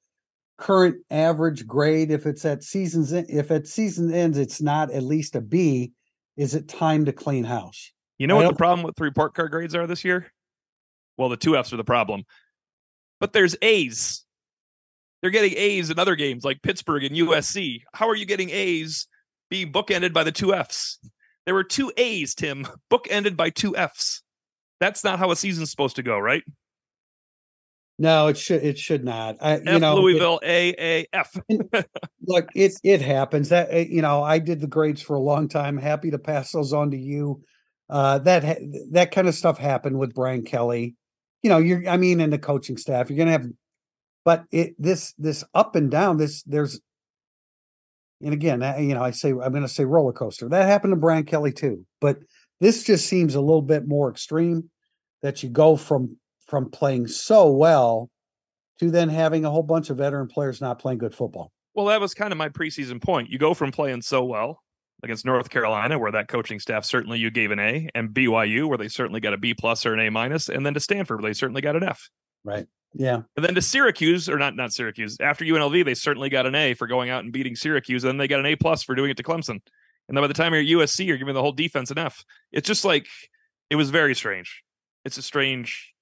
current 0.58 0.98
average 1.10 1.67
grade. 1.67 2.12
If 2.12 2.26
it's 2.26 2.46
at 2.46 2.63
season's 2.63 3.12
if 3.12 3.52
at 3.52 3.67
season 3.67 4.13
ends, 4.13 4.38
it's 4.38 4.62
not 4.62 4.91
at 4.91 5.04
least 5.04 5.36
a 5.36 5.41
B. 5.41 5.91
Is 6.36 6.56
it 6.56 6.67
time 6.67 7.06
to 7.06 7.13
clean 7.13 7.43
house? 7.43 7.91
You 8.17 8.28
know 8.28 8.39
I 8.39 8.43
what 8.43 8.52
the 8.52 8.58
problem 8.58 8.86
with 8.86 8.96
the 8.96 9.04
report 9.04 9.34
card 9.34 9.52
grades 9.52 9.76
are 9.76 9.88
this 9.88 10.04
year? 10.04 10.32
Well, 11.17 11.30
the 11.30 11.38
two 11.38 11.58
Fs 11.58 11.74
are 11.74 11.78
the 11.78 11.84
problem, 11.84 12.24
but 13.20 13.34
there's 13.34 13.56
A's 13.62 14.24
They're 15.21 15.32
getting 15.32 15.58
A's 15.58 15.89
in 15.89 15.99
other 15.99 16.15
games 16.15 16.43
like 16.43 16.62
Pittsburgh 16.62 17.03
and 17.03 17.15
USC. 17.15 17.82
How 17.93 18.08
are 18.08 18.15
you 18.15 18.25
getting 18.25 18.49
A's 18.49 19.08
being 19.49 19.71
bookended 19.71 20.13
by 20.13 20.23
the 20.23 20.32
two 20.32 20.53
F's? 20.53 20.99
There 21.45 21.56
were 21.56 21.63
two 21.63 21.91
A's, 21.97 22.36
Tim, 22.36 22.67
bookended 22.91 23.36
by 23.36 23.49
two 23.49 23.75
F's. 23.75 24.23
That's 24.80 25.03
not 25.03 25.17
how 25.17 25.32
a 25.32 25.36
season's 25.36 25.71
supposed 25.71 25.95
to 25.95 26.03
go, 26.03 26.19
right? 26.19 26.43
No, 27.99 28.27
it 28.27 28.38
should 28.38 28.63
it 28.63 28.77
should 28.77 29.03
not. 29.03 29.38
I, 29.41 29.56
you 29.58 29.63
F 29.65 29.82
know, 29.82 29.95
Louisville 29.95 30.39
A 30.43 30.75
A 30.77 31.08
F. 31.13 31.36
look, 32.27 32.47
it 32.53 32.73
it 32.84 33.01
happens. 33.01 33.49
That 33.49 33.69
eh, 33.71 33.88
you 33.89 34.03
know, 34.03 34.21
I 34.21 34.38
did 34.38 34.62
the 34.62 34.67
grades 34.67 35.01
for 35.01 35.15
a 35.15 35.21
long 35.21 35.47
time. 35.47 35.77
Happy 35.77 36.12
to 36.12 36.19
pass 36.19 36.51
those 36.51 36.73
on 36.73 36.91
to 36.91 36.97
you. 36.97 37.41
Uh, 37.89 38.19
that 38.19 38.60
that 38.91 39.12
kind 39.12 39.27
of 39.27 39.34
stuff 39.34 39.58
happened 39.58 39.97
with 39.97 40.13
Brian 40.13 40.43
Kelly. 40.43 40.95
You 41.41 41.49
know, 41.49 41.58
you're 41.58 41.88
I 41.89 41.97
mean, 41.97 42.21
and 42.21 42.32
the 42.32 42.38
coaching 42.38 42.77
staff. 42.77 43.10
You're 43.10 43.17
gonna 43.17 43.32
have, 43.32 43.47
but 44.28 44.44
it 44.52 44.76
this 44.78 45.13
this 45.18 45.46
up 45.54 45.78
and 45.78 45.90
down. 45.90 46.18
This 46.18 46.44
there's, 46.44 46.82
and 48.22 48.34
again, 48.34 48.62
you 48.78 48.94
know, 48.94 49.02
I 49.02 49.12
say 49.12 49.30
I'm 49.30 49.54
gonna 49.54 49.70
say 49.70 49.86
roller 49.86 50.12
coaster. 50.12 50.50
That 50.50 50.68
happened 50.68 50.92
to 50.92 50.98
Brian 50.98 51.24
Kelly 51.24 51.54
too. 51.54 51.86
But 52.02 52.18
this 52.60 52.84
just 52.84 53.08
seems 53.08 53.36
a 53.36 53.40
little 53.40 53.62
bit 53.62 53.88
more 53.88 54.12
extreme. 54.12 54.70
That 55.22 55.44
you 55.44 55.50
go 55.50 55.78
from 55.78 56.18
from 56.46 56.70
playing 56.70 57.08
so 57.08 57.50
well 57.50 58.10
to 58.82 58.92
then 58.92 59.08
having 59.08 59.46
a 59.46 59.50
whole 59.50 59.63
bunch 59.63 59.90
of 59.90 59.96
veteran 59.96 60.28
players 60.28 60.60
not 60.60 60.78
playing 60.78 60.98
good 60.98 61.16
football. 61.16 61.54
Well, 61.74 61.86
that 61.86 62.02
was 62.02 62.13
kind 62.13 62.34
of 62.34 62.38
my 62.38 62.50
preseason 62.50 63.02
point. 63.02 63.30
You 63.30 63.40
go 63.40 63.54
from 63.54 63.72
playing 63.72 64.02
so 64.02 64.26
well 64.26 64.62
against 65.04 65.24
North 65.24 65.50
Carolina, 65.50 65.98
where 65.98 66.12
that 66.12 66.28
coaching 66.28 66.60
staff 66.60 66.84
certainly 66.84 67.18
you 67.18 67.32
gave 67.32 67.52
an 67.52 67.60
A, 67.60 67.88
and 67.96 68.10
BYU, 68.10 68.68
where 68.68 68.78
they 68.78 68.90
certainly 68.90 69.22
got 69.22 69.34
a 69.34 69.38
B 69.38 69.54
plus 69.54 69.86
or 69.86 69.94
an 69.94 70.02
A 70.02 70.10
minus, 70.12 70.50
and 70.50 70.66
then 70.66 70.74
to 70.74 70.82
Stanford, 70.82 71.22
where 71.22 71.30
they 71.30 71.34
certainly 71.34 71.62
got 71.62 71.78
an 71.78 71.84
F. 71.84 72.10
Right. 72.44 72.66
Yeah. 72.93 73.21
And 73.36 73.45
then 73.45 73.54
to 73.56 73.62
Syracuse, 73.62 74.30
or 74.30 74.38
not 74.38 74.56
not 74.56 74.71
Syracuse, 74.73 75.17
after 75.21 75.45
UNLV, 75.45 75.86
they 75.86 75.93
certainly 75.93 76.30
got 76.30 76.45
an 76.45 76.56
A 76.56 76.73
for 76.73 76.88
going 76.88 77.10
out 77.10 77.23
and 77.23 77.32
beating 77.34 77.56
Syracuse. 77.56 78.04
And 78.04 78.10
then 78.12 78.17
they 78.17 78.28
got 78.28 78.39
an 78.39 78.45
A 78.45 78.56
plus 78.56 78.84
for 78.84 78.95
doing 78.95 79.12
it 79.12 79.17
to 79.17 79.23
Clemson. 79.23 79.60
And 80.10 80.15
then 80.15 80.21
by 80.23 80.28
the 80.28 80.34
time 80.34 80.54
you're 80.54 80.62
at 80.62 80.67
USC, 80.88 81.06
you're 81.06 81.17
giving 81.17 81.34
the 81.34 81.41
whole 81.41 81.52
defense 81.52 81.91
an 81.91 81.97
F. 81.97 82.23
It's 82.52 82.67
just 82.67 82.86
like 82.86 83.08
it 83.69 83.76
was 83.76 83.89
very 83.89 84.15
strange. 84.15 84.63
It's 85.06 85.17
a 85.17 85.21
strange. 85.21 85.93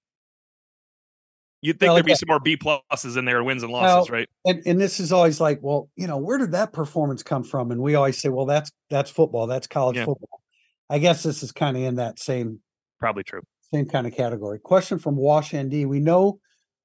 You'd 1.61 1.79
think 1.79 1.87
Well, 1.89 1.95
there'd 1.95 2.05
be 2.05 2.11
yeah. 2.11 2.15
some 2.17 2.27
more 2.27 2.39
B 2.39 2.57
pluses 2.57 3.17
in 3.17 3.25
there, 3.25 3.43
wins 3.43 3.63
and 3.63 3.71
losses, 3.71 4.11
right? 4.11 4.29
And 4.45 4.61
and 4.67 4.79
this 4.79 4.99
is 4.99 5.11
always 5.11 5.41
like, 5.41 5.59
well, 5.63 5.89
you 5.95 6.05
know, 6.05 6.17
where 6.17 6.37
did 6.37 6.51
that 6.51 6.73
performance 6.73 7.23
come 7.23 7.43
from? 7.43 7.71
And 7.71 7.81
we 7.81 7.95
always 7.95 8.19
say, 8.19 8.29
well, 8.29 8.45
that's 8.45 8.71
that's 8.89 9.09
football, 9.09 9.47
that's 9.47 9.65
college 9.65 9.97
Yeah. 9.97 10.05
football. 10.05 10.41
I 10.89 10.99
guess 10.99 11.23
this 11.23 11.41
is 11.41 11.51
kind 11.51 11.75
of 11.75 11.81
in 11.83 11.95
that 11.95 12.19
same 12.19 12.59
Probably 12.99 13.23
true. 13.23 13.41
same 13.73 13.87
kind 13.87 14.05
of 14.05 14.13
category. 14.13 14.59
Question 14.59 14.99
from 14.99 15.15
Wash 15.15 15.55
ND. 15.55 15.87
We 15.87 15.99
know 15.99 16.39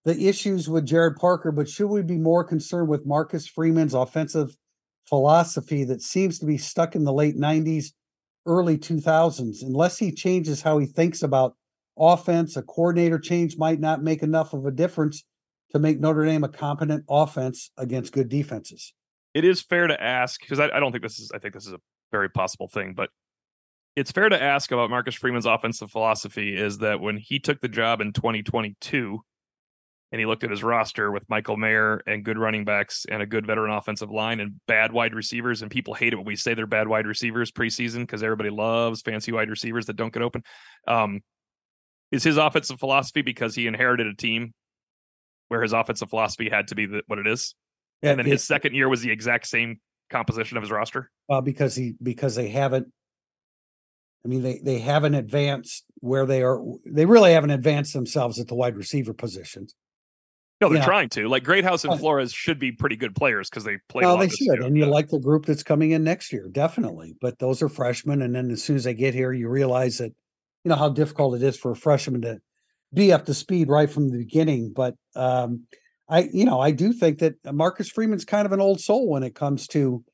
the 0.05 0.29
issues 0.29 0.69
with 0.69 0.89
Gerad 0.89 1.17
Parker, 1.17 1.53
but 1.53 1.69
should 1.69 1.89
we 1.89 2.03
be 2.03 2.19
more 2.19 2.45
concerned 2.45 2.89
with 2.89 3.07
Marcus 3.07 3.47
Freeman's 3.47 3.95
offensive 3.95 4.57
philosophy 5.09 5.85
that 5.85 6.03
seems 6.03 6.39
to 6.39 6.47
be 6.47 6.57
stuck 6.57 6.95
in 6.95 7.05
the 7.05 7.13
late 7.13 7.37
90s, 7.37 7.87
early 8.47 8.79
2000s? 8.79 9.63
Unless 9.63 9.99
he 9.99 10.13
changes 10.13 10.63
how 10.63 10.79
he 10.79 10.87
thinks 10.87 11.23
about 11.23 11.55
offense, 11.99 12.57
a 12.57 12.63
coordinator 12.63 13.19
change 13.19 13.59
might 13.59 13.81
not 13.81 14.03
make 14.03 14.23
enough 14.23 14.55
of 14.55 14.65
a 14.65 14.71
difference 14.71 15.25
to 15.73 15.79
make 15.79 16.01
Notre 16.01 16.25
Dame 16.25 16.45
a 16.45 16.49
competent 16.49 17.05
offense 17.09 17.71
against 17.77 18.13
good 18.13 18.29
defenses. 18.29 18.93
it 19.35 19.45
is 19.45 19.61
fair 19.61 19.87
to 19.87 20.03
ask 20.03 20.41
because 20.41 20.59
I, 20.59 20.65
I 20.65 20.81
don't 20.81 20.93
think 20.93 21.03
this 21.03 21.19
is 21.21 21.31
I 21.33 21.39
think 21.39 21.55
this 21.55 21.67
is 21.67 21.73
a 21.73 21.79
very 22.11 22.29
possible 22.29 22.69
thing, 22.69 22.95
but 22.95 23.11
it's 23.97 24.11
fair 24.11 24.29
to 24.29 24.41
ask 24.41 24.73
about 24.73 24.91
Marcus 24.91 25.15
Freeman's 25.15 25.47
offensive 25.47 25.91
philosophy 25.91 26.57
is 26.57 26.79
that 26.79 27.01
when 27.01 27.17
he 27.17 27.39
took 27.39 27.61
the 27.61 27.69
job 27.69 28.01
in 28.01 28.13
2022 28.13 29.21
and 30.13 30.19
he 30.19 30.27
looked 30.27 30.43
at 30.45 30.51
his 30.51 30.63
roster 30.63 31.11
with 31.11 31.23
Michael 31.29 31.57
Mayer 31.57 32.03
and 32.07 32.25
good 32.25 32.39
running 32.39 32.65
backs 32.65 33.07
and 33.09 33.23
a 33.23 33.27
good 33.27 33.47
veteran 33.47 33.73
offensive 33.73 34.11
line 34.11 34.41
and 34.41 34.55
bad 34.67 34.93
wide 34.93 35.15
receivers, 35.15 35.63
and 35.63 35.71
people 35.71 35.95
hate 35.95 36.13
it 36.13 36.17
when 36.17 36.27
we 36.27 36.37
say 36.37 36.55
they're 36.55 36.67
bad 36.67 36.89
wide 36.89 37.07
receivers 37.07 37.53
preseason 37.53 38.01
because 38.01 38.23
everybody 38.23 38.51
loves 38.51 39.03
fancy 39.03 39.33
wide 39.33 39.51
receivers 39.51 39.87
that 39.87 39.97
don't 39.97 40.13
get 40.13 40.23
open. 40.23 40.43
Um, 40.89 41.21
is 42.11 42.25
his 42.25 42.37
offensive 42.37 42.81
philosophy 42.81 43.23
because 43.23 43.55
he 43.55 43.67
inherited 43.67 44.09
a 44.09 44.15
team 44.15 44.53
where 45.49 45.63
his 45.63 45.73
offensive 45.73 46.11
philosophy 46.11 46.49
had 46.49 46.69
to 46.69 46.75
be 46.75 46.87
the, 46.87 47.03
what 47.07 47.19
it 47.19 47.27
is? 47.27 47.55
and 48.03 48.19
then 48.19 48.27
his 48.27 48.45
second 48.45 48.75
year 48.75 48.89
was 48.89 49.03
the 49.03 49.11
exact 49.11 49.47
same 49.47 49.79
composition 50.09 50.57
of 50.57 50.63
his 50.63 50.71
roster. 50.71 51.11
uh, 51.29 51.41
because 51.41 51.75
he 51.75 51.95
because 52.03 52.35
they 52.35 52.49
haven't 52.49 52.89
I 54.25 54.29
mean 54.29 54.43
they 54.43 54.59
they 54.59 54.79
haven't 54.79 55.15
advanced 55.15 55.85
where 56.01 56.27
they 56.27 56.43
are 56.43 56.61
they 56.85 57.07
really 57.07 57.33
haven't 57.33 57.51
advanced 57.51 57.93
themselves 57.93 58.39
at 58.41 58.49
the 58.49 58.55
wide 58.55 58.77
receiver 58.77 59.13
positions. 59.15 59.75
No, 60.61 60.69
they're 60.69 60.79
Yeah. 60.79 60.85
trying 60.85 61.09
to. 61.11 61.27
Like 61.29 61.43
Greathouse 61.45 61.85
and 61.85 61.99
Flores 61.99 62.33
should 62.33 62.59
be 62.59 62.71
pretty 62.71 62.97
good 62.97 63.15
players 63.15 63.49
because 63.49 63.65
they 63.65 63.79
play. 63.89 64.03
Well, 64.05 64.19
they 64.19 64.29
should, 64.29 64.39
year. 64.59 64.63
and 64.63 64.77
you 64.77 64.85
Yeah. 64.85 64.91
like 64.91 65.09
the 65.09 65.19
group 65.19 65.47
that's 65.47 65.63
coming 65.63 65.93
in 65.93 66.05
next 66.05 66.33
year, 66.33 66.49
definitely. 66.53 67.15
But 67.21 67.39
those 67.39 67.63
are 67.63 67.69
freshmen, 67.69 68.21
and 68.23 68.35
then 68.35 68.51
as 68.51 68.63
soon 68.63 68.77
as 68.77 68.85
they 68.85 68.95
get 68.95 69.15
here, 69.15 69.33
you 69.33 69.49
realize 69.49 69.99
that 69.99 70.13
you 70.65 70.69
know 70.69 70.77
how 70.77 70.91
difficult 70.91 71.35
it 71.37 71.43
is 71.43 71.57
for 71.57 71.71
a 71.71 71.77
freshman 71.77 72.21
to 72.23 72.41
be 72.93 73.13
up 73.13 73.25
to 73.27 73.33
speed 73.35 73.69
right 73.69 73.89
from 73.89 74.11
the 74.11 74.19
beginning. 74.19 74.73
But 74.75 74.97
um, 75.17 75.67
I, 76.09 76.29
you 76.33 76.45
know, 76.45 76.61
I 76.61 76.73
do 76.73 76.93
think 76.93 77.21
that 77.21 77.35
Marcus 77.53 77.89
Freeman's 77.89 78.25
kind 78.27 78.45
of 78.45 78.53
an 78.53 78.61
old 78.61 78.81
soul 78.81 79.09
when 79.09 79.23
it 79.23 79.35
comes 79.35 79.67
to 79.69 80.05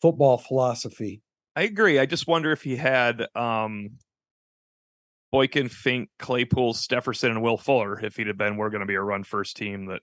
football 0.00 0.38
philosophy. 0.38 1.20
I 1.54 1.62
agree. 1.62 1.98
I 1.98 2.06
just 2.06 2.26
wonder 2.26 2.50
if 2.52 2.62
he 2.62 2.76
had 2.76 3.26
um 3.36 3.90
Boykin, 5.32 5.68
Finke, 5.68 6.08
Claypool, 6.18 6.74
Stepherson, 6.74 7.30
and 7.30 7.42
Will 7.42 7.56
Fuller. 7.56 7.98
If 8.04 8.16
he'd 8.16 8.26
have 8.28 8.36
been, 8.36 8.56
we're 8.56 8.70
going 8.70 8.80
to 8.80 8.86
be 8.86 8.94
a 8.94 9.00
run 9.02 9.24
first 9.24 9.56
team. 9.56 9.86
That 9.86 10.00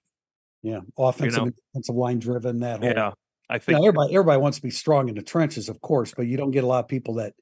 Yeah, 0.63 0.79
offensive 0.97 1.37
know. 1.37 1.43
and 1.45 1.55
defensive 1.73 1.95
line 1.95 2.19
driven. 2.19 2.59
That 2.59 2.79
whole, 2.79 2.89
yeah, 2.89 3.11
I 3.49 3.59
think 3.59 3.77
know, 3.79 3.85
everybody 3.87 4.13
everybody 4.15 4.41
wants 4.41 4.57
to 4.57 4.63
be 4.63 4.71
strong 4.71 5.07
in 5.07 5.15
the 5.15 5.21
trenches, 5.21 5.69
of 5.69 5.79
course, 5.81 6.13
but 6.17 6.27
you 6.27 6.35
don't 6.35 6.51
get 6.51 6.63
a 6.63 6.67
lot 6.67 6.79
of 6.79 6.87
people 6.87 7.13
that 7.15 7.33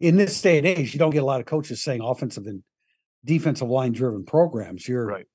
in 0.00 0.16
this 0.16 0.40
day 0.40 0.58
and 0.58 0.66
age, 0.66 0.92
you 0.94 0.98
don't 0.98 1.10
get 1.12 1.22
a 1.22 1.26
lot 1.26 1.40
of 1.40 1.46
coaches 1.46 1.82
saying 1.84 2.00
offensive 2.02 2.46
and 2.46 2.62
defensive 3.24 3.68
line 3.68 3.92
driven 3.92 4.24
programs. 4.24 4.88
You're 4.88 5.06
Right. 5.06 5.26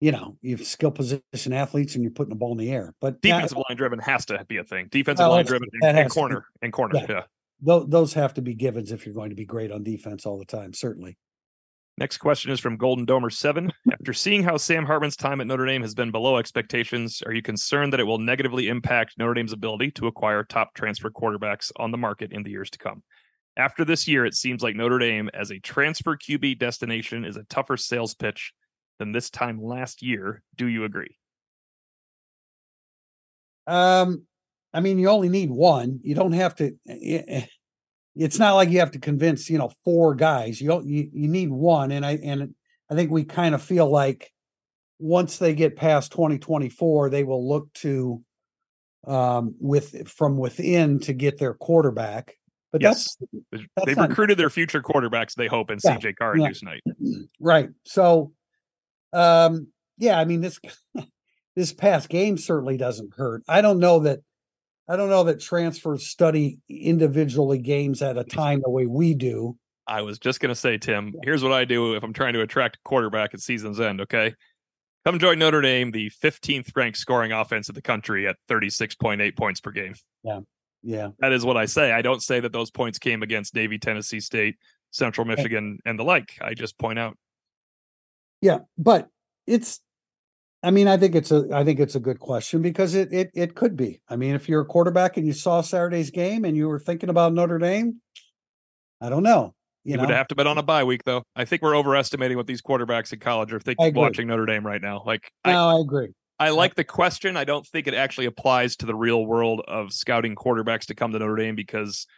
you 0.00 0.12
know, 0.12 0.36
you 0.42 0.56
have 0.56 0.66
skill 0.66 0.90
position 0.90 1.52
athletes 1.52 1.94
and 1.94 2.02
you're 2.04 2.12
putting 2.12 2.30
the 2.30 2.36
ball 2.36 2.52
in 2.52 2.58
the 2.58 2.70
air. 2.70 2.94
But 3.00 3.20
defensive 3.20 3.58
line 3.68 3.76
driven 3.76 3.98
has 3.98 4.26
to 4.26 4.44
be 4.48 4.56
a 4.58 4.64
thing. 4.64 4.88
Defensive 4.90 5.24
Well, 5.24 5.30
line 5.32 5.44
driven 5.44 5.68
and, 5.82 5.90
and 5.90 5.98
has 5.98 6.06
to 6.12 6.14
be. 6.14 6.20
corner 6.20 6.46
and 6.62 6.72
corner. 6.72 6.96
Yeah. 6.96 7.06
yeah. 7.08 7.22
Tho- 7.60 7.84
those 7.84 8.14
have 8.14 8.34
to 8.34 8.42
be 8.42 8.54
givens 8.54 8.92
if 8.92 9.06
you're 9.06 9.14
going 9.14 9.30
to 9.30 9.36
be 9.36 9.44
great 9.44 9.72
on 9.72 9.82
defense 9.82 10.26
all 10.26 10.38
the 10.38 10.44
time, 10.44 10.72
certainly. 10.72 11.16
Next 11.98 12.18
question 12.18 12.50
is 12.50 12.60
from 12.60 12.76
Golden 12.76 13.06
Domer 13.06 13.32
Seven. 13.32 13.72
After 13.92 14.12
seeing 14.12 14.42
how 14.42 14.58
Sam 14.58 14.84
Hartman's 14.84 15.16
time 15.16 15.40
at 15.40 15.46
Notre 15.46 15.64
Dame 15.64 15.80
has 15.80 15.94
been 15.94 16.10
below 16.10 16.36
expectations, 16.36 17.22
are 17.24 17.32
you 17.32 17.40
concerned 17.40 17.92
that 17.92 18.00
it 18.00 18.04
will 18.04 18.18
negatively 18.18 18.68
impact 18.68 19.14
Notre 19.16 19.32
Dame's 19.32 19.54
ability 19.54 19.92
to 19.92 20.06
acquire 20.06 20.44
top 20.44 20.74
transfer 20.74 21.10
quarterbacks 21.10 21.72
on 21.76 21.90
the 21.90 21.98
market 21.98 22.32
in 22.32 22.42
the 22.42 22.50
years 22.50 22.68
to 22.70 22.78
come? 22.78 23.02
After 23.56 23.86
this 23.86 24.06
year, 24.06 24.26
it 24.26 24.34
seems 24.34 24.62
like 24.62 24.76
Notre 24.76 24.98
Dame 24.98 25.30
as 25.32 25.50
a 25.50 25.58
transfer 25.58 26.16
QB 26.16 26.58
destination 26.58 27.24
is 27.24 27.38
a 27.38 27.44
tougher 27.44 27.78
sales 27.78 28.14
pitch 28.14 28.52
than 28.98 29.12
this 29.12 29.30
time 29.30 29.62
last 29.62 30.02
year. 30.02 30.42
Do 30.56 30.66
you 30.66 30.84
agree? 30.84 31.16
Um, 33.66 34.26
I 34.72 34.80
mean, 34.80 34.98
you 34.98 35.08
only 35.08 35.28
need 35.28 35.50
one. 35.50 36.00
You 36.02 36.14
don't 36.14 36.32
have 36.32 36.54
to. 36.56 36.72
eh, 36.88 37.22
eh, 37.28 37.46
It's 38.14 38.38
not 38.38 38.54
like 38.54 38.70
you 38.70 38.80
have 38.80 38.90
to 38.92 38.98
convince, 38.98 39.48
you 39.50 39.58
know, 39.58 39.70
four 39.84 40.14
guys. 40.14 40.60
You 40.60 40.68
don't. 40.68 40.86
You, 40.86 41.08
you 41.12 41.28
need 41.28 41.50
one, 41.50 41.92
and 41.92 42.04
I 42.04 42.18
and 42.22 42.54
I 42.90 42.94
think 42.94 43.10
we 43.10 43.24
kind 43.24 43.54
of 43.54 43.62
feel 43.62 43.90
like 43.90 44.30
once 44.98 45.38
they 45.38 45.54
get 45.54 45.76
past 45.76 46.12
2024, 46.12 47.10
they 47.10 47.24
will 47.24 47.46
look 47.48 47.72
to 47.74 48.22
um 49.06 49.54
with 49.60 50.08
from 50.08 50.36
within 50.36 50.98
to 51.00 51.12
get 51.12 51.38
their 51.38 51.54
quarterback. 51.54 52.34
But 52.72 52.82
Yes. 52.82 53.16
that's 53.52 53.64
They've 53.86 53.96
not- 53.96 54.08
recruited 54.10 54.36
their 54.36 54.50
future 54.50 54.82
quarterbacks, 54.82 55.34
they 55.34 55.46
hope, 55.46 55.70
in 55.70 55.78
Yeah, 55.82 55.96
CJ 55.96 56.16
Carr 56.16 56.32
and 56.32 56.42
yeah. 56.42 56.48
Deuce 56.48 56.62
Knight. 56.62 56.82
right. 57.40 57.68
So, 57.84 58.32
um, 59.12 59.68
yeah, 59.98 60.18
I 60.18 60.24
mean 60.24 60.40
this 60.40 60.58
this 61.56 61.72
past 61.72 62.08
game 62.08 62.36
certainly 62.36 62.76
doesn't 62.76 63.14
hurt. 63.16 63.42
I 63.48 63.60
don't 63.62 63.78
know 63.78 64.00
that 64.00 64.20
I 64.88 64.96
don't 64.96 65.08
know 65.08 65.24
that 65.24 65.40
transfers 65.40 66.06
study 66.06 66.58
individually 66.68 67.58
games 67.58 68.02
at 68.02 68.16
a 68.16 68.24
time 68.24 68.60
the 68.62 68.70
way 68.70 68.86
we 68.86 69.14
do. 69.14 69.56
I 69.86 70.02
was 70.02 70.18
just 70.18 70.40
going 70.40 70.50
to 70.50 70.54
say, 70.54 70.78
Tim, 70.78 71.14
here's 71.22 71.42
what 71.42 71.52
I 71.52 71.64
do 71.64 71.94
if 71.94 72.02
I'm 72.02 72.12
trying 72.12 72.34
to 72.34 72.40
attract 72.40 72.76
a 72.76 72.78
quarterback 72.84 73.34
at 73.34 73.40
season's 73.40 73.80
end. 73.80 74.00
Okay. 74.00 74.34
Come 75.04 75.18
join 75.18 75.38
Notre 75.38 75.60
Dame, 75.60 75.92
the 75.92 76.10
15th 76.22 76.74
ranked 76.74 76.98
scoring 76.98 77.30
offense 77.30 77.68
of 77.68 77.76
the 77.76 77.82
country 77.82 78.26
at 78.26 78.36
36.8 78.48 79.36
points 79.36 79.60
per 79.60 79.70
game. 79.70 79.94
Yeah. 80.24 80.40
Yeah, 80.86 81.08
That 81.18 81.32
is 81.32 81.44
what 81.44 81.56
I 81.56 81.66
say. 81.66 81.90
I 81.90 82.00
don't 82.00 82.22
say 82.22 82.38
that 82.38 82.52
those 82.52 82.70
points 82.70 83.00
came 83.00 83.24
against 83.24 83.56
Navy, 83.56 83.76
Tennessee 83.76 84.20
State, 84.20 84.54
Central 84.92 85.28
eh. 85.28 85.34
Michigan, 85.34 85.80
and 85.84 85.98
the 85.98 86.04
like. 86.04 86.38
I 86.40 86.54
just 86.54 86.78
point 86.78 86.96
out. 86.96 87.16
yeah, 88.40 88.58
but 88.78 89.08
it's. 89.48 89.80
I 90.66 90.72
mean, 90.72 90.88
I 90.88 90.96
think 90.96 91.14
it's 91.14 91.30
a 91.30 91.46
I 91.52 91.62
think 91.62 91.78
it's 91.78 91.94
a 91.94 92.00
good 92.00 92.18
question 92.18 92.60
because 92.60 92.96
it 92.96 93.12
it 93.12 93.30
it 93.34 93.54
could 93.54 93.76
be. 93.76 94.00
I 94.08 94.16
mean, 94.16 94.34
if 94.34 94.48
you're 94.48 94.62
a 94.62 94.66
quarterback 94.66 95.16
and 95.16 95.24
you 95.24 95.32
saw 95.32 95.60
Saturday's 95.60 96.10
game 96.10 96.44
and 96.44 96.56
you 96.56 96.66
were 96.66 96.80
thinking 96.80 97.08
about 97.08 97.32
Notre 97.32 97.58
Dame, 97.58 98.00
I 99.00 99.08
don't 99.08 99.22
know. 99.22 99.54
You 99.84 99.92
You 99.92 99.98
know, 99.98 100.02
would 100.02 100.10
have 100.10 100.26
to 100.26 100.34
bet 100.34 100.48
on 100.48 100.58
a 100.58 100.64
bye 100.64 100.82
week, 100.82 101.04
though. 101.04 101.22
I 101.36 101.44
think 101.44 101.62
we're 101.62 101.76
overestimating 101.76 102.36
what 102.36 102.48
these 102.48 102.62
quarterbacks 102.62 103.12
in 103.12 103.20
college 103.20 103.52
are 103.52 103.60
thinking 103.60 103.94
watching 103.94 104.26
Notre 104.26 104.44
Dame 104.44 104.66
right 104.66 104.82
now. 104.82 105.04
Like, 105.06 105.30
I, 105.44 105.52
no, 105.52 105.68
I 105.68 105.78
agree. 105.78 106.08
I 106.40 106.50
like 106.50 106.74
the 106.74 106.82
question. 106.82 107.36
I 107.36 107.44
don't 107.44 107.64
think 107.64 107.86
it 107.86 107.94
actually 107.94 108.26
applies 108.26 108.74
to 108.78 108.86
the 108.86 108.94
real 108.96 109.24
world 109.24 109.62
of 109.68 109.92
scouting 109.92 110.34
quarterbacks 110.34 110.86
to 110.86 110.96
come 110.96 111.12
to 111.12 111.20
Notre 111.20 111.36
Dame 111.36 111.54
because 111.54 112.08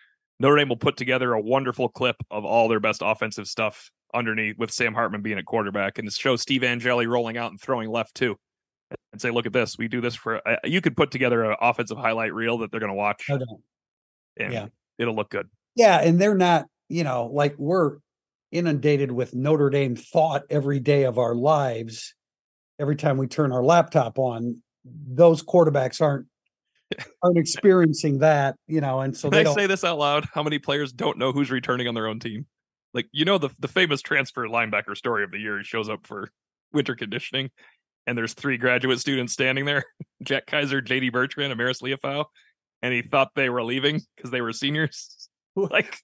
Notre 0.41 0.57
Dame 0.57 0.70
will 0.70 0.79
put 0.79 0.97
together 0.97 1.35
a 1.35 1.41
wonderful 1.41 1.91
clip 1.91 2.16
of 2.31 2.47
all 2.47 2.68
their 2.68 2.81
best 2.81 3.03
offensive 3.05 3.47
stuff 3.47 3.91
underneath 4.14 4.57
with 4.57 4.70
Sam 4.70 4.95
Hartman 4.95 5.20
being 5.20 5.39
at 5.39 5.45
quarterback 5.45 5.99
and 5.99 6.11
show 6.11 6.37
Steve 6.37 6.64
Angeli 6.64 7.07
rolling 7.07 7.37
out 7.37 7.51
and 7.51 7.61
throwing 7.61 7.91
left 7.91 8.14
too. 8.14 8.37
And 9.13 9.21
say, 9.21 9.31
look 9.31 9.47
at 9.47 9.53
this. 9.53 9.77
We 9.79 9.89
do 9.89 10.01
this 10.01 10.15
for. 10.15 10.47
Uh, 10.47 10.57
you 10.65 10.81
could 10.81 10.97
put 10.97 11.11
together 11.11 11.51
an 11.51 11.57
offensive 11.61 11.97
highlight 11.97 12.35
reel 12.35 12.59
that 12.59 12.71
they're 12.71 12.81
going 12.81 12.91
to 12.91 12.95
watch. 12.95 13.25
No 13.29 13.39
Yeah. 14.37 14.67
it'll 14.99 15.17
look 15.17 15.31
good. 15.31 15.49
Yeah, 15.75 16.01
and 16.01 16.21
they're 16.21 16.35
not, 16.35 16.67
you 16.89 17.05
know, 17.05 17.31
like 17.33 17.55
we're 17.57 17.99
inundated 18.53 19.11
with 19.13 19.35
Notre 19.35 19.71
Dame 19.71 19.97
thought 19.97 20.43
every 20.51 20.81
day 20.81 21.05
of 21.05 21.19
our 21.19 21.35
lives. 21.35 22.15
Every 22.79 22.97
time 22.97 23.17
we 23.17 23.27
turn 23.27 23.51
our 23.53 23.63
laptop 23.65 24.19
on, 24.19 24.63
those 24.85 25.43
quarterbacks 25.43 26.01
aren't 26.01 26.27
aren't 27.23 27.39
experiencing 27.39 28.19
that, 28.19 28.57
you 28.67 28.81
know, 28.81 29.01
and 29.01 29.17
so 29.17 29.31
they 29.31 29.43
don't. 29.43 29.55
say 29.55 29.67
this 29.67 29.85
out 29.85 29.99
loud? 29.99 30.27
How 30.33 30.43
many 30.43 30.59
players 30.59 30.93
don't 30.93 31.19
know 31.19 31.33
who's 31.33 31.51
returning 31.51 31.89
on 31.89 31.95
their 31.95 32.07
own 32.07 32.21
team? 32.21 32.47
Like 32.95 33.07
you 33.13 33.25
know 33.25 33.39
the 33.39 33.51
the 33.59 33.69
famous 33.69 34.01
transfer 34.01 34.47
linebacker 34.47 34.97
story 34.97 35.25
of 35.25 35.31
the 35.31 35.39
year. 35.39 35.59
He 35.59 35.65
shows 35.65 35.89
up 35.89 36.07
for 36.07 36.31
winter 36.73 36.95
conditioning, 36.95 37.51
and 38.09 38.17
there's 38.17 38.33
three 38.33 38.57
graduate 38.57 38.99
students 38.99 39.35
standing 39.35 39.67
there: 39.67 39.85
Jack 40.23 40.47
Kiser, 40.47 40.81
J.D. 40.81 41.11
Bertrand, 41.11 41.53
and 41.53 41.61
Marist 41.61 41.83
Liufau, 41.83 42.25
and 42.83 42.93
he 42.93 43.03
thought 43.03 43.31
they 43.37 43.51
were 43.51 43.63
leaving 43.63 44.01
because 44.17 44.31
they 44.31 44.41
were 44.41 44.53
seniors, 44.53 45.29
like 45.55 45.99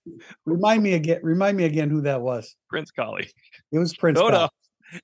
remind 0.44 0.82
me 0.82 0.92
again. 0.92 1.20
Remind 1.22 1.56
me 1.56 1.64
again 1.64 1.88
who 1.88 2.02
that 2.02 2.20
was. 2.20 2.54
Prince 2.68 2.92
Kollie. 2.92 3.30
It 3.72 3.78
was 3.78 3.96
Prince. 3.96 4.20
up 4.20 4.52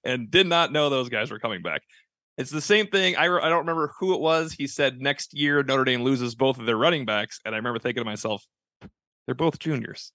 and 0.05 0.31
did 0.31 0.47
not 0.47 0.73
know 0.73 0.91
those 0.91 1.09
guys 1.09 1.31
were 1.31 1.39
coming 1.39 1.63
back. 1.63 1.83
It's 2.39 2.51
the 2.51 2.61
same 2.61 2.87
thing. 2.87 3.17
I, 3.17 3.25
re- 3.25 3.43
I 3.43 3.49
don't 3.49 3.61
remember 3.61 3.93
who 3.99 4.15
it 4.15 4.21
was. 4.21 4.53
He 4.53 4.67
said 4.67 5.01
next 5.01 5.35
year 5.35 5.63
Notre 5.63 5.85
Dame 5.85 6.03
loses 6.03 6.35
both 6.35 6.59
of 6.59 6.67
their 6.67 6.77
running 6.77 7.05
backs, 7.05 7.41
and 7.45 7.55
I 7.55 7.59
remember 7.59 7.79
thinking 7.79 8.03
to 8.03 8.05
myself, 8.05 8.45
they're 9.27 9.35
both 9.35 9.59
juniors. 9.59 10.13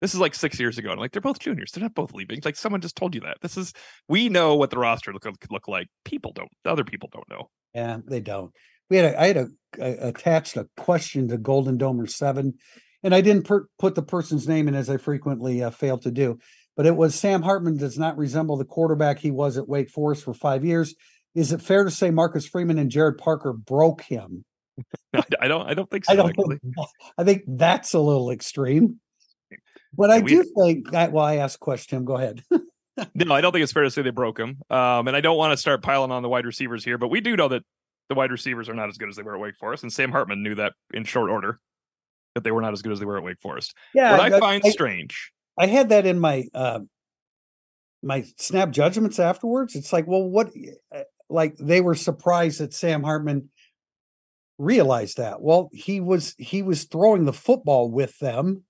This 0.00 0.14
is 0.14 0.20
like 0.20 0.34
six 0.34 0.58
years 0.58 0.78
ago. 0.78 0.90
I'm 0.90 0.98
like, 0.98 1.12
they're 1.12 1.20
both 1.20 1.38
juniors. 1.38 1.72
They're 1.72 1.82
not 1.82 1.94
both 1.94 2.14
leaving. 2.14 2.38
It's 2.38 2.46
like 2.46 2.56
someone 2.56 2.80
just 2.80 2.96
told 2.96 3.14
you 3.14 3.20
that. 3.22 3.38
This 3.42 3.56
is 3.56 3.72
we 4.08 4.28
know 4.28 4.54
what 4.54 4.70
the 4.70 4.78
roster 4.78 5.12
look 5.12 5.26
look 5.50 5.68
like. 5.68 5.88
People 6.04 6.32
don't. 6.32 6.50
Other 6.64 6.84
people 6.84 7.10
don't 7.12 7.28
know. 7.28 7.50
Yeah, 7.74 7.98
they 8.06 8.20
don't. 8.20 8.50
We 8.88 8.96
had 8.96 9.14
a, 9.14 9.20
I 9.20 9.26
had 9.26 9.36
a, 9.36 9.48
a- 9.78 10.08
attached 10.08 10.56
a 10.56 10.68
question 10.76 11.28
to 11.28 11.38
Golden 11.38 11.78
Domer 11.78 12.08
seven, 12.10 12.54
and 13.02 13.14
I 13.14 13.20
didn't 13.20 13.44
per, 13.44 13.66
put 13.78 13.94
the 13.94 14.02
person's 14.02 14.48
name 14.48 14.68
in 14.68 14.74
as 14.74 14.90
I 14.90 14.96
frequently 14.96 15.62
uh, 15.62 15.70
fail 15.70 15.98
to 15.98 16.10
do. 16.10 16.38
But 16.76 16.86
it 16.86 16.96
was 16.96 17.14
Sam 17.14 17.42
Hartman 17.42 17.76
does 17.76 17.98
not 17.98 18.16
resemble 18.16 18.56
the 18.56 18.64
quarterback 18.64 19.18
he 19.18 19.30
was 19.30 19.58
at 19.58 19.68
Wake 19.68 19.90
Forest 19.90 20.24
for 20.24 20.32
five 20.32 20.64
years. 20.64 20.94
Is 21.34 21.52
it 21.52 21.62
fair 21.62 21.84
to 21.84 21.90
say 21.90 22.10
Marcus 22.10 22.46
Freeman 22.46 22.78
and 22.78 22.90
Gerad 22.90 23.18
Parker 23.18 23.52
broke 23.52 24.02
him? 24.02 24.44
I 25.40 25.48
don't. 25.48 25.68
I 25.68 25.74
don't 25.74 25.90
think 25.90 26.06
so. 26.06 26.12
I 26.12 26.16
don't. 26.16 26.34
Think, 26.34 26.60
I 27.18 27.24
think 27.24 27.42
that's 27.46 27.92
a 27.92 28.00
little 28.00 28.30
extreme. 28.30 28.98
But 29.96 30.10
I 30.10 30.20
do 30.20 30.44
think 30.56 30.90
that. 30.92 31.12
Well, 31.12 31.24
I 31.24 31.36
asked 31.36 31.56
a 31.56 31.58
question. 31.58 32.04
Go 32.04 32.16
ahead. 32.16 32.42
No, 33.14 33.34
I 33.34 33.40
don't 33.40 33.52
think 33.52 33.62
it's 33.62 33.72
fair 33.72 33.84
to 33.84 33.90
say 33.90 34.02
they 34.02 34.10
broke 34.10 34.38
him. 34.38 34.60
Um, 34.68 35.08
and 35.08 35.16
I 35.16 35.22
don't 35.22 35.38
want 35.38 35.52
to 35.52 35.56
start 35.56 35.82
piling 35.82 36.10
on 36.10 36.22
the 36.22 36.28
wide 36.28 36.44
receivers 36.44 36.84
here, 36.84 36.98
but 36.98 37.08
we 37.08 37.22
do 37.22 37.34
know 37.34 37.48
that 37.48 37.62
the 38.10 38.14
wide 38.14 38.30
receivers 38.30 38.68
are 38.68 38.74
not 38.74 38.90
as 38.90 38.98
good 38.98 39.08
as 39.08 39.16
they 39.16 39.22
were 39.22 39.34
at 39.34 39.40
Wake 39.40 39.56
Forest, 39.56 39.84
and 39.84 39.92
Sam 39.92 40.10
Hartman 40.10 40.42
knew 40.42 40.54
that 40.56 40.74
in 40.92 41.04
short 41.04 41.30
order 41.30 41.60
that 42.34 42.44
they 42.44 42.50
were 42.50 42.60
not 42.60 42.74
as 42.74 42.82
good 42.82 42.92
as 42.92 42.98
they 42.98 43.06
were 43.06 43.16
at 43.16 43.22
Wake 43.22 43.40
Forest. 43.40 43.74
Yeah, 43.94 44.12
what 44.18 44.32
I, 44.32 44.38
find 44.38 44.62
I, 44.66 44.70
strange, 44.70 45.32
I 45.58 45.66
had 45.66 45.88
that 45.90 46.04
in 46.04 46.18
my 46.18 46.44
uh, 46.52 46.80
my 48.02 48.24
snap 48.36 48.70
judgments 48.70 49.18
afterwards. 49.18 49.76
It's 49.76 49.92
like, 49.94 50.06
well, 50.06 50.28
what? 50.28 50.50
uh, 50.94 51.02
Like 51.30 51.56
they 51.56 51.80
were 51.80 51.94
surprised 51.94 52.60
that 52.60 52.74
Sam 52.74 53.02
Hartman 53.02 53.50
realized 54.58 55.16
that. 55.16 55.40
Well, 55.40 55.70
he 55.72 56.00
was 56.00 56.34
he 56.36 56.62
was 56.62 56.84
throwing 56.84 57.24
the 57.24 57.32
football 57.32 57.90
with 57.90 58.18
them, 58.18 58.64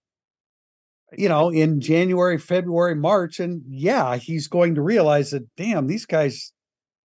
you 1.16 1.28
know, 1.28 1.50
in 1.50 1.80
January, 1.80 2.38
February, 2.38 2.94
March, 2.94 3.40
and 3.40 3.62
yeah, 3.68 4.16
he's 4.16 4.48
going 4.48 4.74
to 4.76 4.82
realize 4.82 5.30
that. 5.30 5.44
Damn, 5.56 5.86
these 5.86 6.06
guys. 6.06 6.52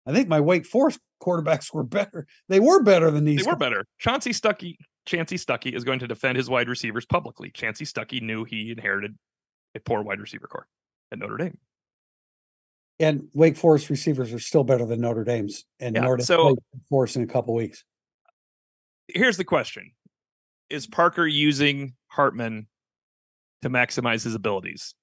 I 0.06 0.12
think 0.14 0.28
my 0.28 0.40
Wake 0.42 0.66
Forest 0.66 1.00
quarterbacks 1.22 1.74
were 1.74 1.84
better. 1.84 2.28
They 2.50 2.60
were 2.60 2.84
better 2.84 3.10
than 3.12 3.24
these. 3.24 3.44
they 3.44 3.50
were 3.50 3.54
guys. 3.56 3.60
better. 3.60 3.86
Chansi 4.04 4.34
Stuckey, 4.34 4.76
Chansi 5.08 5.38
Stuckey 5.42 5.74
is 5.74 5.84
going 5.86 6.00
to 6.00 6.08
defend 6.08 6.38
his 6.38 6.50
wide 6.50 6.68
receivers 6.68 7.06
publicly. 7.06 7.52
Chansi 7.52 7.88
Stuckey 7.90 8.22
knew 8.22 8.44
he 8.44 8.72
inherited 8.72 9.16
a 9.76 9.80
poor 9.80 10.02
wide 10.02 10.20
receiver 10.20 10.48
corps 10.48 10.68
at 11.12 11.20
Notre 11.20 11.38
Dame. 11.38 11.58
And 13.00 13.28
Wake 13.34 13.58
Forest 13.58 13.90
receivers 13.90 14.34
are 14.34 14.40
still 14.40 14.64
better 14.64 14.86
than 14.86 15.02
Notre 15.02 15.24
Dame's, 15.24 15.66
and 15.80 15.96
Yeah, 15.96 16.02
Notre 16.02 16.18
Dame 16.18 16.26
so- 16.26 16.48
Wake 16.50 16.58
Forest 16.90 17.16
in 17.16 17.24
a 17.24 17.28
couple 17.28 17.54
weeks. 17.56 17.84
Here's 19.08 19.38
the 19.38 19.44
question: 19.44 19.92
Is 20.70 20.86
Parker 20.88 21.26
using 21.26 21.94
Hartman 22.08 22.68
to 23.64 23.70
maximize 23.70 24.24
his 24.24 24.36
abilities? 24.36 24.96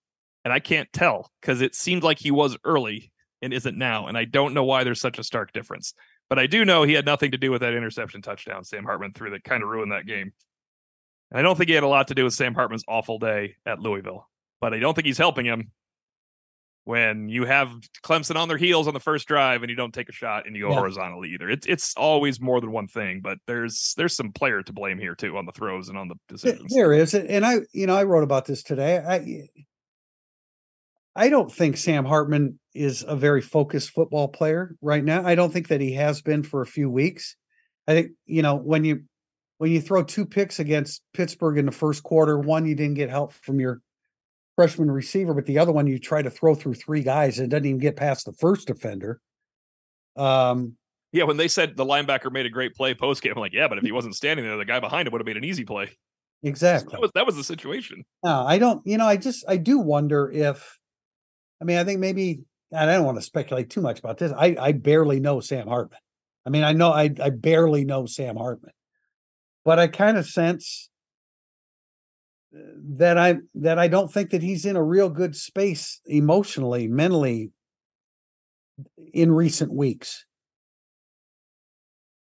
And 0.45 0.53
I 0.53 0.61
can't 0.61 0.91
tell 0.93 1.31
because 1.41 1.61
it 1.61 1.75
seemed 1.75 2.03
like 2.03 2.19
he 2.19 2.31
was 2.31 2.57
early 2.65 3.13
and 3.43 3.53
isn't 3.53 3.77
now, 3.77 4.07
and 4.07 4.17
I 4.17 4.25
don't 4.25 4.55
know 4.55 4.65
why 4.65 4.85
there's 4.85 5.01
such 5.01 5.19
a 5.19 5.25
stark 5.25 5.53
difference. 5.53 5.95
But 6.29 6.39
I 6.39 6.47
do 6.47 6.65
know 6.65 6.85
he 6.85 6.93
had 6.93 7.05
nothing 7.05 7.33
to 7.33 7.39
do 7.39 7.51
with 7.51 7.63
that 7.63 7.75
interception 7.75 8.23
touchdown 8.23 8.65
Sam 8.65 8.85
Hartman 8.85 9.13
threw 9.13 9.31
that 9.31 9.45
kind 9.45 9.63
of 9.63 9.69
ruined 9.69 9.93
that 9.93 10.07
game. 10.07 10.33
And 11.31 11.39
I 11.39 11.43
don't 11.43 11.57
think 11.57 11.69
he 11.69 11.75
had 11.75 11.85
a 11.85 11.89
lot 11.89 12.09
to 12.09 12.15
do 12.15 12.25
with 12.25 12.35
Sam 12.35 12.55
Hartman's 12.55 12.85
awful 12.87 13.19
day 13.19 13.57
at 13.67 13.81
Louisville, 13.81 14.29
but 14.61 14.73
I 14.73 14.79
don't 14.79 14.95
think 14.95 15.07
he's 15.07 15.19
helping 15.19 15.47
him 15.47 15.71
when 16.85 17.29
you 17.29 17.45
have 17.45 17.71
Clemson 18.03 18.37
on 18.37 18.49
their 18.49 18.57
heels 18.57 18.89
on 18.89 18.95
the 18.95 19.01
first 19.01 19.29
drive 19.29 19.63
and 19.63 19.71
you 19.71 19.77
don't 19.77 19.93
take 19.93 20.09
a 20.09 20.13
shot 20.13 20.47
and 20.47 20.57
you 20.57 20.63
go 20.63 20.71
Yeah. 20.71 20.77
horizontally 20.77 21.31
either. 21.35 21.49
It's 21.49 21.67
it's 21.67 21.95
always 21.97 22.41
more 22.41 22.61
than 22.61 22.73
one 22.73 22.89
thing, 22.89 23.21
but 23.23 23.39
there's 23.47 23.95
there's 23.97 24.15
some 24.17 24.33
player 24.33 24.63
to 24.63 24.73
blame 24.73 24.99
here 24.99 25.15
too 25.15 25.37
on 25.37 25.47
the 25.47 25.53
throws 25.53 25.89
and 25.89 25.99
on 25.99 26.09
the 26.09 26.17
decisions. 26.29 26.73
There 26.75 26.93
is, 26.93 27.15
and 27.15 27.45
I, 27.45 27.61
you 27.73 27.87
know, 27.87 27.95
I 27.95 28.05
wrote 28.05 28.25
about 28.25 28.47
this 28.47 28.63
today. 28.63 28.99
I, 28.99 29.49
I 31.15 31.29
don't 31.29 31.53
think 31.53 31.77
Sam 31.77 32.05
Hartman 32.05 32.59
is 32.75 33.05
a 33.07 33.17
very 33.17 33.41
focused 33.43 33.91
football 33.91 34.29
player 34.29 34.77
right 34.81 35.05
now. 35.05 35.25
I 35.27 35.35
don't 35.35 35.53
think 35.53 35.69
that 35.69 35.81
he 35.81 35.95
has 35.95 36.23
been 36.23 36.43
for 36.43 36.63
a 36.63 36.67
few 36.67 36.89
weeks. 36.89 37.37
I 37.87 37.95
think 37.95 38.11
you 38.27 38.43
know 38.43 38.57
when 38.57 38.85
you 38.85 39.03
when 39.59 39.71
you 39.71 39.81
throw 39.81 40.03
two 40.03 40.25
picks 40.25 40.59
against 40.59 41.03
Pittsburgh 41.13 41.59
in 41.59 41.67
the 41.67 41.73
first 41.73 42.03
quarter, 42.03 42.39
one 42.39 42.67
you 42.67 42.75
didn't 42.75 42.95
get 42.95 43.11
help 43.11 43.33
from 43.33 43.61
your 43.61 43.81
freshman 44.61 44.91
receiver, 44.91 45.33
but 45.33 45.47
the 45.47 45.59
other 45.59 45.73
one 45.73 45.87
you 45.87 45.99
try 45.99 46.21
to 46.21 46.29
throw 46.29 46.55
through 46.55 46.75
three 46.75 47.03
guys 47.03 47.39
and 47.39 47.47
it 47.47 47.49
doesn't 47.49 47.65
even 47.65 47.79
get 47.79 47.97
past 47.97 48.27
the 48.27 48.33
first 48.35 48.67
defender. 48.67 49.19
Um, 50.17 50.77
Yeah, 51.13 51.25
when 51.25 51.39
they 51.39 51.49
said 51.49 51.79
the 51.79 51.87
linebacker 51.87 52.31
made 52.31 52.45
a 52.45 52.51
great 52.51 52.75
play 52.75 52.93
post 52.93 53.23
game, 53.23 53.33
I'm 53.35 53.41
like, 53.41 53.55
yeah, 53.55 53.69
but 53.69 53.79
if 53.79 53.85
he 53.85 53.91
wasn't 53.91 54.17
standing 54.17 54.45
there, 54.45 54.59
the 54.59 54.67
guy 54.67 54.79
behind 54.79 55.09
him 55.09 55.13
would 55.13 55.21
have 55.23 55.27
made 55.27 55.39
an 55.39 55.45
easy 55.45 55.65
play. 55.65 55.89
exactly. 56.43 56.91
That 56.93 57.01
was 57.01 57.11
that 57.15 57.25
was 57.25 57.37
the 57.37 57.45
situation. 57.45 58.05
No, 58.23 58.45
I 58.45 58.59
don't. 58.59 58.87
You 58.87 58.99
know, 58.99 59.07
I 59.07 59.17
just 59.17 59.47
I 59.49 59.57
do 59.57 59.79
wonder 59.79 60.31
if. 60.31 60.79
I 61.63 61.65
mean, 61.65 61.79
I 61.79 61.85
think 61.85 62.01
maybe 62.01 62.41
and 62.71 62.91
I 62.91 62.95
don't 62.97 63.07
want 63.07 63.17
to 63.17 63.23
speculate 63.23 63.71
too 63.71 63.81
much 63.81 63.99
about 63.99 64.19
this. 64.19 64.31
I 64.31 64.57
I 64.61 64.73
barely 64.73 65.21
know 65.21 65.41
Sam 65.41 65.69
Hartman. 65.69 66.01
I 66.45 66.51
mean, 66.51 66.65
I 66.65 66.73
know 66.75 66.93
I 66.93 67.11
I 67.19 67.31
barely 67.31 67.87
know 67.87 68.05
Sam 68.05 68.37
Hartman, 68.37 68.73
but 69.65 69.79
I 69.79 69.87
kind 69.87 70.19
of 70.19 70.27
sense 70.27 70.91
that 72.53 73.17
I 73.17 73.37
that 73.55 73.79
I 73.79 73.89
don't 73.89 74.13
think 74.13 74.31
that 74.31 74.43
he's 74.43 74.65
in 74.65 74.77
a 74.77 74.83
real 74.83 75.09
good 75.09 75.37
space 75.37 76.01
emotionally, 76.07 76.89
mentally 76.89 77.51
in 79.13 79.31
recent 79.33 79.73
weeks. 79.73 80.25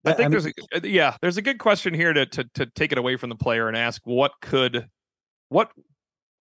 I 0.05 0.11
I 0.11 0.13
think 0.13 0.19
mean- 0.19 0.31
there's 0.31 0.45
a 0.45 0.51
uh, 0.75 0.79
yeah, 0.83 1.17
there's 1.21 1.37
a 1.37 1.41
good 1.41 1.59
question 1.59 1.93
here 1.93 2.13
to 2.13 2.25
to 2.25 2.43
to 2.55 2.65
take 2.67 2.91
it 2.91 2.97
away 2.97 3.17
from 3.17 3.29
the 3.29 3.35
player 3.35 3.67
and 3.67 3.75
ask 3.75 4.01
what 4.05 4.31
could 4.41 4.87
what 5.49 5.71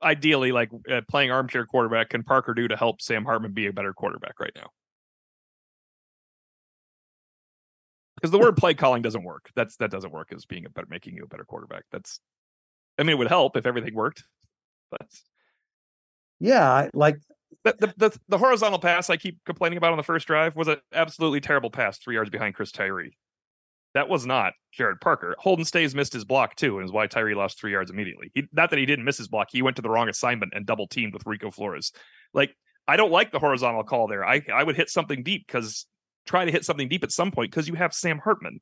ideally 0.03 0.53
like 0.53 0.71
uh, 0.91 1.01
playing 1.09 1.31
armchair 1.31 1.65
quarterback 1.67 2.11
can 2.11 2.23
Parker 2.23 2.55
do 2.55 2.69
to 2.69 2.77
help 2.77 3.01
Sam 3.01 3.25
Hartman 3.25 3.53
be 3.53 3.67
a 3.67 3.73
better 3.73 3.93
quarterback 3.93 4.39
right 4.39 4.53
now? 4.55 4.69
Because 8.17 8.31
the 8.31 8.39
word 8.39 8.57
play 8.57 8.75
calling 8.75 9.03
doesn't 9.03 9.25
work. 9.25 9.51
That's 9.57 9.77
that 9.79 9.91
doesn't 9.91 10.13
work 10.13 10.29
as 10.33 10.45
being 10.45 10.67
a 10.67 10.71
better 10.71 10.87
making 10.89 11.17
you 11.17 11.25
a 11.25 11.27
better 11.27 11.45
quarterback. 11.45 11.85
That's 11.91 12.21
I 12.99 13.03
mean 13.03 13.11
it 13.11 13.19
would 13.19 13.29
help 13.29 13.57
if 13.57 13.67
everything 13.67 13.95
worked. 13.95 14.25
But 14.91 15.07
Yeah, 16.41 16.89
like 16.95 17.19
the, 17.65 17.75
the, 17.79 17.95
the, 17.97 18.19
the 18.29 18.39
horizontal 18.39 18.79
pass 18.79 19.11
I 19.11 19.17
keep 19.17 19.39
complaining 19.45 19.79
about 19.79 19.93
on 19.93 19.97
the 19.97 20.03
first 20.03 20.27
drive 20.27 20.55
was 20.55 20.69
an 20.69 20.77
absolutely 20.93 21.41
terrible 21.41 21.71
pass, 21.71 21.99
three 21.99 22.15
yards 22.15 22.31
behind 22.31 22.55
Chris 22.55 22.73
Tyree. 22.73 23.17
That 23.95 24.09
was 24.09 24.27
not 24.27 24.55
Gerad 24.77 25.01
Parker. 25.01 25.37
Holden 25.39 25.65
Staes 25.65 25.95
missed 25.95 26.13
his 26.13 26.25
block 26.25 26.57
too, 26.57 26.79
and 26.79 26.85
is 26.85 26.93
why 26.93 27.07
Tyree 27.07 27.37
lost 27.37 27.59
three 27.59 27.71
yards 27.71 27.91
immediately. 27.91 28.33
He, 28.35 28.45
not 28.53 28.71
that 28.71 28.79
he 28.79 28.87
didn't 28.87 29.05
miss 29.05 29.19
his 29.19 29.29
block, 29.29 29.49
he 29.51 29.63
went 29.63 29.77
to 29.77 29.83
the 29.83 29.91
wrong 29.91 30.09
assignment 30.09 30.53
and 30.55 30.67
double 30.67 30.89
teamed 30.89 31.15
with 31.15 31.27
Rico 31.27 31.51
Flores. 31.51 31.93
Like 32.33 32.57
I 32.87 32.97
don't 32.97 33.13
like 33.13 33.31
the 33.31 33.39
horizontal 33.39 33.85
call 33.85 34.09
there. 34.09 34.25
I 34.25 34.43
I 34.53 34.65
would 34.65 34.77
hit 34.77 34.91
something 34.91 35.23
deep 35.23 35.47
because 35.47 35.87
try 36.27 36.45
to 36.45 36.51
hit 36.51 36.65
something 36.65 36.89
deep 36.89 37.05
at 37.05 37.13
some 37.13 37.31
point 37.31 37.51
because 37.51 37.69
you 37.69 37.75
have 37.75 37.95
Sam 37.95 38.19
Hartman. 38.19 38.61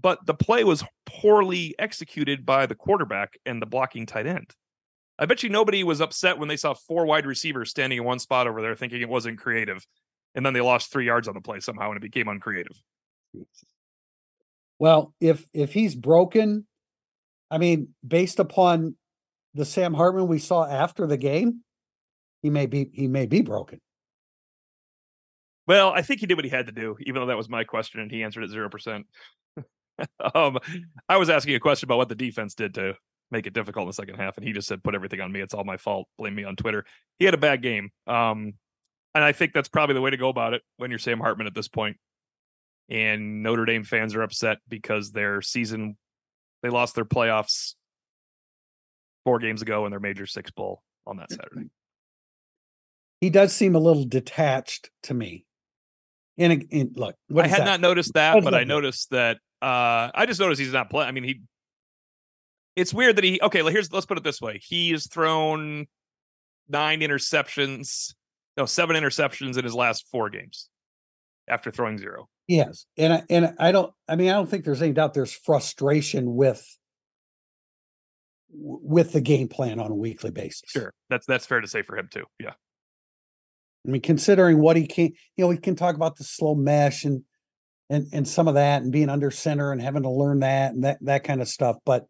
But 0.00 0.24
the 0.26 0.34
play 0.34 0.64
was 0.64 0.84
poorly 1.04 1.74
executed 1.78 2.46
by 2.46 2.66
the 2.66 2.74
quarterback 2.74 3.38
and 3.44 3.60
the 3.60 3.66
blocking 3.66 4.06
tight 4.06 4.26
end. 4.26 4.54
I 5.18 5.26
bet 5.26 5.42
you 5.42 5.50
nobody 5.50 5.84
was 5.84 6.00
upset 6.00 6.38
when 6.38 6.48
they 6.48 6.56
saw 6.56 6.72
four 6.72 7.04
wide 7.04 7.26
receivers 7.26 7.68
standing 7.70 7.98
in 7.98 8.04
one 8.04 8.18
spot 8.18 8.46
over 8.46 8.62
there 8.62 8.74
thinking 8.74 9.02
it 9.02 9.08
wasn't 9.08 9.38
creative. 9.38 9.86
and 10.34 10.46
then 10.46 10.52
they 10.52 10.60
lost 10.60 10.92
three 10.92 11.06
yards 11.06 11.28
on 11.28 11.34
the 11.34 11.40
play 11.40 11.60
somehow, 11.60 11.88
and 11.88 11.96
it 11.96 12.02
became 12.02 12.28
uncreative. 12.28 12.80
Well, 14.78 15.12
if 15.20 15.46
if 15.52 15.72
he's 15.72 15.94
broken, 15.94 16.66
I 17.50 17.58
mean, 17.58 17.88
based 18.06 18.38
upon 18.38 18.96
the 19.54 19.64
Sam 19.64 19.92
Hartman 19.92 20.28
we 20.28 20.38
saw 20.38 20.64
after 20.66 21.06
the 21.06 21.16
game, 21.16 21.62
he 22.42 22.50
may 22.50 22.66
be 22.66 22.90
he 22.94 23.08
may 23.08 23.26
be 23.26 23.42
broken. 23.42 23.80
Well, 25.66 25.90
I 25.90 26.02
think 26.02 26.20
he 26.20 26.26
did 26.26 26.36
what 26.36 26.44
he 26.44 26.50
had 26.50 26.66
to 26.66 26.72
do, 26.72 26.96
even 27.00 27.20
though 27.20 27.26
that 27.26 27.36
was 27.36 27.48
my 27.48 27.64
question 27.64 28.00
and 28.00 28.10
he 28.10 28.22
answered 28.22 28.44
it 28.44 28.50
zero 28.50 28.70
percent. 28.70 29.06
um, 30.34 30.58
I 31.08 31.16
was 31.16 31.30
asking 31.30 31.54
a 31.54 31.60
question 31.60 31.86
about 31.86 31.98
what 31.98 32.08
the 32.08 32.14
defense 32.14 32.54
did 32.54 32.74
to 32.74 32.94
make 33.30 33.46
it 33.46 33.52
difficult 33.52 33.84
in 33.84 33.88
the 33.88 33.94
second 33.94 34.16
half, 34.16 34.36
and 34.36 34.46
he 34.46 34.52
just 34.52 34.68
said, 34.68 34.82
"Put 34.82 34.94
everything 34.94 35.20
on 35.20 35.32
me. 35.32 35.40
It's 35.40 35.54
all 35.54 35.64
my 35.64 35.76
fault. 35.76 36.08
Blame 36.18 36.34
me 36.34 36.44
on 36.44 36.56
Twitter." 36.56 36.84
He 37.18 37.24
had 37.24 37.34
a 37.34 37.38
bad 37.38 37.62
game, 37.62 37.90
um, 38.06 38.54
and 39.14 39.24
I 39.24 39.32
think 39.32 39.52
that's 39.52 39.68
probably 39.68 39.94
the 39.94 40.00
way 40.00 40.10
to 40.10 40.16
go 40.16 40.28
about 40.28 40.54
it 40.54 40.62
when 40.76 40.90
you're 40.90 40.98
Sam 40.98 41.20
Hartman 41.20 41.46
at 41.46 41.54
this 41.54 41.68
point. 41.68 41.96
And 42.88 43.42
Notre 43.44 43.64
Dame 43.64 43.84
fans 43.84 44.16
are 44.16 44.22
upset 44.22 44.58
because 44.68 45.12
their 45.12 45.42
season 45.42 45.96
they 46.62 46.68
lost 46.68 46.94
their 46.94 47.04
playoffs 47.04 47.74
four 49.24 49.38
games 49.38 49.62
ago 49.62 49.86
in 49.86 49.90
their 49.90 50.00
major 50.00 50.26
six 50.26 50.50
bowl 50.50 50.82
on 51.06 51.16
that 51.18 51.30
Saturday. 51.30 51.70
He 53.20 53.30
does 53.30 53.52
seem 53.52 53.74
a 53.74 53.78
little 53.78 54.04
detached 54.04 54.90
to 55.04 55.14
me. 55.14 55.44
And, 56.38 56.66
and 56.72 56.96
look, 56.96 57.16
I 57.36 57.46
had 57.46 57.60
that? 57.60 57.64
not 57.66 57.80
noticed 57.80 58.14
that, 58.14 58.42
but 58.42 58.54
I 58.54 58.64
noticed 58.64 59.10
that. 59.10 59.38
Uh, 59.62 60.10
I 60.14 60.24
just 60.26 60.40
noticed 60.40 60.60
he's 60.60 60.72
not 60.72 60.90
playing. 60.90 61.08
I 61.08 61.12
mean, 61.12 61.24
he. 61.24 61.40
It's 62.76 62.94
weird 62.94 63.16
that 63.16 63.24
he. 63.24 63.40
Okay, 63.42 63.62
here's 63.70 63.92
let's 63.92 64.06
put 64.06 64.16
it 64.16 64.24
this 64.24 64.40
way: 64.40 64.60
he 64.62 64.90
has 64.90 65.06
thrown 65.06 65.86
nine 66.68 67.00
interceptions, 67.00 68.14
no, 68.56 68.64
seven 68.64 68.96
interceptions 68.96 69.58
in 69.58 69.64
his 69.64 69.74
last 69.74 70.06
four 70.10 70.30
games 70.30 70.68
after 71.48 71.70
throwing 71.70 71.98
zero. 71.98 72.28
Yes, 72.48 72.86
and 72.96 73.12
I, 73.12 73.22
and 73.28 73.54
I 73.58 73.72
don't. 73.72 73.92
I 74.08 74.16
mean, 74.16 74.30
I 74.30 74.32
don't 74.32 74.48
think 74.48 74.64
there's 74.64 74.82
any 74.82 74.92
doubt. 74.92 75.14
There's 75.14 75.32
frustration 75.32 76.34
with 76.34 76.64
with 78.52 79.12
the 79.12 79.20
game 79.20 79.48
plan 79.48 79.78
on 79.78 79.90
a 79.90 79.94
weekly 79.94 80.30
basis. 80.30 80.62
Sure, 80.66 80.92
that's 81.10 81.26
that's 81.26 81.46
fair 81.46 81.60
to 81.60 81.68
say 81.68 81.82
for 81.82 81.98
him 81.98 82.08
too. 82.10 82.24
Yeah. 82.38 82.52
I 83.86 83.90
mean, 83.90 84.02
considering 84.02 84.58
what 84.58 84.76
he 84.76 84.86
can, 84.86 85.06
you 85.36 85.44
know, 85.44 85.48
we 85.48 85.56
can 85.56 85.74
talk 85.74 85.94
about 85.94 86.16
the 86.16 86.24
slow 86.24 86.54
mesh 86.54 87.04
and 87.04 87.22
and 87.90 88.06
and 88.12 88.26
some 88.26 88.48
of 88.48 88.54
that, 88.54 88.82
and 88.82 88.92
being 88.92 89.10
under 89.10 89.30
center 89.30 89.72
and 89.72 89.82
having 89.82 90.04
to 90.04 90.10
learn 90.10 90.40
that 90.40 90.72
and 90.72 90.84
that 90.84 90.98
that 91.02 91.24
kind 91.24 91.42
of 91.42 91.48
stuff. 91.48 91.76
But 91.84 92.06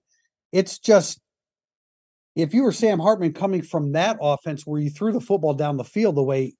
it's 0.52 0.78
just 0.78 1.20
if 2.36 2.54
you 2.54 2.62
were 2.62 2.72
Sam 2.72 3.00
Hartman 3.00 3.32
coming 3.32 3.62
from 3.62 3.92
that 3.92 4.18
offense 4.20 4.64
where 4.64 4.80
you 4.80 4.90
threw 4.90 5.12
the 5.12 5.20
football 5.20 5.54
down 5.54 5.76
the 5.76 5.84
field 5.84 6.14
the 6.14 6.22
way 6.22 6.54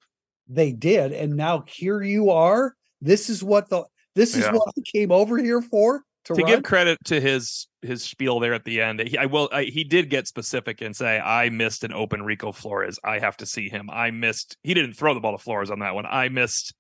they 0.49 0.73
did, 0.73 1.13
and 1.13 1.37
now 1.37 1.65
here 1.69 2.03
you 2.03 2.31
are. 2.31 2.75
This 3.01 3.31
is 3.31 3.45
what 3.45 3.69
the 3.69 3.85
this 4.17 4.35
is 4.35 4.45
yeah. 4.45 4.53
what 4.53 4.69
he 4.75 4.83
came 4.99 5.13
over 5.13 5.39
here 5.39 5.63
for 5.63 6.03
to, 6.25 6.35
to 6.35 6.43
give 6.43 6.63
credit 6.63 6.99
to 7.05 7.21
his 7.21 7.69
his 7.83 8.03
spiel 8.03 8.41
there 8.41 8.53
at 8.55 8.65
the 8.65 8.81
end. 8.81 9.01
He, 9.01 9.17
I 9.17 9.27
will. 9.27 9.49
I, 9.53 9.65
he 9.65 9.85
did 9.85 10.11
get 10.11 10.27
specific 10.27 10.81
and 10.81 10.95
say, 10.95 11.19
"I 11.19 11.49
missed 11.51 11.85
an 11.85 11.93
open 11.93 12.23
Rico 12.23 12.53
Flores. 12.53 12.99
I 13.05 13.19
have 13.19 13.37
to 13.39 13.47
see 13.47 13.69
him. 13.69 13.89
I 13.91 14.11
missed. 14.11 14.57
He 14.63 14.75
didn't 14.75 14.95
throw 14.95 15.15
the 15.15 15.21
ball 15.21 15.37
to 15.37 15.43
Flores 15.43 15.71
on 15.71 15.79
that 15.81 15.95
one. 15.95 16.07
I 16.07 16.29
missed 16.29 16.75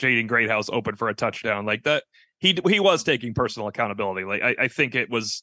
Jaden 0.00 0.28
Greathouse 0.28 0.68
open 0.70 0.96
for 0.96 1.08
a 1.08 1.14
touchdown 1.14 1.66
like 1.66 1.84
that. 1.84 2.04
He 2.38 2.58
he 2.68 2.80
was 2.80 3.02
taking 3.02 3.34
personal 3.34 3.68
accountability. 3.68 4.24
Like 4.24 4.42
I, 4.42 4.64
I 4.64 4.68
think 4.68 4.94
it 4.94 5.10
was. 5.10 5.42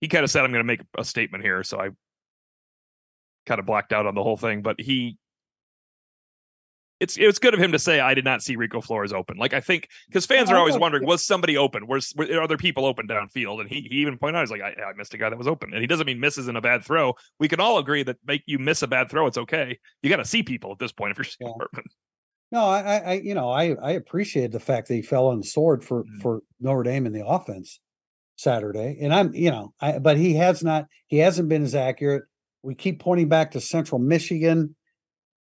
He 0.00 0.08
kind 0.08 0.24
of 0.24 0.30
said, 0.30 0.44
"I'm 0.44 0.52
going 0.52 0.60
to 0.60 0.64
make 0.64 0.80
a 0.96 1.04
statement 1.04 1.42
here," 1.42 1.64
so 1.64 1.80
I 1.80 1.90
kind 3.46 3.58
of 3.58 3.66
blacked 3.66 3.92
out 3.92 4.06
on 4.06 4.14
the 4.14 4.22
whole 4.22 4.36
thing. 4.36 4.62
But 4.62 4.80
he 4.80 5.18
it's 7.00 7.16
it's 7.16 7.38
good 7.38 7.54
of 7.54 7.60
him 7.60 7.72
to 7.72 7.78
say 7.78 8.00
I 8.00 8.14
did 8.14 8.24
not 8.24 8.42
see 8.42 8.56
Rico 8.56 8.80
Flores 8.80 9.12
open. 9.12 9.38
Like 9.38 9.54
I 9.54 9.60
think 9.60 9.88
because 10.08 10.26
fans 10.26 10.50
are 10.50 10.56
always 10.56 10.76
wondering 10.76 11.06
was 11.06 11.24
somebody 11.24 11.56
open? 11.56 11.86
Was 11.86 12.12
were 12.16 12.42
other 12.42 12.56
people 12.56 12.84
open 12.84 13.06
downfield? 13.06 13.60
And 13.60 13.68
he, 13.68 13.86
he 13.88 13.98
even 13.98 14.18
pointed 14.18 14.36
out 14.38 14.42
he's 14.42 14.50
like 14.50 14.62
I, 14.62 14.74
I, 14.82 14.92
missed 14.96 15.14
a 15.14 15.18
guy 15.18 15.30
that 15.30 15.38
was 15.38 15.46
open, 15.46 15.72
and 15.72 15.80
he 15.80 15.86
doesn't 15.86 16.06
mean 16.06 16.18
misses 16.18 16.48
in 16.48 16.56
a 16.56 16.60
bad 16.60 16.84
throw. 16.84 17.14
We 17.38 17.48
can 17.48 17.60
all 17.60 17.78
agree 17.78 18.02
that 18.02 18.16
make 18.26 18.42
you 18.46 18.58
miss 18.58 18.82
a 18.82 18.88
bad 18.88 19.10
throw, 19.10 19.26
it's 19.26 19.38
okay. 19.38 19.78
You 20.02 20.10
got 20.10 20.16
to 20.16 20.24
see 20.24 20.42
people 20.42 20.72
at 20.72 20.78
this 20.78 20.92
point 20.92 21.16
if 21.16 21.38
you're 21.38 21.48
yeah. 21.48 21.80
No, 22.50 22.64
I, 22.64 22.96
I 22.96 23.12
you 23.14 23.34
know 23.34 23.50
I 23.50 23.74
I 23.74 23.92
appreciate 23.92 24.52
the 24.52 24.60
fact 24.60 24.88
that 24.88 24.94
he 24.94 25.02
fell 25.02 25.26
on 25.26 25.38
the 25.38 25.46
sword 25.46 25.84
for 25.84 26.04
mm-hmm. 26.04 26.20
for 26.20 26.40
Notre 26.60 26.82
Dame 26.82 27.06
in 27.06 27.12
the 27.12 27.26
offense 27.26 27.80
Saturday, 28.36 28.98
and 29.00 29.12
I'm 29.12 29.34
you 29.34 29.50
know 29.50 29.74
I 29.80 29.98
but 29.98 30.16
he 30.16 30.34
has 30.34 30.62
not 30.62 30.86
he 31.06 31.18
hasn't 31.18 31.48
been 31.48 31.62
as 31.62 31.74
accurate. 31.74 32.24
We 32.62 32.74
keep 32.74 33.00
pointing 33.00 33.28
back 33.28 33.52
to 33.52 33.60
Central 33.60 34.00
Michigan 34.00 34.74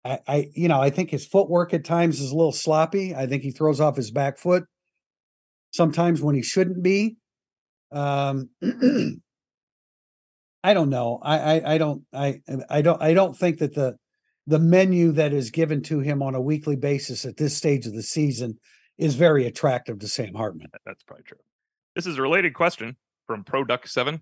I, 0.04 0.18
I, 0.28 0.48
you 0.54 0.68
know, 0.68 0.80
I 0.80 0.90
think 0.90 1.10
his 1.10 1.26
footwork 1.26 1.72
at 1.72 1.84
times 1.84 2.20
is 2.20 2.30
a 2.30 2.36
little 2.36 2.52
sloppy. 2.52 3.14
I 3.14 3.26
think 3.26 3.42
he 3.42 3.50
throws 3.50 3.80
off 3.80 3.96
his 3.96 4.10
back 4.10 4.38
foot 4.38 4.64
sometimes 5.72 6.20
when 6.20 6.34
he 6.34 6.42
shouldn't 6.42 6.82
be. 6.82 7.16
Um, 7.90 8.50
I 10.62 10.74
don't 10.74 10.90
know. 10.90 11.20
I, 11.22 11.38
I, 11.38 11.74
I 11.74 11.78
don't, 11.78 12.02
I, 12.12 12.40
I 12.68 12.82
don't, 12.82 13.02
I 13.02 13.14
don't 13.14 13.36
think 13.36 13.58
that 13.58 13.74
the, 13.74 13.96
the 14.46 14.58
menu 14.58 15.12
that 15.12 15.32
is 15.32 15.50
given 15.50 15.82
to 15.82 16.00
him 16.00 16.22
on 16.22 16.34
a 16.34 16.40
weekly 16.40 16.76
basis 16.76 17.24
at 17.24 17.36
this 17.36 17.56
stage 17.56 17.86
of 17.86 17.94
the 17.94 18.02
season 18.02 18.58
is 18.98 19.14
very 19.14 19.46
attractive 19.46 19.98
to 20.00 20.08
Sam 20.08 20.34
Hartman. 20.34 20.68
That's 20.84 21.02
probably 21.02 21.24
true. 21.24 21.38
This 21.94 22.06
is 22.06 22.18
a 22.18 22.22
related 22.22 22.54
question 22.54 22.96
from 23.26 23.44
Pro 23.44 23.64
Duck 23.64 23.86
Seven. 23.86 24.20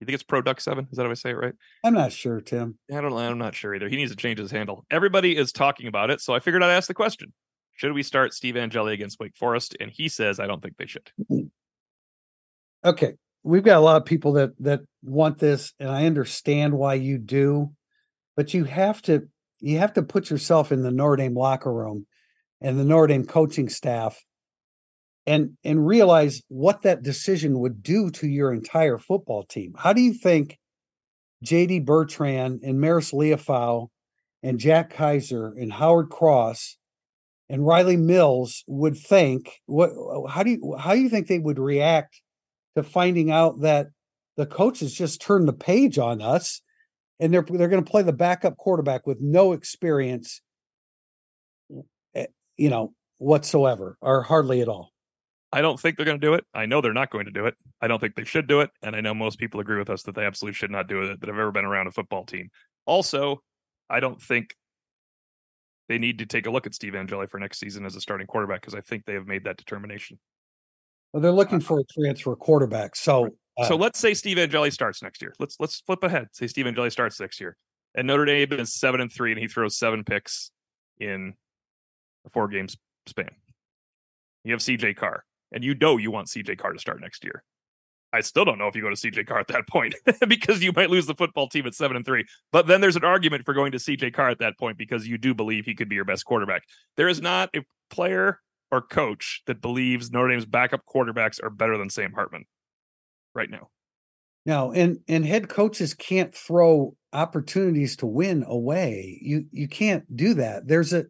You 0.00 0.06
think 0.06 0.14
it's 0.14 0.24
Pro 0.24 0.42
Duck 0.42 0.60
Seven? 0.60 0.88
Is 0.90 0.96
that 0.96 1.04
how 1.04 1.10
I 1.10 1.14
say 1.14 1.30
it 1.30 1.36
right? 1.36 1.54
I'm 1.84 1.94
not 1.94 2.12
sure, 2.12 2.40
Tim. 2.40 2.78
I 2.92 3.00
don't. 3.00 3.12
I'm 3.12 3.38
not 3.38 3.54
sure 3.54 3.74
either. 3.74 3.88
He 3.88 3.96
needs 3.96 4.10
to 4.10 4.16
change 4.16 4.38
his 4.38 4.50
handle. 4.50 4.84
Everybody 4.90 5.36
is 5.36 5.52
talking 5.52 5.86
about 5.86 6.10
it, 6.10 6.20
so 6.20 6.34
I 6.34 6.40
figured 6.40 6.62
I'd 6.62 6.74
ask 6.74 6.88
the 6.88 6.94
question: 6.94 7.32
Should 7.76 7.92
we 7.92 8.02
start 8.02 8.34
Steve 8.34 8.56
Angeli 8.56 8.94
against 8.94 9.20
Wake 9.20 9.36
Forest? 9.36 9.76
And 9.78 9.90
he 9.90 10.08
says, 10.08 10.40
I 10.40 10.48
don't 10.48 10.60
think 10.60 10.76
they 10.76 10.86
should. 10.86 11.10
Mm-hmm. 11.30 11.46
Okay, 12.88 13.12
we've 13.44 13.62
got 13.62 13.76
a 13.76 13.80
lot 13.80 13.96
of 13.96 14.04
people 14.04 14.32
that 14.32 14.50
that 14.58 14.80
want 15.04 15.38
this, 15.38 15.72
and 15.78 15.88
I 15.88 16.06
understand 16.06 16.74
why 16.74 16.94
you 16.94 17.18
do, 17.18 17.70
but 18.34 18.54
you 18.54 18.64
have 18.64 19.00
to 19.02 19.28
you 19.62 19.78
have 19.78 19.92
to 19.94 20.02
put 20.02 20.28
yourself 20.28 20.72
in 20.72 20.82
the 20.82 20.90
Notre 20.90 21.16
Dame 21.16 21.34
locker 21.34 21.72
room 21.72 22.06
and 22.60 22.78
the 22.78 22.84
Notre 22.84 23.06
Dame 23.06 23.24
coaching 23.24 23.68
staff 23.68 24.22
and 25.26 25.56
and 25.64 25.86
realize 25.86 26.42
what 26.48 26.82
that 26.82 27.02
decision 27.02 27.60
would 27.60 27.82
do 27.82 28.10
to 28.10 28.26
your 28.26 28.52
entire 28.52 28.98
football 28.98 29.44
team. 29.44 29.72
How 29.78 29.92
do 29.92 30.00
you 30.00 30.12
think 30.12 30.58
JD 31.44 31.84
Bertrand 31.84 32.60
and 32.64 32.78
Marist 32.78 33.12
Liufau 33.12 33.88
and 34.42 34.58
Jack 34.58 34.94
Kiser 34.94 35.52
and 35.56 35.72
Howard 35.72 36.10
Cross 36.10 36.76
and 37.48 37.64
Riley 37.64 37.96
Mills 37.96 38.64
would 38.66 38.96
think 38.96 39.60
what 39.66 39.90
how 40.28 40.42
do 40.42 40.50
you 40.50 40.76
how 40.78 40.94
do 40.94 41.00
you 41.00 41.08
think 41.08 41.28
they 41.28 41.38
would 41.38 41.58
react 41.58 42.20
to 42.76 42.82
finding 42.82 43.30
out 43.30 43.60
that 43.60 43.88
the 44.36 44.46
coaches 44.46 44.94
just 44.94 45.20
turned 45.20 45.46
the 45.46 45.52
page 45.52 45.98
on 45.98 46.20
us 46.20 46.62
and 47.22 47.32
they're 47.32 47.44
they're 47.48 47.68
going 47.68 47.82
to 47.82 47.90
play 47.90 48.02
the 48.02 48.12
backup 48.12 48.56
quarterback 48.56 49.06
with 49.06 49.18
no 49.20 49.52
experience 49.52 50.42
eh, 52.14 52.26
you 52.58 52.68
know 52.68 52.92
whatsoever 53.18 53.96
or 54.02 54.22
hardly 54.22 54.60
at 54.60 54.68
all 54.68 54.90
I 55.54 55.60
don't 55.60 55.78
think 55.78 55.96
they're 55.96 56.06
going 56.06 56.18
to 56.18 56.26
do 56.26 56.32
it. 56.32 56.46
I 56.54 56.64
know 56.64 56.80
they're 56.80 56.94
not 56.94 57.10
going 57.10 57.26
to 57.26 57.30
do 57.30 57.44
it. 57.44 57.54
I 57.82 57.86
don't 57.86 58.00
think 58.00 58.14
they 58.14 58.24
should 58.24 58.46
do 58.46 58.60
it. 58.60 58.70
And 58.82 58.96
I 58.96 59.02
know 59.02 59.12
most 59.12 59.38
people 59.38 59.60
agree 59.60 59.76
with 59.76 59.90
us 59.90 60.02
that 60.04 60.14
they 60.14 60.24
absolutely 60.24 60.54
should 60.54 60.70
not 60.70 60.88
do 60.88 61.02
it 61.02 61.20
that 61.20 61.28
have 61.28 61.38
ever 61.38 61.52
been 61.52 61.66
around 61.66 61.88
a 61.88 61.90
football 61.90 62.24
team. 62.24 62.48
Also, 62.86 63.42
I 63.90 64.00
don't 64.00 64.20
think 64.20 64.54
they 65.90 65.98
need 65.98 66.20
to 66.20 66.26
take 66.26 66.46
a 66.46 66.50
look 66.50 66.66
at 66.66 66.74
Steve 66.74 66.94
Angeli 66.94 67.26
for 67.26 67.38
next 67.38 67.60
season 67.60 67.84
as 67.84 67.94
a 67.96 68.00
starting 68.00 68.26
quarterback 68.26 68.62
because 68.62 68.74
I 68.74 68.80
think 68.80 69.04
they 69.04 69.12
have 69.12 69.26
made 69.26 69.44
that 69.44 69.58
determination. 69.58 70.18
Well, 71.12 71.20
they're 71.20 71.30
looking 71.30 71.58
uh, 71.58 71.60
for 71.60 71.80
a 71.80 71.84
transfer 72.00 72.34
quarterback. 72.34 72.96
So, 72.96 73.28
uh, 73.58 73.66
so 73.66 73.76
let's 73.76 73.98
say 73.98 74.14
Steve 74.14 74.38
Angeli 74.38 74.70
starts 74.70 75.02
next 75.02 75.22
year. 75.22 75.34
Let's 75.38 75.56
let's 75.60 75.80
flip 75.80 76.02
ahead. 76.02 76.28
Say 76.32 76.46
Steve 76.46 76.66
Angeli 76.66 76.90
starts 76.90 77.20
next 77.20 77.40
year, 77.40 77.56
and 77.94 78.06
Notre 78.06 78.24
Dame 78.24 78.52
is 78.52 78.74
seven 78.74 79.00
and 79.00 79.12
three, 79.12 79.32
and 79.32 79.40
he 79.40 79.48
throws 79.48 79.76
seven 79.76 80.04
picks 80.04 80.50
in 80.98 81.34
a 82.26 82.30
four 82.30 82.48
games 82.48 82.76
span. 83.06 83.30
You 84.44 84.52
have 84.52 84.60
CJ 84.60 84.96
Carr 84.96 85.24
and 85.52 85.62
you 85.62 85.74
know 85.74 85.96
you 85.96 86.10
want 86.10 86.28
CJ 86.28 86.58
Carr 86.58 86.72
to 86.72 86.78
start 86.78 87.00
next 87.00 87.24
year. 87.24 87.44
I 88.14 88.20
still 88.20 88.44
don't 88.44 88.58
know 88.58 88.66
if 88.66 88.76
you 88.76 88.82
go 88.82 88.90
to 88.90 88.96
CJ 88.96 89.26
Carr 89.26 89.40
at 89.40 89.48
that 89.48 89.66
point 89.68 89.94
because 90.28 90.62
you 90.62 90.72
might 90.72 90.90
lose 90.90 91.06
the 91.06 91.14
football 91.14 91.48
team 91.48 91.66
at 91.66 91.74
seven 91.74 91.96
and 91.96 92.04
three. 92.04 92.26
But 92.50 92.66
then 92.66 92.80
there's 92.80 92.96
an 92.96 93.04
argument 93.04 93.44
for 93.44 93.54
going 93.54 93.72
to 93.72 93.78
CJ 93.78 94.12
Carr 94.12 94.28
at 94.28 94.38
that 94.40 94.58
point 94.58 94.76
because 94.76 95.06
you 95.06 95.16
do 95.16 95.32
believe 95.32 95.64
he 95.64 95.74
could 95.74 95.88
be 95.88 95.94
your 95.94 96.04
best 96.04 96.24
quarterback. 96.24 96.64
There 96.96 97.08
is 97.08 97.22
not 97.22 97.48
a 97.56 97.62
player 97.90 98.40
or 98.70 98.82
coach 98.82 99.42
that 99.46 99.62
believes 99.62 100.10
Notre 100.10 100.28
Dame's 100.28 100.44
backup 100.44 100.82
quarterbacks 100.86 101.42
are 101.42 101.50
better 101.50 101.78
than 101.78 101.88
Sam 101.88 102.12
Hartman 102.12 102.44
right 103.34 103.50
now. 103.50 103.68
No, 104.44 104.72
and 104.72 104.98
and 105.08 105.24
head 105.24 105.48
coaches 105.48 105.94
can't 105.94 106.34
throw 106.34 106.96
opportunities 107.12 107.96
to 107.96 108.06
win 108.06 108.44
away. 108.46 109.18
You 109.22 109.46
you 109.52 109.68
can't 109.68 110.04
do 110.16 110.34
that. 110.34 110.66
There's 110.66 110.92
a 110.92 111.04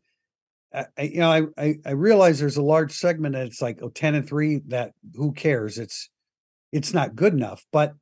I, 0.74 0.86
you 1.02 1.20
know, 1.20 1.50
I, 1.58 1.74
I 1.84 1.90
realize 1.90 2.38
there's 2.38 2.56
a 2.56 2.62
large 2.62 2.92
segment 2.92 3.34
that's 3.34 3.60
like 3.60 3.80
oh 3.82 3.90
10 3.90 4.14
and 4.14 4.26
3 4.26 4.62
that 4.68 4.92
who 5.14 5.32
cares? 5.32 5.78
It's 5.78 6.08
it's 6.72 6.94
not 6.94 7.14
good 7.14 7.34
enough, 7.34 7.64
but 7.72 7.94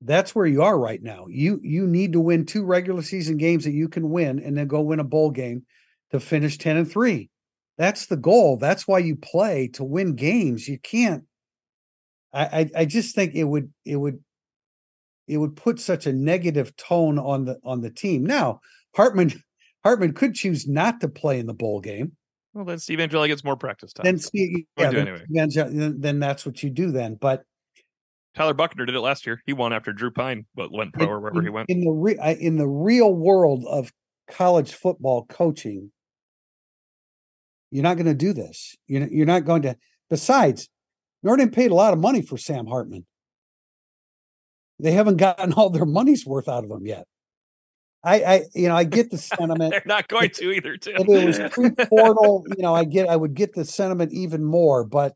that's 0.00 0.34
where 0.34 0.46
you 0.46 0.62
are 0.62 0.78
right 0.78 1.02
now. 1.02 1.26
You 1.28 1.60
you 1.62 1.86
need 1.86 2.12
to 2.12 2.20
win 2.20 2.46
two 2.46 2.64
regular 2.64 3.02
season 3.02 3.36
games 3.36 3.64
that 3.64 3.72
you 3.72 3.88
can 3.88 4.10
win 4.10 4.38
and 4.38 4.56
then 4.56 4.68
go 4.68 4.80
win 4.80 5.00
a 5.00 5.04
bowl 5.04 5.30
game 5.30 5.64
to 6.10 6.20
finish 6.20 6.58
10 6.58 6.76
and 6.76 6.90
3. 6.90 7.28
That's 7.76 8.06
the 8.06 8.16
goal. 8.16 8.56
That's 8.56 8.88
why 8.88 8.98
you 8.98 9.16
play 9.16 9.68
to 9.74 9.84
win 9.84 10.14
games. 10.14 10.68
You 10.68 10.78
can't 10.78 11.24
I, 12.32 12.68
I, 12.76 12.84
just 12.84 13.14
think 13.14 13.34
it 13.34 13.44
would 13.44 13.72
it 13.84 13.96
would 13.96 14.22
it 15.26 15.38
would 15.38 15.56
put 15.56 15.80
such 15.80 16.06
a 16.06 16.12
negative 16.12 16.76
tone 16.76 17.18
on 17.18 17.44
the 17.46 17.58
on 17.64 17.80
the 17.80 17.90
team. 17.90 18.24
Now, 18.24 18.60
Hartman 18.94 19.32
Hartman 19.84 20.12
could 20.12 20.34
choose 20.34 20.66
not 20.66 21.00
to 21.00 21.08
play 21.08 21.38
in 21.38 21.46
the 21.46 21.54
bowl 21.54 21.80
game. 21.80 22.12
Well, 22.54 22.64
then 22.64 22.78
Steve 22.78 23.00
Angeli 23.00 23.28
gets 23.28 23.44
more 23.44 23.56
practice 23.56 23.92
time. 23.92 24.04
Then 24.04 24.18
Steve, 24.18 24.64
yeah, 24.76 24.90
then, 24.90 25.08
anyway. 25.08 25.24
then, 25.30 26.00
then 26.00 26.18
that's 26.18 26.44
what 26.44 26.62
you 26.62 26.70
do 26.70 26.90
then. 26.90 27.14
But 27.14 27.44
Tyler 28.34 28.54
Buchner 28.54 28.86
did 28.86 28.94
it 28.94 29.00
last 29.00 29.26
year. 29.26 29.42
He 29.46 29.52
won 29.52 29.72
after 29.72 29.92
Drew 29.92 30.10
Pyne, 30.10 30.46
but 30.54 30.72
went 30.72 30.92
pro 30.92 31.04
in, 31.04 31.10
or 31.10 31.20
wherever 31.20 31.38
in, 31.38 31.44
he 31.44 31.50
went. 31.50 31.70
In 31.70 31.80
the 31.80 31.90
re- 31.90 32.36
in 32.40 32.56
the 32.56 32.68
real 32.68 33.14
world 33.14 33.64
of 33.68 33.92
college 34.28 34.72
football 34.72 35.26
coaching, 35.26 35.90
you're 37.70 37.82
not 37.82 37.96
going 37.96 38.06
to 38.06 38.14
do 38.14 38.32
this. 38.32 38.76
You're 38.86 39.08
you're 39.08 39.26
not 39.26 39.44
going 39.44 39.62
to. 39.62 39.76
Besides, 40.10 40.68
Notre 41.22 41.38
Dame 41.38 41.50
paid 41.50 41.70
a 41.70 41.74
lot 41.74 41.92
of 41.92 41.98
money 41.98 42.22
for 42.22 42.38
Sam 42.38 42.66
Hartman. 42.66 43.06
They 44.78 44.92
haven't 44.92 45.16
gotten 45.16 45.52
all 45.54 45.70
their 45.70 45.86
money's 45.86 46.26
worth 46.26 46.48
out 46.48 46.64
of 46.64 46.70
him 46.70 46.86
yet. 46.86 47.06
I, 48.04 48.22
I 48.22 48.42
you 48.54 48.68
know, 48.68 48.76
I 48.76 48.84
get 48.84 49.10
the 49.10 49.18
sentiment. 49.18 49.70
They're 49.72 49.82
not 49.84 50.08
going 50.08 50.30
to 50.30 50.52
either. 50.52 50.76
Too. 50.76 50.92
If 50.94 51.08
it 51.08 51.26
was 51.26 51.38
pre-portal, 51.52 52.44
you 52.56 52.62
know, 52.62 52.74
I 52.74 52.84
get, 52.84 53.08
I 53.08 53.16
would 53.16 53.34
get 53.34 53.54
the 53.54 53.64
sentiment 53.64 54.12
even 54.12 54.44
more. 54.44 54.84
But 54.84 55.14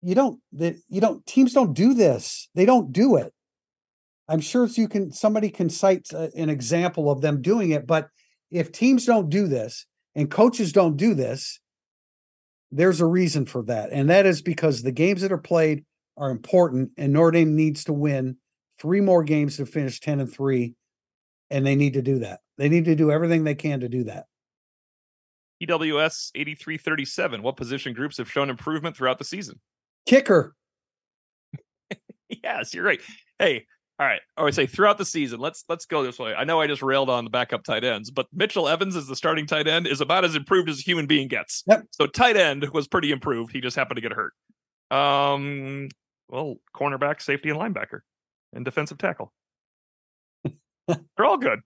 you 0.00 0.14
don't, 0.14 0.40
the, 0.52 0.80
you 0.88 1.00
don't. 1.00 1.24
Teams 1.26 1.52
don't 1.52 1.74
do 1.74 1.94
this. 1.94 2.48
They 2.54 2.64
don't 2.64 2.92
do 2.92 3.16
it. 3.16 3.32
I'm 4.28 4.40
sure 4.40 4.66
you 4.66 4.88
can. 4.88 5.12
Somebody 5.12 5.50
can 5.50 5.68
cite 5.68 6.06
a, 6.12 6.30
an 6.36 6.48
example 6.48 7.10
of 7.10 7.20
them 7.20 7.42
doing 7.42 7.70
it. 7.70 7.86
But 7.86 8.08
if 8.50 8.70
teams 8.70 9.04
don't 9.04 9.28
do 9.28 9.48
this 9.48 9.86
and 10.14 10.30
coaches 10.30 10.72
don't 10.72 10.96
do 10.96 11.14
this, 11.14 11.58
there's 12.72 13.00
a 13.00 13.06
reason 13.06 13.46
for 13.46 13.62
that, 13.64 13.90
and 13.92 14.10
that 14.10 14.26
is 14.26 14.42
because 14.42 14.82
the 14.82 14.92
games 14.92 15.22
that 15.22 15.32
are 15.32 15.38
played 15.38 15.84
are 16.16 16.30
important, 16.30 16.90
and 16.96 17.12
Notre 17.12 17.30
Dame 17.30 17.54
needs 17.54 17.84
to 17.84 17.92
win 17.92 18.36
three 18.80 19.00
more 19.00 19.22
games 19.22 19.58
to 19.58 19.66
finish 19.66 20.00
ten 20.00 20.18
and 20.18 20.32
three 20.32 20.74
and 21.52 21.66
they 21.66 21.76
need 21.76 21.92
to 21.92 22.02
do 22.02 22.20
that. 22.20 22.40
They 22.56 22.68
need 22.68 22.86
to 22.86 22.96
do 22.96 23.12
everything 23.12 23.44
they 23.44 23.54
can 23.54 23.80
to 23.80 23.88
do 23.88 24.04
that. 24.04 24.24
EWS 25.62 26.30
8337. 26.34 27.42
What 27.42 27.56
position 27.56 27.92
groups 27.92 28.16
have 28.16 28.30
shown 28.30 28.50
improvement 28.50 28.96
throughout 28.96 29.18
the 29.18 29.24
season? 29.24 29.60
Kicker. 30.06 30.56
yes, 32.42 32.74
you're 32.74 32.84
right. 32.84 33.00
Hey, 33.38 33.66
all 33.98 34.06
right. 34.06 34.20
I 34.36 34.42
would 34.42 34.54
say 34.54 34.66
throughout 34.66 34.98
the 34.98 35.04
season, 35.04 35.38
let's 35.38 35.64
let's 35.68 35.86
go 35.86 36.02
this 36.02 36.18
way. 36.18 36.34
I 36.34 36.44
know 36.44 36.60
I 36.60 36.66
just 36.66 36.82
railed 36.82 37.10
on 37.10 37.24
the 37.24 37.30
backup 37.30 37.62
tight 37.62 37.84
ends, 37.84 38.10
but 38.10 38.26
Mitchell 38.32 38.68
Evans 38.68 38.96
as 38.96 39.06
the 39.06 39.16
starting 39.16 39.46
tight 39.46 39.68
end 39.68 39.86
is 39.86 40.00
about 40.00 40.24
as 40.24 40.34
improved 40.34 40.68
as 40.68 40.80
a 40.80 40.82
human 40.82 41.06
being 41.06 41.28
gets. 41.28 41.62
Yep. 41.66 41.84
So 41.90 42.06
tight 42.06 42.36
end 42.36 42.68
was 42.70 42.88
pretty 42.88 43.12
improved. 43.12 43.52
He 43.52 43.60
just 43.60 43.76
happened 43.76 43.96
to 43.96 44.00
get 44.00 44.12
hurt. 44.12 44.32
Um, 44.90 45.88
well, 46.28 46.56
cornerback, 46.74 47.22
safety, 47.22 47.50
and 47.50 47.58
linebacker, 47.58 48.00
and 48.52 48.64
defensive 48.64 48.98
tackle. 48.98 49.32
They're 50.88 51.24
all 51.24 51.38
good. 51.38 51.60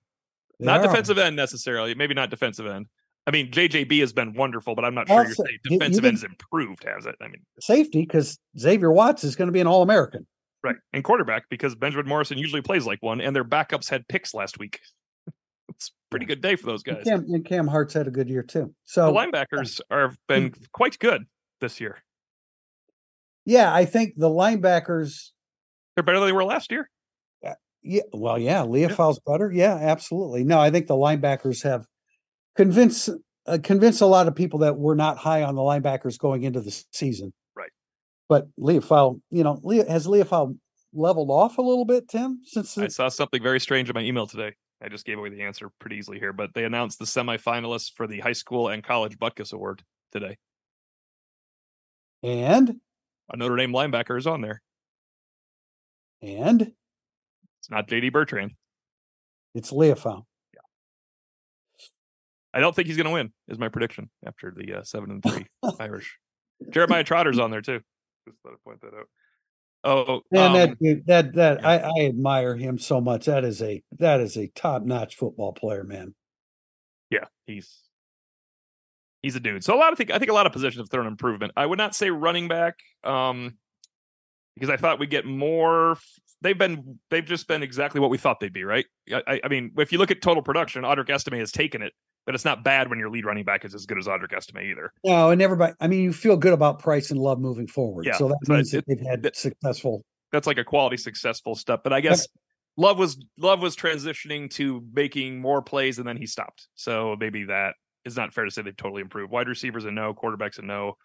They 0.59 0.67
not 0.67 0.81
are. 0.81 0.89
defensive 0.89 1.19
end 1.19 1.37
necessarily. 1.37 1.95
Maybe 1.95 2.15
not 2.15 2.31
defensive 2.31 2.67
end. 2.67 2.87
I 3.27 3.33
mean, 3.33 3.51
JJB 3.51 3.99
has 4.01 4.13
been 4.13 4.35
wonderful, 4.35 4.75
but 4.75 4.85
I'm 4.85 4.95
not 4.95 5.09
sure 5.09 5.19
also, 5.19 5.29
you're 5.29 5.47
saying 5.47 5.59
defensive 5.65 6.05
end 6.05 6.17
has 6.19 6.25
improved, 6.25 6.85
has 6.85 7.07
it? 7.07 7.17
I 7.21 7.25
mean, 7.25 7.43
safety 7.61 8.03
because 8.03 8.39
Xavier 8.59 8.93
Watts 8.93 9.25
is 9.25 9.35
going 9.35 9.49
to 9.49 9.53
be 9.53 9.61
an 9.61 9.67
All 9.67 9.83
American, 9.83 10.27
right? 10.67 10.77
And 10.93 11.05
quarterback 11.05 11.45
because 11.49 11.75
Benjamin 11.75 12.09
Morrison 12.09 12.39
usually 12.39 12.63
plays 12.63 12.87
like 12.87 13.03
one, 13.03 13.21
and 13.21 13.35
their 13.35 13.45
backups 13.45 13.91
had 13.91 14.07
picks 14.09 14.35
last 14.35 14.59
week. 14.59 14.81
it's 15.69 15.93
pretty 16.11 16.27
good 16.27 16.41
day 16.41 16.57
for 16.57 16.67
those 16.67 16.83
guys. 16.83 17.07
And 17.07 17.07
Cam, 17.07 17.25
and 17.29 17.45
Cam 17.45 17.67
Hart's 17.67 17.95
had 17.95 18.07
a 18.07 18.11
good 18.11 18.29
year 18.29 18.43
too. 18.43 18.75
So 18.85 19.07
the 19.07 19.19
linebackers 19.19 19.81
are 19.91 20.15
been 20.29 20.55
quite 20.73 20.99
good 20.99 21.25
this 21.61 21.81
year. 21.81 21.99
Yeah, 23.45 23.73
I 23.73 23.85
think 23.85 24.15
the 24.17 24.29
linebackers 24.29 25.31
they're 25.95 26.05
better 26.05 26.19
than 26.19 26.29
they 26.29 26.33
were 26.33 26.45
last 26.45 26.71
year. 26.71 26.91
Yeah, 27.89 28.03
well, 28.13 28.37
yeah, 28.37 28.63
Liufau's 28.63 29.21
yeah. 29.27 29.33
better. 29.33 29.53
Yeah, 29.53 29.75
absolutely. 29.81 30.43
No, 30.43 30.59
I 30.59 30.71
think 30.71 30.89
the 30.89 30.95
linebackers 30.95 31.63
have 31.63 31.87
convinced 32.57 33.11
uh, 33.47 33.59
convinced 33.63 34.01
a 34.01 34.07
lot 34.07 34.27
of 34.27 34.35
people 34.35 34.59
that 34.61 34.77
we're 34.77 34.97
not 34.97 35.19
high 35.19 35.45
on 35.45 35.55
the 35.55 35.63
linebackers 35.63 36.19
going 36.19 36.43
into 36.43 36.61
the 36.61 36.85
season. 36.93 37.33
But 38.29 38.49
Liufau, 38.59 39.21
you 39.31 39.45
know, 39.45 39.61
Leo, 39.63 39.87
has 39.89 40.07
Liufau 40.07 40.57
leveled 40.93 41.31
off 41.31 41.59
a 41.59 41.63
little 41.63 41.85
bit, 41.85 42.09
Tim? 42.09 42.41
Since. 42.45 42.77
I 42.79 42.89
saw 42.89 43.09
something 43.09 43.43
very 43.43 43.61
strange 43.61 43.89
in 43.89 43.95
my 43.95 44.03
email 44.03 44.27
today. 44.27 44.55
I 44.83 44.89
just 44.89 45.07
gave 45.07 45.19
away 45.19 45.31
the 45.31 45.43
answer 45.43 45.71
pretty 45.79 45.97
easily 45.97 46.19
here, 46.19 46.33
but 46.33 46.53
they 46.55 46.65
announced 46.65 46.99
the 46.99 47.07
semifinalists 47.07 47.93
for 47.95 48.07
the 48.07 48.21
high 48.21 48.33
school 48.33 48.69
and 48.69 48.83
college 48.83 49.19
Butkus 49.19 49.53
Award 49.53 49.83
today. 50.13 50.37
And 52.23 52.77
a 53.31 53.37
Notre 53.37 53.57
Dame 53.57 53.73
linebacker 53.73 54.19
is 54.19 54.27
on 54.27 54.41
there. 54.41 54.61
And 56.23 56.73
it's 57.61 57.71
not 57.71 57.89
JD 57.89 58.13
Bertrand. 58.13 58.53
It's 59.55 59.71
Liufau. 59.71 60.25
Yeah. 60.53 60.61
I 62.53 62.61
don't 62.61 62.75
think 62.75 62.89
he's 62.89 62.97
going 62.97 63.07
to 63.07 63.13
win. 63.13 63.33
Is 63.49 63.59
my 63.59 63.69
prediction 63.69 64.11
after 64.27 64.53
the 64.55 64.75
uh, 64.75 64.83
seven 64.83 65.11
and 65.11 65.23
three 65.23 65.47
Irish. 65.81 66.19
Jeremiah 66.71 67.05
Trotter's 67.05 67.39
on 67.39 67.51
there 67.51 67.63
too. 67.63 67.81
Just 68.27 68.39
let 68.45 68.53
to 68.53 68.57
point 68.65 68.81
that 68.83 68.95
out. 68.95 69.09
Oh, 69.85 70.21
and 70.33 70.41
um, 70.41 70.77
that 70.81 71.03
that 71.07 71.35
that 71.35 71.61
yeah. 71.61 71.69
I, 71.69 71.77
I 71.77 72.07
admire 72.07 72.57
him 72.57 72.79
so 72.79 73.01
much. 73.01 73.27
That 73.27 73.45
is 73.45 73.63
a 73.63 73.83
that 73.99 74.21
is 74.21 74.37
a 74.37 74.49
top 74.49 74.83
notch 74.83 75.15
football 75.17 75.53
player, 75.53 75.85
man. 75.85 76.15
Yeah, 77.11 77.27
he's 77.47 77.73
he's 79.23 79.37
a 79.37 79.41
dude. 79.41 79.63
So 79.63 79.75
a 79.75 79.79
lot 79.79 79.93
of 79.93 79.99
think 79.99 80.11
I 80.11 80.19
think 80.19 80.31
a 80.31 80.35
lot 80.35 80.47
of 80.47 80.53
positions 80.53 80.81
have 80.81 80.91
thrown 80.91 81.07
improvement. 81.07 81.53
I 81.57 81.67
would 81.67 81.79
not 81.79 81.95
say 81.95 82.11
running 82.11 82.49
back. 82.49 82.77
Um, 83.05 83.59
because 84.57 84.71
I 84.71 84.77
thought 84.77 84.99
we'd 84.99 85.11
get 85.11 85.27
more. 85.27 85.99
They've 86.41 86.57
been 86.57 86.99
they've 87.11 87.25
just 87.25 87.47
been 87.47 87.63
exactly 87.63 88.01
what 88.01 88.11
we 88.11 88.19
thought 88.19 88.41
they'd 88.41 88.53
be, 88.53 88.65
right? 88.65 88.87
I, 89.13 89.41
I 89.45 89.49
mean, 89.49 89.73
if 89.79 89.93
you 89.93 89.99
look 89.99 90.11
at 90.11 90.23
total 90.23 90.43
production, 90.43 90.83
Audric 90.83 91.11
Estime 91.11 91.39
has 91.39 91.53
taken 91.53 91.83
it, 91.83 91.93
but 92.27 92.35
it's 92.35 92.45
not 92.45 92.63
bad 92.65 92.91
when 92.91 92.99
your 92.99 93.09
lead 93.09 93.25
running 93.25 93.45
back 93.45 93.65
is 93.65 93.75
as 93.75 93.87
good 93.87 93.99
as 93.99 94.07
Audric 94.07 94.35
Estime 94.37 94.63
either. 94.63 94.93
No, 95.05 95.31
and 95.31 95.41
everybody. 95.41 95.73
I 95.81 95.87
mean, 95.87 96.03
you 96.03 96.13
feel 96.13 96.37
good 96.37 96.53
about 96.53 96.81
Price 96.81 97.11
and 97.11 97.19
Love 97.21 97.39
moving 97.39 97.67
forward, 97.67 98.05
yeah, 98.05 98.17
so 98.17 98.29
that 98.29 98.39
means 98.49 98.75
it, 98.75 98.85
that 98.87 98.97
they've 98.97 99.07
had 99.07 99.25
it, 99.25 99.37
successful. 99.37 100.05
That's 100.33 100.47
like 100.47 100.59
a 100.59 100.65
quality 100.65 100.97
successful 100.97 101.55
step, 101.55 101.83
but 101.83 101.93
I 101.93 102.01
guess. 102.01 102.27
Love 102.79 102.99
was 102.99 103.17
Love 103.39 103.63
was 103.63 103.75
transitioning 103.75 104.51
to 104.51 104.85
making 104.93 105.41
more 105.41 105.63
plays 105.63 105.99
and 105.99 106.07
then 106.07 106.19
he 106.19 106.27
stopped. 106.27 106.69
So 106.75 107.17
maybe 107.19 107.45
that 107.45 107.73
is 108.05 108.19
not 108.19 108.35
fair 108.35 108.45
to 108.45 108.51
say 108.51 108.61
they've 108.61 108.77
totally 108.77 109.01
improved. 109.01 109.33
Wide 109.33 109.49
receivers 109.49 109.87
and 109.87 109.95
no, 109.95 110.13
quarterbacks 110.13 110.59
and 110.59 110.69
no 110.69 110.99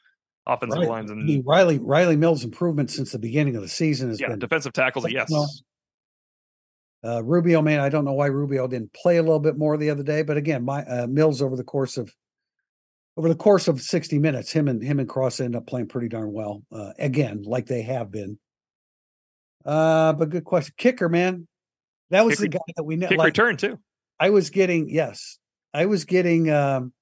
offensive 0.45 0.79
right. 0.79 0.89
lines 0.89 1.11
and 1.11 1.21
I 1.21 1.23
mean, 1.23 1.43
Riley 1.45 1.79
Riley 1.79 2.17
Mills' 2.17 2.43
improvement 2.43 2.89
since 2.91 3.11
the 3.11 3.19
beginning 3.19 3.55
of 3.55 3.61
the 3.61 3.69
season 3.69 4.09
has 4.09 4.19
yeah, 4.19 4.27
been 4.27 4.39
defensive 4.39 4.73
tackles. 4.73 5.09
Yes. 5.09 5.31
Uh, 7.03 7.23
Rubio, 7.23 7.61
man, 7.61 7.79
I 7.79 7.89
don't 7.89 8.05
know 8.05 8.13
why 8.13 8.27
Rubio 8.27 8.67
didn't 8.67 8.93
play 8.93 9.17
a 9.17 9.23
little 9.23 9.39
bit 9.39 9.57
more 9.57 9.75
the 9.77 9.89
other 9.89 10.03
day, 10.03 10.21
but 10.21 10.37
again, 10.37 10.63
my 10.63 10.83
uh, 10.85 11.07
Mills 11.07 11.41
over 11.41 11.55
the 11.55 11.63
course 11.63 11.97
of 11.97 12.13
over 13.17 13.27
the 13.27 13.35
course 13.35 13.67
of 13.67 13.81
60 13.81 14.19
minutes, 14.19 14.51
him 14.51 14.67
and 14.67 14.81
him 14.81 14.99
and 14.99 15.09
Cross 15.09 15.39
end 15.39 15.55
up 15.55 15.67
playing 15.67 15.87
pretty 15.87 16.07
darn 16.07 16.31
well. 16.31 16.63
Uh, 16.71 16.91
again, 16.97 17.43
like 17.43 17.65
they 17.65 17.81
have 17.81 18.11
been. 18.11 18.39
Uh, 19.65 20.13
but 20.13 20.29
good 20.29 20.45
question. 20.45 20.73
Kicker, 20.77 21.09
man. 21.09 21.47
That 22.09 22.25
was 22.25 22.35
kick, 22.35 22.51
the 22.51 22.57
guy 22.57 22.73
that 22.75 22.83
we 22.83 22.95
know. 22.95 23.07
Kick 23.07 23.17
like, 23.17 23.27
return 23.27 23.57
too. 23.57 23.79
I 24.19 24.29
was 24.29 24.49
getting 24.49 24.89
yes. 24.89 25.39
I 25.73 25.85
was 25.87 26.05
getting 26.05 26.51
um 26.51 26.93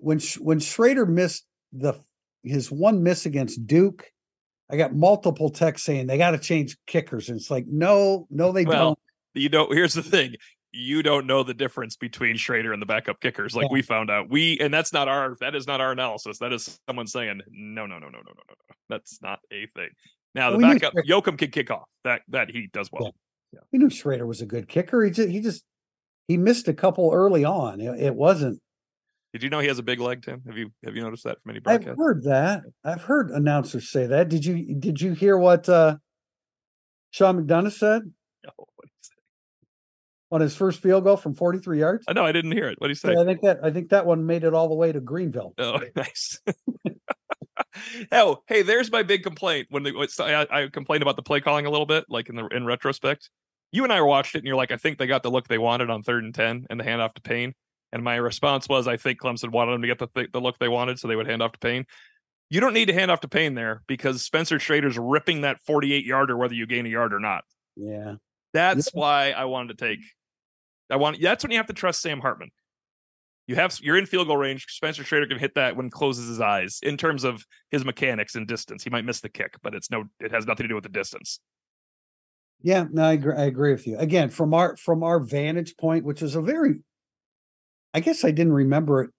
when 0.00 0.20
when 0.38 0.60
Shrader 0.60 1.08
missed 1.08 1.44
the 1.72 1.94
his 2.42 2.70
one 2.70 3.02
miss 3.02 3.26
against 3.26 3.66
Duke, 3.66 4.10
I 4.70 4.76
got 4.76 4.94
multiple 4.94 5.50
texts 5.50 5.86
saying 5.86 6.06
they 6.06 6.18
got 6.18 6.32
to 6.32 6.38
change 6.38 6.76
kickers, 6.86 7.28
and 7.28 7.38
it's 7.38 7.50
like 7.50 7.66
no, 7.66 8.26
no, 8.30 8.52
they 8.52 8.64
well, 8.64 8.78
don't. 8.78 8.98
You 9.34 9.48
know, 9.48 9.68
here's 9.70 9.94
the 9.94 10.02
thing: 10.02 10.34
you 10.72 11.02
don't 11.02 11.26
know 11.26 11.42
the 11.42 11.54
difference 11.54 11.96
between 11.96 12.36
Shrader 12.36 12.72
and 12.72 12.80
the 12.80 12.86
backup 12.86 13.20
kickers, 13.20 13.54
like 13.54 13.64
yeah. 13.64 13.72
we 13.72 13.82
found 13.82 14.10
out. 14.10 14.30
We 14.30 14.58
and 14.60 14.72
that's 14.72 14.92
not 14.92 15.08
our 15.08 15.36
that 15.40 15.54
is 15.54 15.66
not 15.66 15.80
our 15.80 15.92
analysis. 15.92 16.38
That 16.38 16.52
is 16.52 16.78
someone 16.88 17.06
saying 17.06 17.40
no, 17.50 17.86
no, 17.86 17.98
no, 17.98 18.08
no, 18.08 18.18
no, 18.18 18.18
no, 18.18 18.32
no, 18.36 18.42
no. 18.48 18.74
That's 18.88 19.20
not 19.22 19.40
a 19.52 19.66
thing. 19.74 19.90
Now 20.34 20.50
the 20.50 20.58
we 20.58 20.64
backup 20.64 20.94
Yoakam 20.94 21.38
can 21.38 21.50
kick 21.50 21.70
off. 21.70 21.88
That 22.04 22.22
that 22.28 22.50
he 22.50 22.68
does 22.72 22.90
well. 22.92 23.04
Yeah. 23.04 23.10
Yeah. 23.52 23.60
We 23.72 23.78
knew 23.80 23.88
Shrader 23.88 24.26
was 24.26 24.40
a 24.40 24.46
good 24.46 24.68
kicker. 24.68 25.04
He 25.04 25.10
just 25.10 25.28
he 25.28 25.40
just 25.40 25.64
he 26.28 26.36
missed 26.36 26.68
a 26.68 26.74
couple 26.74 27.10
early 27.12 27.44
on. 27.44 27.80
It, 27.80 28.00
it 28.00 28.14
wasn't 28.14 28.60
did 29.32 29.42
you 29.42 29.50
know 29.50 29.60
he 29.60 29.68
has 29.68 29.78
a 29.78 29.82
big 29.82 30.00
leg, 30.00 30.22
Tim? 30.22 30.42
Have 30.46 30.56
you 30.56 30.72
have 30.84 30.96
you 30.96 31.02
noticed 31.02 31.24
that 31.24 31.40
from 31.42 31.50
any 31.50 31.60
broadcasts? 31.60 31.90
I've 31.92 31.98
heard 31.98 32.22
that. 32.24 32.62
I've 32.84 33.02
heard 33.02 33.30
announcers 33.30 33.90
say 33.90 34.06
that. 34.06 34.28
Did 34.28 34.44
you 34.44 34.74
did 34.74 35.00
you 35.00 35.12
hear 35.12 35.36
what 35.38 35.68
uh 35.68 35.96
Sean 37.10 37.44
McDonough 37.44 37.72
said? 37.72 38.02
No, 38.42 38.52
what 38.56 38.86
he 38.86 38.92
say? 39.02 39.12
On 40.32 40.40
his 40.40 40.56
first 40.56 40.80
field 40.80 41.04
goal 41.04 41.18
from 41.18 41.34
43 41.34 41.78
yards? 41.78 42.04
I 42.08 42.14
know 42.14 42.24
I 42.24 42.32
didn't 42.32 42.52
hear 42.52 42.68
it. 42.70 42.80
What 42.80 42.88
did 42.88 42.96
he 42.96 42.98
say? 42.98 43.14
I 43.14 43.22
think 43.26 43.42
that 43.42 43.58
I 43.62 43.70
think 43.70 43.90
that 43.90 44.06
one 44.06 44.24
made 44.24 44.44
it 44.44 44.54
all 44.54 44.70
the 44.70 44.74
way 44.74 44.90
to 44.90 44.98
Greenville. 44.98 45.52
Oh, 45.58 45.78
nice. 45.94 46.40
oh, 48.12 48.38
hey, 48.46 48.62
there's 48.62 48.90
my 48.90 49.02
big 49.02 49.22
complaint. 49.22 49.66
When 49.68 49.82
the, 49.82 50.46
I, 50.50 50.62
I 50.62 50.68
complained 50.68 51.02
about 51.02 51.16
the 51.16 51.22
play 51.22 51.42
calling 51.42 51.66
a 51.66 51.70
little 51.70 51.84
bit, 51.84 52.06
like 52.08 52.30
in 52.30 52.36
the 52.36 52.46
in 52.46 52.64
retrospect. 52.64 53.28
You 53.72 53.84
and 53.84 53.92
I 53.92 54.00
watched 54.00 54.34
it, 54.34 54.38
and 54.38 54.46
you're 54.46 54.56
like, 54.56 54.72
I 54.72 54.78
think 54.78 54.96
they 54.96 55.06
got 55.06 55.22
the 55.22 55.30
look 55.30 55.46
they 55.46 55.58
wanted 55.58 55.90
on 55.90 56.02
third 56.02 56.24
and 56.24 56.34
ten 56.34 56.64
and 56.70 56.80
the 56.80 56.84
handoff 56.84 57.12
to 57.12 57.20
Payne. 57.20 57.52
And 57.92 58.04
my 58.04 58.16
response 58.16 58.68
was, 58.68 58.86
I 58.86 58.96
think 58.96 59.20
Clemson 59.20 59.50
wanted 59.50 59.72
them 59.72 59.82
to 59.82 59.88
get 59.88 59.98
the 59.98 60.06
th- 60.06 60.32
the 60.32 60.40
look 60.40 60.58
they 60.58 60.68
wanted, 60.68 60.98
so 60.98 61.08
they 61.08 61.16
would 61.16 61.26
hand 61.26 61.42
off 61.42 61.52
to 61.52 61.58
Payne. 61.58 61.86
You 62.48 62.60
don't 62.60 62.74
need 62.74 62.86
to 62.86 62.94
hand 62.94 63.10
off 63.10 63.20
to 63.20 63.28
Payne 63.28 63.54
there 63.54 63.82
because 63.86 64.22
Spencer 64.22 64.58
Shrader's 64.58 64.98
ripping 64.98 65.42
that 65.42 65.60
48 65.60 66.04
yarder 66.04 66.36
whether 66.36 66.54
you 66.54 66.66
gain 66.66 66.86
a 66.86 66.88
yard 66.88 67.12
or 67.12 67.20
not. 67.20 67.44
Yeah. 67.76 68.14
That's 68.52 68.90
why 68.92 69.30
I 69.30 69.44
wanted 69.44 69.78
to 69.78 69.86
take. 69.86 70.00
I 70.90 70.96
want. 70.96 71.20
That's 71.20 71.44
when 71.44 71.52
you 71.52 71.58
have 71.58 71.68
to 71.68 71.72
trust 71.72 72.02
Sam 72.02 72.20
Hartman. 72.20 72.50
You 73.46 73.56
have 73.56 73.76
you're 73.82 73.96
in 73.96 74.06
field 74.06 74.28
goal 74.28 74.36
range. 74.36 74.66
Spencer 74.68 75.02
Shrader 75.02 75.28
can 75.28 75.38
hit 75.38 75.54
that 75.54 75.76
when 75.76 75.86
he 75.86 75.90
closes 75.90 76.28
his 76.28 76.40
eyes. 76.40 76.80
In 76.82 76.96
terms 76.96 77.24
of 77.24 77.44
his 77.70 77.84
mechanics 77.84 78.34
and 78.34 78.46
distance, 78.46 78.84
he 78.84 78.90
might 78.90 79.04
miss 79.04 79.20
the 79.20 79.28
kick, 79.28 79.56
but 79.62 79.74
it's 79.74 79.90
no. 79.90 80.04
It 80.20 80.32
has 80.32 80.46
nothing 80.46 80.64
to 80.64 80.68
do 80.68 80.74
with 80.74 80.84
the 80.84 80.90
distance. 80.90 81.40
Yeah, 82.62 82.84
no, 82.90 83.04
I 83.04 83.12
agree, 83.12 83.34
I 83.34 83.44
agree 83.44 83.72
with 83.72 83.86
you. 83.86 83.96
Again, 83.98 84.28
from 84.28 84.52
our 84.52 84.76
from 84.76 85.02
our 85.02 85.18
vantage 85.18 85.76
point, 85.76 86.04
which 86.04 86.22
is 86.22 86.36
a 86.36 86.42
very, 86.42 86.80
I 87.94 88.00
guess 88.00 88.24
I 88.24 88.30
didn't 88.30 88.52
remember 88.52 89.02
it 89.02 89.10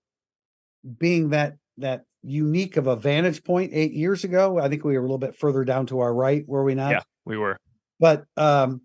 being 0.99 1.29
that 1.29 1.55
that 1.77 2.03
unique 2.23 2.77
of 2.77 2.87
a 2.87 2.95
vantage 2.95 3.43
point 3.43 3.71
eight 3.73 3.93
years 3.93 4.23
ago. 4.23 4.59
I 4.59 4.69
think 4.69 4.83
we 4.83 4.93
were 4.93 4.99
a 4.99 5.03
little 5.03 5.17
bit 5.17 5.35
further 5.35 5.63
down 5.63 5.87
to 5.87 5.99
our 5.99 6.13
right, 6.13 6.43
were 6.47 6.63
we 6.63 6.75
not? 6.75 6.91
Yeah, 6.91 7.01
we 7.25 7.37
were. 7.37 7.57
But 7.99 8.23
um, 8.37 8.81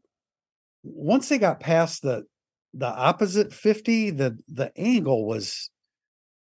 once 0.83 1.29
they 1.29 1.39
got 1.39 1.61
past 1.61 2.03
the 2.03 2.25
the 2.75 2.87
opposite 2.87 3.55
50 3.55 4.11
the 4.11 4.37
the 4.49 4.71
angle 4.77 5.25
was 5.27 5.71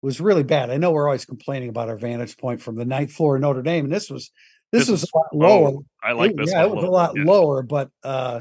was 0.03 0.21
really 0.21 0.43
bad 0.43 0.71
i 0.71 0.77
know 0.77 0.91
we're 0.91 1.07
always 1.07 1.25
complaining 1.25 1.69
about 1.69 1.89
our 1.89 1.97
vantage 1.97 2.37
point 2.37 2.61
from 2.61 2.75
the 2.75 2.85
ninth 2.85 3.13
floor 3.13 3.37
of 3.37 3.43
notre 3.43 3.63
dame 3.63 3.85
and 3.85 3.95
this 3.95 4.11
was 4.11 4.33
this, 4.73 4.83
This 4.83 4.91
was 4.91 5.05
a 5.05 5.17
lot 5.17 5.27
lower 5.33 5.69
Oh, 5.69 5.85
I 6.03 6.13
like 6.13 6.33
It- 6.33 6.37
this. 6.39 6.51
yeah 6.53 6.65
it 6.65 6.71
was 6.71 6.83
a 6.83 6.89
lot 6.89 7.13
yeah. 7.15 7.23
lower 7.25 7.63
but 7.63 7.91
uh 8.03 8.41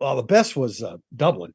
well 0.00 0.14
the 0.14 0.22
best 0.22 0.56
was 0.56 0.80
uh 0.80 0.96
dublin 1.14 1.52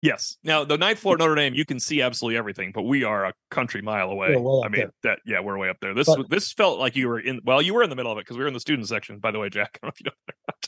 Yes. 0.00 0.36
Now 0.44 0.62
the 0.64 0.78
ninth 0.78 1.00
floor 1.00 1.14
of 1.14 1.18
Notre 1.18 1.34
Dame, 1.34 1.54
you 1.54 1.64
can 1.64 1.80
see 1.80 2.02
absolutely 2.02 2.36
everything, 2.38 2.70
but 2.72 2.82
we 2.82 3.02
are 3.02 3.24
a 3.26 3.32
country 3.50 3.82
mile 3.82 4.10
away. 4.10 4.36
Way 4.36 4.62
I 4.64 4.68
mean, 4.68 4.80
there. 4.82 4.90
that 5.02 5.18
yeah, 5.26 5.40
we're 5.40 5.58
way 5.58 5.68
up 5.68 5.78
there. 5.80 5.92
This 5.92 6.06
But- 6.06 6.30
this 6.30 6.52
felt 6.52 6.78
like 6.78 6.94
you 6.94 7.08
were 7.08 7.18
in. 7.18 7.40
Well, 7.44 7.60
you 7.60 7.74
were 7.74 7.82
in 7.82 7.90
the 7.90 7.96
middle 7.96 8.12
of 8.12 8.18
it 8.18 8.20
because 8.20 8.36
we 8.36 8.42
were 8.44 8.48
in 8.48 8.54
the 8.54 8.60
student 8.60 8.86
section. 8.86 9.18
By 9.18 9.32
the 9.32 9.40
way, 9.40 9.48
Jack, 9.48 9.80
I 9.82 9.90
don't 9.90 10.04
know 10.04 10.12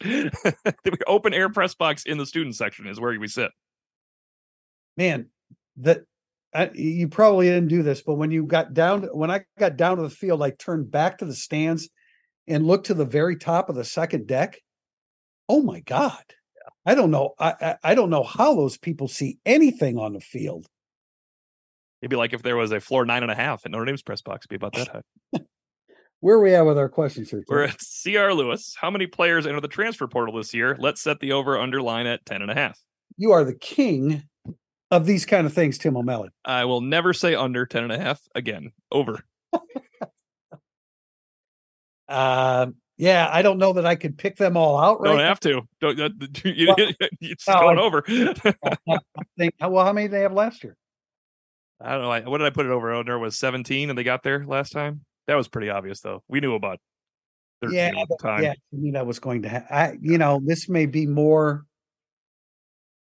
if 0.01 0.07
you 0.07 0.25
know 0.25 0.31
that 0.65 0.77
the 0.85 0.99
open 1.07 1.33
air 1.33 1.49
press 1.49 1.75
box 1.75 2.05
in 2.05 2.19
the 2.19 2.27
student 2.27 2.57
section 2.57 2.89
is 2.89 2.99
where 2.99 3.19
we 3.21 3.29
sit. 3.29 3.51
man 4.97 5.27
that 5.77 6.01
I, 6.53 6.71
you 6.75 7.07
probably 7.07 7.47
didn't 7.47 7.69
do 7.69 7.83
this 7.85 8.03
but 8.03 8.15
when 8.15 8.33
you 8.33 8.45
got 8.45 8.75
down 8.75 9.05
when 9.13 9.31
i 9.31 9.45
got 9.59 9.77
down 9.77 9.97
to 9.99 10.03
the 10.03 10.11
field 10.11 10.43
i 10.43 10.51
turned 10.51 10.91
back 10.91 11.19
to 11.19 11.25
the 11.25 11.35
stands 11.35 11.89
and 12.49 12.67
looked 12.67 12.87
to 12.87 12.95
the 12.95 13.05
very 13.05 13.37
top 13.37 13.69
of 13.69 13.77
the 13.77 13.85
second 13.85 14.27
deck 14.27 14.59
oh 15.49 15.63
my 15.63 15.79
god 15.81 16.23
i 16.87 16.95
don't 16.95 17.11
know 17.11 17.35
I, 17.39 17.55
I 17.61 17.77
i 17.85 17.95
don't 17.95 18.11
know 18.11 18.23
how 18.23 18.55
those 18.55 18.77
people 18.79 19.09
see 19.09 19.39
anything 19.47 19.99
on 19.99 20.13
the 20.13 20.21
field 20.21 20.67
It'd 22.03 22.09
be 22.11 22.17
like 22.17 22.33
if 22.33 22.43
there 22.43 22.57
was 22.57 22.73
a 22.73 22.81
floor 22.81 23.05
nine 23.05 23.23
and 23.23 23.31
a 23.31 23.35
half 23.35 23.67
at 23.67 23.73
Notre 23.73 23.85
Dame's 23.85 24.01
press 24.01 24.23
box. 24.23 24.47
It'd 24.47 24.49
be 24.49 24.57
about 24.57 24.73
that 24.73 24.89
high. 24.89 25.41
where 26.21 26.37
are 26.37 26.43
we 26.43 26.55
at 26.55 26.63
with 26.65 26.79
our 26.79 26.89
questions 26.89 27.29
here 27.31 27.45
We're 27.47 27.65
at 27.65 27.77
CR 27.79 28.33
Lewis. 28.33 28.75
How 28.81 28.91
many 28.91 29.07
players 29.07 29.47
enter 29.47 29.61
the 29.61 29.69
transfer 29.69 30.09
portal 30.09 30.37
this 30.37 30.55
year? 30.55 30.77
Let's 30.79 31.03
set 31.03 31.21
the 31.21 31.33
over 31.33 31.59
under 31.59 31.83
line 31.83 32.07
at 32.07 32.25
10 32.25 32.41
and 32.41 32.51
a 32.51 32.55
half. 32.55 32.81
you 33.19 33.33
are 33.33 33.45
the 33.45 33.53
king 33.55 34.23
of 34.91 35.05
these 35.05 35.27
kind 35.27 35.47
of 35.47 35.53
things 35.53 35.77
tim 35.77 35.95
o'malley 35.95 36.31
I 36.43 36.65
will 36.65 36.81
never 36.81 37.13
say 37.13 37.35
under 37.35 37.67
10 37.67 37.83
and 37.85 37.93
a 37.93 37.99
half 37.99 38.23
again. 38.35 38.73
Over. 38.91 39.23
uh 42.09 42.67
yeah 43.01 43.29
i 43.33 43.41
don't 43.43 43.59
know 43.59 43.73
that 43.73 43.87
i 43.87 43.95
could 43.95 44.17
pick 44.19 44.37
them 44.37 44.57
all 44.57 44.79
out 44.79 45.01
right 45.01 45.11
Don't 45.11 45.21
have 45.21 45.41
to. 45.41 45.63
Don't, 45.81 45.97
that- 45.97 46.45
you, 46.57 46.67
Well, 46.69 46.77
it's 47.21 47.49
no, 47.49 47.55
going 47.61 47.79
I- 47.81 47.83
over. 47.83 48.05
now. 48.87 48.99
think 49.39 49.55
how 49.59 49.71
well 49.71 49.85
how 49.85 49.93
many 49.93 50.09
did 50.09 50.15
they 50.17 50.23
have 50.23 50.33
last 50.33 50.63
year 50.65 50.77
I 51.83 51.93
don't 51.93 52.03
know. 52.03 52.11
I, 52.11 52.21
what 52.21 52.37
did 52.39 52.47
I 52.47 52.51
put 52.51 52.67
it 52.67 52.73
over? 52.73 52.93
Oh, 52.93 53.01
Under 53.01 53.19
was 53.19 53.39
17 53.39 53.89
and 53.89 53.99
they 53.99 54.05
got 54.05 54.23
there 54.23 54.45
last 54.45 54.69
time. 54.73 55.01
That 55.29 55.37
was 55.37 55.49
pretty 55.49 55.71
obvious 55.71 56.01
though. 56.03 56.23
We 56.29 56.41
knew 56.41 56.55
about 56.55 56.79
13 57.63 57.75
Yeah, 57.75 57.87
at 57.99 58.07
the 58.09 58.19
time. 58.21 58.43
Yeah, 58.43 58.51
I 58.53 58.55
knew 58.73 58.93
that 58.93 59.07
was 59.07 59.19
going 59.19 59.41
to 59.45 59.49
happen. 59.49 59.69
I, 59.75 59.95
you 60.03 60.19
know, 60.19 60.43
this 60.45 60.69
may 60.69 60.85
be 60.85 61.07
more. 61.07 61.65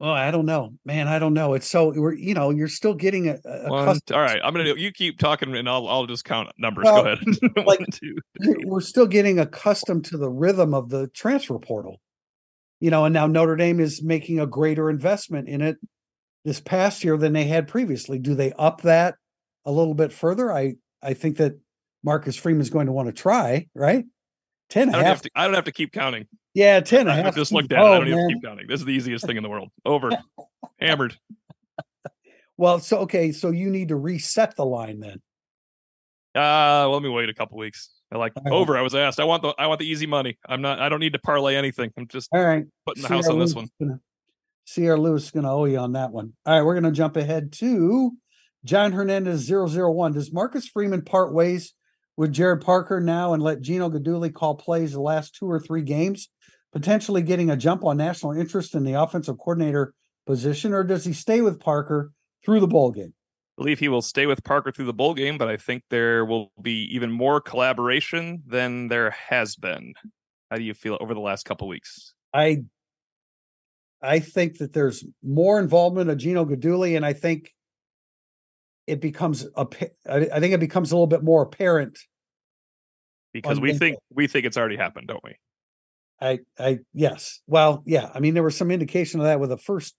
Well, 0.00 0.12
I 0.12 0.30
don't 0.30 0.46
know, 0.46 0.70
man. 0.86 1.08
I 1.08 1.18
don't 1.18 1.34
know. 1.34 1.52
It's 1.52 1.68
so 1.68 1.92
we're, 1.94 2.14
you 2.14 2.32
know, 2.32 2.48
you're 2.48 2.68
still 2.68 2.94
getting 2.94 3.28
a, 3.28 3.36
a 3.44 3.68
One, 3.70 3.84
custom- 3.84 4.16
all 4.16 4.22
right, 4.22 4.40
I'm 4.42 4.54
gonna. 4.54 4.74
You 4.76 4.92
keep 4.92 5.18
talking, 5.18 5.54
and 5.54 5.68
I'll 5.68 5.86
I'll 5.88 6.06
just 6.06 6.24
count 6.24 6.48
numbers. 6.58 6.84
Well, 6.86 7.02
Go 7.04 7.10
ahead. 7.10 7.26
like- 7.66 7.84
two, 7.92 8.16
we're 8.64 8.80
still 8.80 9.06
getting 9.06 9.38
accustomed 9.38 10.06
to 10.06 10.16
the 10.16 10.30
rhythm 10.30 10.72
of 10.72 10.88
the 10.88 11.08
transfer 11.08 11.58
portal. 11.58 12.00
You 12.80 12.90
know, 12.90 13.04
and 13.04 13.12
now 13.12 13.26
Notre 13.26 13.56
Dame 13.56 13.78
is 13.78 14.02
making 14.02 14.40
a 14.40 14.46
greater 14.46 14.88
investment 14.88 15.50
in 15.50 15.60
it 15.60 15.76
this 16.46 16.60
past 16.60 17.04
year 17.04 17.18
than 17.18 17.34
they 17.34 17.44
had 17.44 17.68
previously. 17.68 18.18
Do 18.18 18.34
they 18.34 18.52
up 18.54 18.80
that 18.82 19.16
a 19.66 19.70
little 19.70 19.92
bit 19.92 20.14
further? 20.14 20.50
I 20.50 20.76
I 21.02 21.12
think 21.12 21.36
that 21.36 21.58
Marcus 22.02 22.36
Freeman 22.36 22.62
is 22.62 22.70
going 22.70 22.86
to 22.86 22.92
want 22.92 23.08
to 23.08 23.12
try, 23.12 23.66
right? 23.74 24.06
10 24.70 24.88
I 24.88 24.92
don't 24.92 25.00
half. 25.02 25.06
have 25.16 25.22
to. 25.22 25.30
I 25.34 25.44
don't 25.44 25.54
have 25.54 25.64
to 25.64 25.72
keep 25.72 25.92
counting. 25.92 26.26
Yeah, 26.54 26.80
10 26.80 27.00
and 27.00 27.08
a 27.08 27.12
I 27.12 27.16
half. 27.16 27.34
just 27.36 27.52
looked 27.52 27.72
at 27.72 27.78
it. 27.78 27.84
I 27.84 27.98
don't 27.98 28.08
even 28.08 28.28
keep 28.28 28.42
counting. 28.42 28.66
This 28.66 28.80
is 28.80 28.86
the 28.86 28.92
easiest 28.92 29.26
thing 29.26 29.36
in 29.36 29.42
the 29.42 29.48
world. 29.48 29.70
Over. 29.84 30.10
Hammered. 30.80 31.16
Well, 32.56 32.80
so 32.80 32.98
okay, 32.98 33.32
so 33.32 33.50
you 33.50 33.70
need 33.70 33.88
to 33.88 33.96
reset 33.96 34.56
the 34.56 34.66
line 34.66 35.00
then. 35.00 35.22
Uh, 36.34 36.84
well, 36.84 36.92
let 36.92 37.02
me 37.02 37.08
wait 37.08 37.28
a 37.28 37.34
couple 37.34 37.56
weeks. 37.56 37.90
I 38.12 38.18
like 38.18 38.32
right. 38.36 38.52
over. 38.52 38.76
I 38.76 38.82
was 38.82 38.94
asked. 38.94 39.18
I 39.20 39.24
want 39.24 39.42
the. 39.42 39.54
I 39.58 39.66
want 39.66 39.80
the 39.80 39.86
easy 39.86 40.06
money. 40.06 40.38
I'm 40.46 40.60
not. 40.60 40.80
I 40.80 40.88
don't 40.88 41.00
need 41.00 41.12
to 41.14 41.18
parlay 41.18 41.56
anything. 41.56 41.90
I'm 41.96 42.06
just 42.08 42.28
All 42.32 42.44
right. 42.44 42.66
putting 42.84 43.02
the 43.02 43.08
house 43.08 43.28
on 43.28 43.38
this 43.38 43.54
one. 43.54 43.68
Sierra 44.64 45.00
Lewis 45.00 45.24
is 45.24 45.30
going 45.30 45.44
to 45.44 45.50
owe 45.50 45.64
you 45.64 45.78
on 45.78 45.92
that 45.92 46.12
one. 46.12 46.32
All 46.46 46.54
right, 46.54 46.64
we're 46.64 46.74
going 46.74 46.84
to 46.84 46.96
jump 46.96 47.16
ahead 47.16 47.52
to 47.54 48.12
John 48.64 48.92
Hernandez 48.92 49.50
001. 49.50 50.12
Does 50.12 50.32
Marcus 50.32 50.68
Freeman 50.68 51.02
part 51.02 51.32
ways 51.32 51.74
with 52.16 52.32
Jared 52.32 52.60
Parker 52.60 53.00
now 53.00 53.32
and 53.32 53.42
let 53.42 53.62
Gino 53.62 53.88
Guidugli 53.88 54.32
call 54.32 54.54
plays 54.54 54.92
the 54.92 55.00
last 55.00 55.34
two 55.34 55.50
or 55.50 55.58
three 55.58 55.82
games, 55.82 56.28
potentially 56.72 57.22
getting 57.22 57.50
a 57.50 57.56
jump 57.56 57.84
on 57.84 57.96
national 57.96 58.32
interest 58.32 58.74
in 58.74 58.84
the 58.84 58.94
offensive 58.94 59.38
coordinator 59.38 59.94
position, 60.26 60.72
or 60.72 60.84
does 60.84 61.04
he 61.04 61.12
stay 61.12 61.40
with 61.40 61.60
Parker 61.60 62.12
through 62.44 62.60
the 62.60 62.68
bowl 62.68 62.90
game? 62.90 63.12
I 63.58 63.62
believe 63.62 63.78
he 63.78 63.88
will 63.88 64.02
stay 64.02 64.26
with 64.26 64.42
Parker 64.44 64.72
through 64.72 64.86
the 64.86 64.94
bowl 64.94 65.14
game, 65.14 65.36
but 65.36 65.48
I 65.48 65.56
think 65.56 65.82
there 65.90 66.24
will 66.24 66.52
be 66.62 66.84
even 66.94 67.10
more 67.10 67.40
collaboration 67.40 68.42
than 68.46 68.88
there 68.88 69.10
has 69.10 69.56
been. 69.56 69.92
How 70.50 70.56
do 70.56 70.62
you 70.62 70.74
feel 70.74 70.96
over 71.00 71.14
the 71.14 71.20
last 71.20 71.44
couple 71.44 71.68
weeks? 71.68 72.14
I 72.32 72.62
I 74.02 74.18
think 74.18 74.58
that 74.58 74.72
there's 74.72 75.04
more 75.22 75.58
involvement 75.58 76.08
of 76.08 76.16
Gino 76.16 76.44
Guidugli, 76.44 76.96
and 76.96 77.04
I 77.04 77.12
think 77.12 77.52
it 78.86 79.00
becomes 79.00 79.46
a 79.56 79.66
I 80.08 80.40
think 80.40 80.54
it 80.54 80.60
becomes 80.60 80.90
a 80.90 80.96
little 80.96 81.06
bit 81.06 81.22
more 81.22 81.42
apparent. 81.42 81.98
Because 83.32 83.60
we 83.60 83.74
think 83.74 83.98
we 84.10 84.26
think 84.26 84.46
it's 84.46 84.56
already 84.56 84.76
happened, 84.76 85.08
don't 85.08 85.22
we? 85.22 85.36
I 86.20 86.40
I 86.58 86.78
yes, 86.92 87.40
well, 87.46 87.82
yeah. 87.86 88.10
I 88.14 88.20
mean, 88.20 88.34
there 88.34 88.42
was 88.42 88.56
some 88.56 88.70
indication 88.70 89.20
of 89.20 89.26
that 89.26 89.40
with 89.40 89.50
the 89.50 89.56
first 89.56 89.94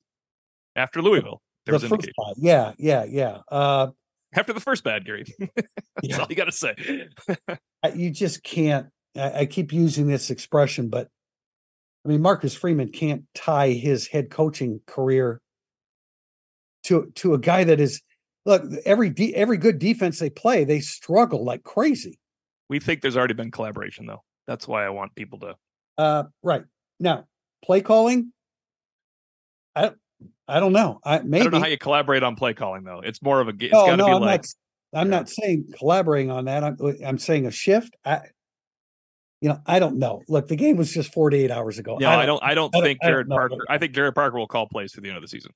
After 0.76 1.02
Louisville, 1.02 1.42
there 1.66 1.72
the 1.74 1.76
was 1.78 1.90
first 1.90 1.92
indication. 2.08 2.34
Yeah, 2.38 2.74
yeah, 2.78 3.06
yeah. 3.10 3.38
Uh, 3.52 3.88
After 4.36 4.54
the 4.54 4.60
first 4.60 4.84
bad 4.84 5.06
Gary. 5.06 5.26
That's 5.40 5.52
Yeah. 6.04 6.20
all 6.20 6.28
you 6.30 6.36
got 6.36 6.46
to 6.46 6.52
say. 6.52 6.76
You 7.96 8.12
just 8.12 8.44
can't. 8.44 8.88
I, 9.18 9.40
I 9.40 9.46
keep 9.48 9.74
using 9.74 10.06
this 10.06 10.30
expression, 10.30 10.90
but 10.90 11.08
I 12.06 12.10
mean, 12.10 12.22
Marcus 12.22 12.54
Freeman 12.54 12.92
can't 12.92 13.24
tie 13.34 13.70
his 13.72 14.06
head 14.08 14.30
coaching 14.30 14.82
career 14.86 15.42
to 16.84 17.12
to 17.16 17.34
a 17.34 17.40
guy 17.40 17.64
that 17.64 17.80
is. 17.80 18.02
Look, 18.46 18.64
every 18.86 19.10
de- 19.12 19.36
every 19.36 19.58
good 19.58 19.78
defense 19.80 20.18
they 20.20 20.30
play, 20.32 20.64
they 20.64 20.80
struggle 20.80 21.44
like 21.46 21.64
crazy. 21.64 22.18
we 22.70 22.80
think 22.80 23.02
there's 23.02 23.16
already 23.18 23.36
been 23.36 23.52
collaboration, 23.52 24.06
though. 24.08 24.24
That's 24.48 24.68
why 24.68 24.84
I 24.86 24.90
want 24.90 25.14
people 25.16 25.38
to. 25.40 25.56
Uh, 25.98 26.24
right 26.44 26.64
now, 27.00 27.26
play 27.64 27.82
calling. 27.82 28.32
I 29.76 29.92
I 30.48 30.60
don't 30.60 30.74
know. 30.74 31.00
I 31.04 31.20
maybe 31.20 31.42
I 31.42 31.44
don't 31.44 31.54
know 31.54 31.60
how 31.60 31.68
you 31.68 31.78
collaborate 31.78 32.24
on 32.24 32.36
play 32.36 32.54
calling, 32.54 32.84
though. 32.84 33.02
It's 33.04 33.22
more 33.22 33.40
of 33.42 33.48
a. 33.48 33.52
It's 33.60 33.72
no, 33.72 33.86
got 33.86 33.92
to 33.92 33.98
no, 33.98 34.06
be 34.08 34.12
I'm 34.14 34.22
like. 34.22 34.42
not. 34.42 34.48
I'm 35.02 35.08
Yeah. 35.12 35.18
not 35.20 35.30
saying 35.30 35.72
collaborating 35.78 36.32
on 36.32 36.46
that. 36.46 36.64
I'm 36.64 36.78
I'm 37.06 37.18
saying 37.18 37.46
a 37.46 37.52
shift. 37.52 37.96
I, 38.04 38.22
you 39.40 39.48
know, 39.50 39.60
I 39.66 39.80
don't 39.80 39.98
know. 39.98 40.22
Look, 40.28 40.50
the 40.50 40.58
game 40.58 40.76
was 40.78 40.92
just 40.92 41.14
48 41.14 41.50
hours 41.50 41.80
ago. 41.80 41.98
No, 41.98 42.10
I 42.10 42.26
don't. 42.26 42.44
I 42.44 42.54
don't 42.54 42.76
I 42.76 42.80
don't- 42.80 42.84
think 42.86 43.00
I 43.02 43.10
don't 43.10 43.16
Gerad 43.26 43.28
know. 43.30 43.36
Parker. 43.38 43.56
I 43.70 43.78
think 43.78 43.94
Gerad 43.94 44.16
Parker 44.16 44.38
will 44.38 44.48
call 44.48 44.68
plays 44.68 44.92
through 44.94 45.04
the 45.04 45.10
end 45.10 45.18
of 45.18 45.22
the 45.24 45.30
season. 45.30 45.52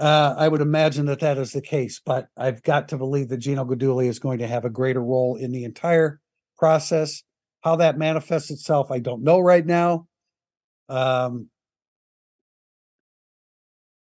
Uh, 0.00 0.34
I 0.36 0.48
would 0.48 0.60
imagine 0.60 1.06
that 1.06 1.20
that 1.20 1.38
is 1.38 1.52
the 1.52 1.60
case, 1.62 2.00
but 2.04 2.26
I've 2.36 2.62
got 2.62 2.88
to 2.88 2.98
believe 2.98 3.28
that 3.28 3.36
Gino 3.36 3.64
Guidugli 3.64 4.06
is 4.08 4.18
going 4.18 4.38
to 4.38 4.48
have 4.48 4.64
a 4.64 4.70
greater 4.70 5.00
role 5.02 5.36
in 5.36 5.52
the 5.52 5.62
entire 5.64 6.18
process. 6.58 7.22
How 7.62 7.76
that 7.76 7.96
manifests 7.96 8.50
itself, 8.50 8.90
I 8.90 8.98
don't 8.98 9.22
know 9.22 9.38
right 9.40 9.64
now. 9.64 10.06
Um, 10.88 11.48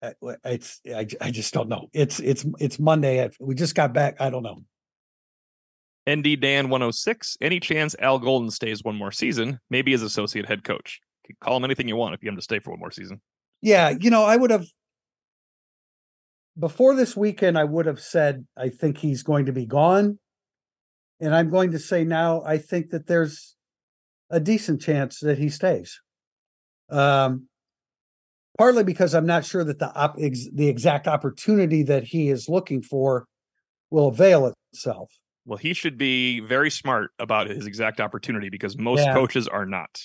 I- 0.03 0.14
it's 0.45 0.80
I, 0.86 1.07
I 1.20 1.30
just 1.30 1.55
don't 1.55 1.68
know. 1.68 1.88
It's 1.92 2.20
it's 2.20 2.45
it's 2.59 2.78
Monday. 2.78 3.28
We 3.40 3.55
just 3.55 3.74
got 3.74 3.92
back. 3.95 4.16
I 4.20 4.30
don't 4.30 4.42
know. 4.42 4.64
ND 6.09 6.38
Dan 6.40 6.68
106. 6.68 7.38
Any 7.40 7.61
chance 7.61 7.97
Al 7.99 8.18
Golden 8.18 8.51
stays 8.51 8.84
one 8.84 8.97
more 8.97 9.11
season? 9.11 9.59
Maybe 9.70 9.95
as 9.95 10.03
associate 10.03 10.47
head 10.47 10.62
coach. 10.62 11.01
Call 11.40 11.57
him 11.57 11.64
anything 11.64 11.88
you 11.88 11.97
want 11.97 12.14
if 12.14 12.22
you 12.22 12.30
want 12.30 12.38
to 12.38 12.45
stay 12.45 12.59
for 12.59 12.70
one 12.70 12.80
more 12.80 12.90
season. 12.90 13.22
Yeah, 13.62 13.95
you 13.99 14.11
know, 14.11 14.24
I 14.24 14.36
would 14.36 14.51
have. 14.51 14.66
before 16.59 16.95
this 16.95 17.16
weekend, 17.16 17.57
I 17.57 17.64
would 17.64 17.86
have 17.86 18.01
said 18.01 18.47
I 18.59 18.68
think 18.68 18.99
he's 18.99 19.22
going 19.22 19.47
to 19.47 19.53
be 19.53 19.64
gone. 19.64 20.18
And 21.21 21.35
I'm 21.35 21.49
going 21.51 21.71
to 21.73 21.79
say 21.79 22.05
now 22.05 22.43
I 22.45 22.59
think 22.59 22.91
that 22.91 23.07
there's 23.07 23.55
a 24.31 24.41
decent 24.41 24.81
chance 24.81 25.21
that 25.21 25.39
he 25.39 25.49
stays. 25.49 26.01
Um, 26.91 27.49
partly 28.59 28.85
because 28.85 29.15
I'm 29.15 29.27
not 29.27 29.45
sure 29.45 29.65
that 29.65 29.79
the 29.79 29.93
op- 29.95 30.17
ex- 30.19 30.49
the 30.53 30.69
exact 30.69 31.07
opportunity 31.09 31.83
that 31.85 32.05
he 32.05 32.29
is 32.31 32.49
looking 32.49 32.83
for 32.83 33.27
will 33.91 34.09
avail 34.09 34.53
itself. 34.73 35.11
Well, 35.47 35.59
he 35.59 35.75
should 35.75 35.99
be 35.99 36.41
very 36.41 36.71
smart 36.71 37.11
about 37.19 37.49
his 37.49 37.67
exact 37.67 38.01
opportunity 38.01 38.49
because 38.49 38.77
most 38.79 39.01
Yeah. 39.01 39.12
coaches 39.12 39.47
are 39.47 39.67
not. 39.67 40.01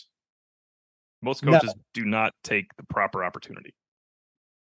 Most 1.22 1.44
No. 1.44 1.54
coaches 1.54 1.74
do 1.94 2.06
not 2.06 2.34
take 2.44 2.76
the 2.78 2.84
proper 2.84 3.24
opportunity. 3.24 3.74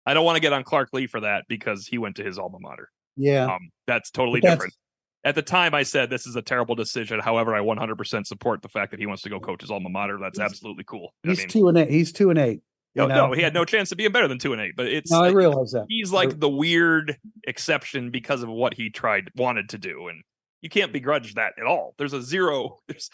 I 0.06 0.14
don't 0.14 0.26
want 0.26 0.36
to 0.38 0.42
get 0.42 0.54
on 0.54 0.64
Clark 0.64 0.90
Lea 0.94 1.08
for 1.08 1.20
that 1.22 1.46
because 1.48 1.86
he 1.88 1.98
went 1.98 2.16
to 2.16 2.24
his 2.24 2.40
alma 2.40 2.58
mater. 2.60 2.90
Yeah, 3.16 3.46
Um, 3.54 3.70
that's 3.88 4.10
totally 4.10 4.40
that's- 4.40 4.58
different. 4.58 4.74
At 5.26 5.36
the 5.36 5.42
time, 5.42 5.74
I 5.74 5.84
said 5.84 6.10
this 6.10 6.26
is 6.26 6.36
a 6.38 6.42
terrible 6.42 6.76
decision. 6.76 7.20
However, 7.20 7.54
I 7.54 7.60
100% 7.60 8.26
support 8.26 8.62
the 8.62 8.70
fact 8.70 8.92
that 8.92 9.00
he 9.00 9.06
wants 9.06 9.22
to 9.24 9.30
go 9.30 9.40
coach 9.40 9.62
his 9.62 9.70
alma 9.72 9.90
mater. 9.90 10.18
That's 10.18 10.38
He's- 10.40 10.50
absolutely 10.50 10.86
cool. 10.86 11.14
I 11.26 11.30
he's 11.30 11.40
mean, 11.40 11.48
two 11.50 11.68
and 11.68 11.78
eight. 11.78 11.90
He's 11.90 12.12
two 12.14 12.30
and 12.30 12.40
eight. 12.40 12.62
no, 12.96 13.06
know? 13.08 13.28
no, 13.28 13.34
he 13.34 13.42
had 13.42 13.54
no 13.54 13.66
chance 13.66 13.92
of 13.92 13.98
being 13.98 14.12
better 14.14 14.28
than 14.30 14.40
two 14.40 14.54
and 14.54 14.62
eight. 14.62 14.74
But 14.78 14.88
it's 14.88 15.12
No, 15.12 15.22
I 15.24 15.30
realize 15.32 15.72
that. 15.72 15.86
he's 15.90 16.12
like 16.14 16.40
the 16.40 16.50
weird 16.50 17.18
exception 17.46 18.12
because 18.12 18.44
of 18.44 18.50
what 18.50 18.74
he 18.74 18.90
tried 18.90 19.30
wanted 19.36 19.70
to 19.70 19.78
do 19.78 20.08
and 20.08 20.24
you 20.62 20.70
can't 20.70 20.92
begrudge 20.94 21.36
that 21.36 21.54
at 21.58 21.66
all 21.66 21.96
there's 21.98 22.12
a 22.14 22.22
zero 22.22 22.80
there's 22.88 23.10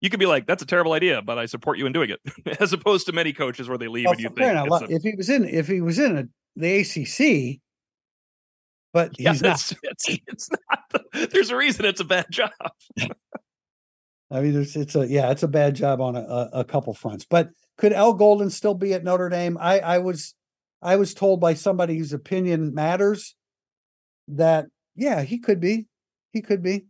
you 0.00 0.08
could 0.10 0.20
be 0.20 0.26
like 0.26 0.46
that's 0.46 0.62
a 0.62 0.66
terrible 0.66 0.92
idea 0.94 1.20
but 1.22 1.38
i 1.38 1.44
support 1.46 1.76
you 1.78 1.84
in 1.86 1.92
doing 1.92 2.10
it 2.10 2.20
as 2.60 2.72
opposed 2.72 3.04
to 3.06 3.12
many 3.12 3.32
coaches 3.34 3.68
where 3.68 3.76
they 3.78 3.86
leave 3.88 4.04
Well, 4.06 4.12
and 4.14 4.20
you 4.20 4.28
think 4.30 4.40
a- 4.90 4.94
if 4.94 5.02
he 5.02 5.14
was 5.14 5.28
in 5.28 5.44
if 5.44 5.66
he 5.68 5.80
was 5.82 5.98
in 5.98 6.16
a, 6.18 6.24
the 6.58 6.80
ACC, 6.80 7.60
but 8.96 9.12
yeah, 9.18 9.32
he's 9.32 9.42
not. 9.42 9.72
it's, 9.82 10.08
it's, 10.26 10.48
not 10.50 11.30
there's 11.30 11.50
a 11.50 11.56
reason 11.56 11.84
it's 11.84 12.00
a 12.00 12.04
bad 12.04 12.24
job 12.30 12.50
I 14.30 14.40
mean, 14.40 14.60
it's 14.60 14.74
it's 14.74 14.96
a 14.96 15.06
yeah, 15.06 15.30
it's 15.30 15.44
a 15.44 15.48
bad 15.48 15.74
job 15.74 16.00
on 16.00 16.16
a, 16.16 16.20
a, 16.20 16.50
a 16.54 16.64
couple 16.64 16.92
fronts. 16.94 17.24
But 17.24 17.50
could 17.78 17.92
Al 17.92 18.12
Golden 18.12 18.50
still 18.50 18.74
be 18.74 18.92
at 18.92 19.04
Notre 19.04 19.28
Dame? 19.28 19.56
I 19.60 19.78
I 19.78 19.98
was 19.98 20.34
I 20.82 20.96
was 20.96 21.14
told 21.14 21.40
by 21.40 21.54
somebody 21.54 21.96
whose 21.96 22.12
opinion 22.12 22.74
matters 22.74 23.36
that 24.28 24.66
yeah, 24.96 25.22
he 25.22 25.38
could 25.38 25.60
be, 25.60 25.86
he 26.32 26.42
could 26.42 26.62
be. 26.62 26.86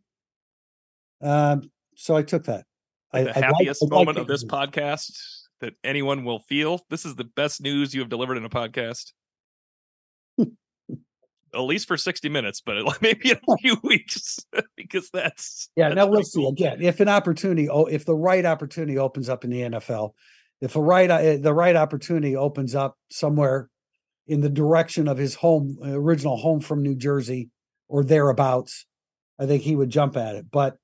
Um, 1.20 1.70
so 1.94 2.16
I 2.16 2.22
took 2.22 2.44
that. 2.44 2.64
I, 3.12 3.24
the 3.24 3.36
I 3.36 3.40
happiest 3.40 3.82
like 3.82 3.90
moment 3.90 4.18
it. 4.18 4.22
of 4.22 4.26
this 4.28 4.44
podcast 4.44 5.12
that 5.60 5.74
anyone 5.84 6.24
will 6.24 6.38
feel 6.38 6.80
this 6.88 7.04
is 7.04 7.16
the 7.16 7.24
best 7.24 7.60
news 7.60 7.94
you 7.94 8.00
have 8.00 8.08
delivered 8.08 8.38
in 8.38 8.44
a 8.44 8.50
podcast 8.50 9.12
at 11.56 11.62
least 11.62 11.88
for 11.88 11.96
60 11.96 12.28
minutes 12.28 12.60
but 12.60 12.76
maybe 13.02 13.30
in 13.30 13.38
a 13.48 13.56
few 13.58 13.76
weeks 13.82 14.38
because 14.76 15.10
that's 15.10 15.70
Yeah, 15.76 15.88
that's 15.88 15.96
now 15.96 16.06
we'll 16.06 16.22
see 16.22 16.42
cool. 16.42 16.50
again 16.50 16.82
if 16.82 17.00
an 17.00 17.08
opportunity. 17.08 17.68
Oh, 17.68 17.84
if 17.86 18.04
the 18.04 18.14
right 18.14 18.44
opportunity 18.44 18.98
opens 18.98 19.28
up 19.28 19.44
in 19.44 19.50
the 19.50 19.60
NFL, 19.62 20.10
if 20.60 20.76
a 20.76 20.80
right 20.80 21.10
uh, 21.10 21.36
the 21.38 21.54
right 21.54 21.76
opportunity 21.76 22.36
opens 22.36 22.74
up 22.74 22.96
somewhere 23.10 23.68
in 24.26 24.40
the 24.40 24.48
direction 24.48 25.08
of 25.08 25.18
his 25.18 25.34
home 25.36 25.78
original 25.82 26.36
home 26.36 26.60
from 26.60 26.82
New 26.82 26.94
Jersey 26.96 27.50
or 27.88 28.04
thereabouts, 28.04 28.86
I 29.38 29.46
think 29.46 29.62
he 29.62 29.76
would 29.76 29.90
jump 29.90 30.16
at 30.16 30.34
it. 30.34 30.46
But 30.50 30.76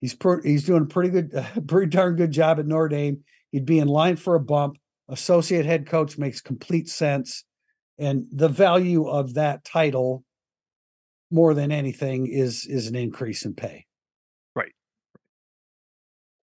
he's 0.00 0.14
per, 0.14 0.42
he's 0.42 0.64
doing 0.64 0.82
a 0.82 0.86
pretty 0.86 1.08
good, 1.10 1.34
uh, 1.34 1.44
pretty 1.66 1.88
darn 1.90 2.16
good 2.16 2.30
job 2.32 2.58
at 2.58 2.66
Notre 2.66 2.88
Dame. 2.88 3.24
He'd 3.50 3.64
be 3.64 3.78
in 3.78 3.88
line 3.88 4.16
for 4.16 4.34
a 4.34 4.40
bump. 4.40 4.76
Associate 5.08 5.64
head 5.66 5.86
coach 5.86 6.16
makes 6.18 6.40
complete 6.40 6.88
sense, 6.88 7.44
and 7.98 8.26
the 8.32 8.48
value 8.48 9.06
of 9.06 9.34
that 9.34 9.64
title, 9.64 10.24
more 11.30 11.54
than 11.54 11.70
anything, 11.72 12.26
is 12.26 12.66
is 12.66 12.86
an 12.88 12.96
increase 12.96 13.44
in 13.44 13.54
pay. 13.54 13.86
Right, 14.54 14.72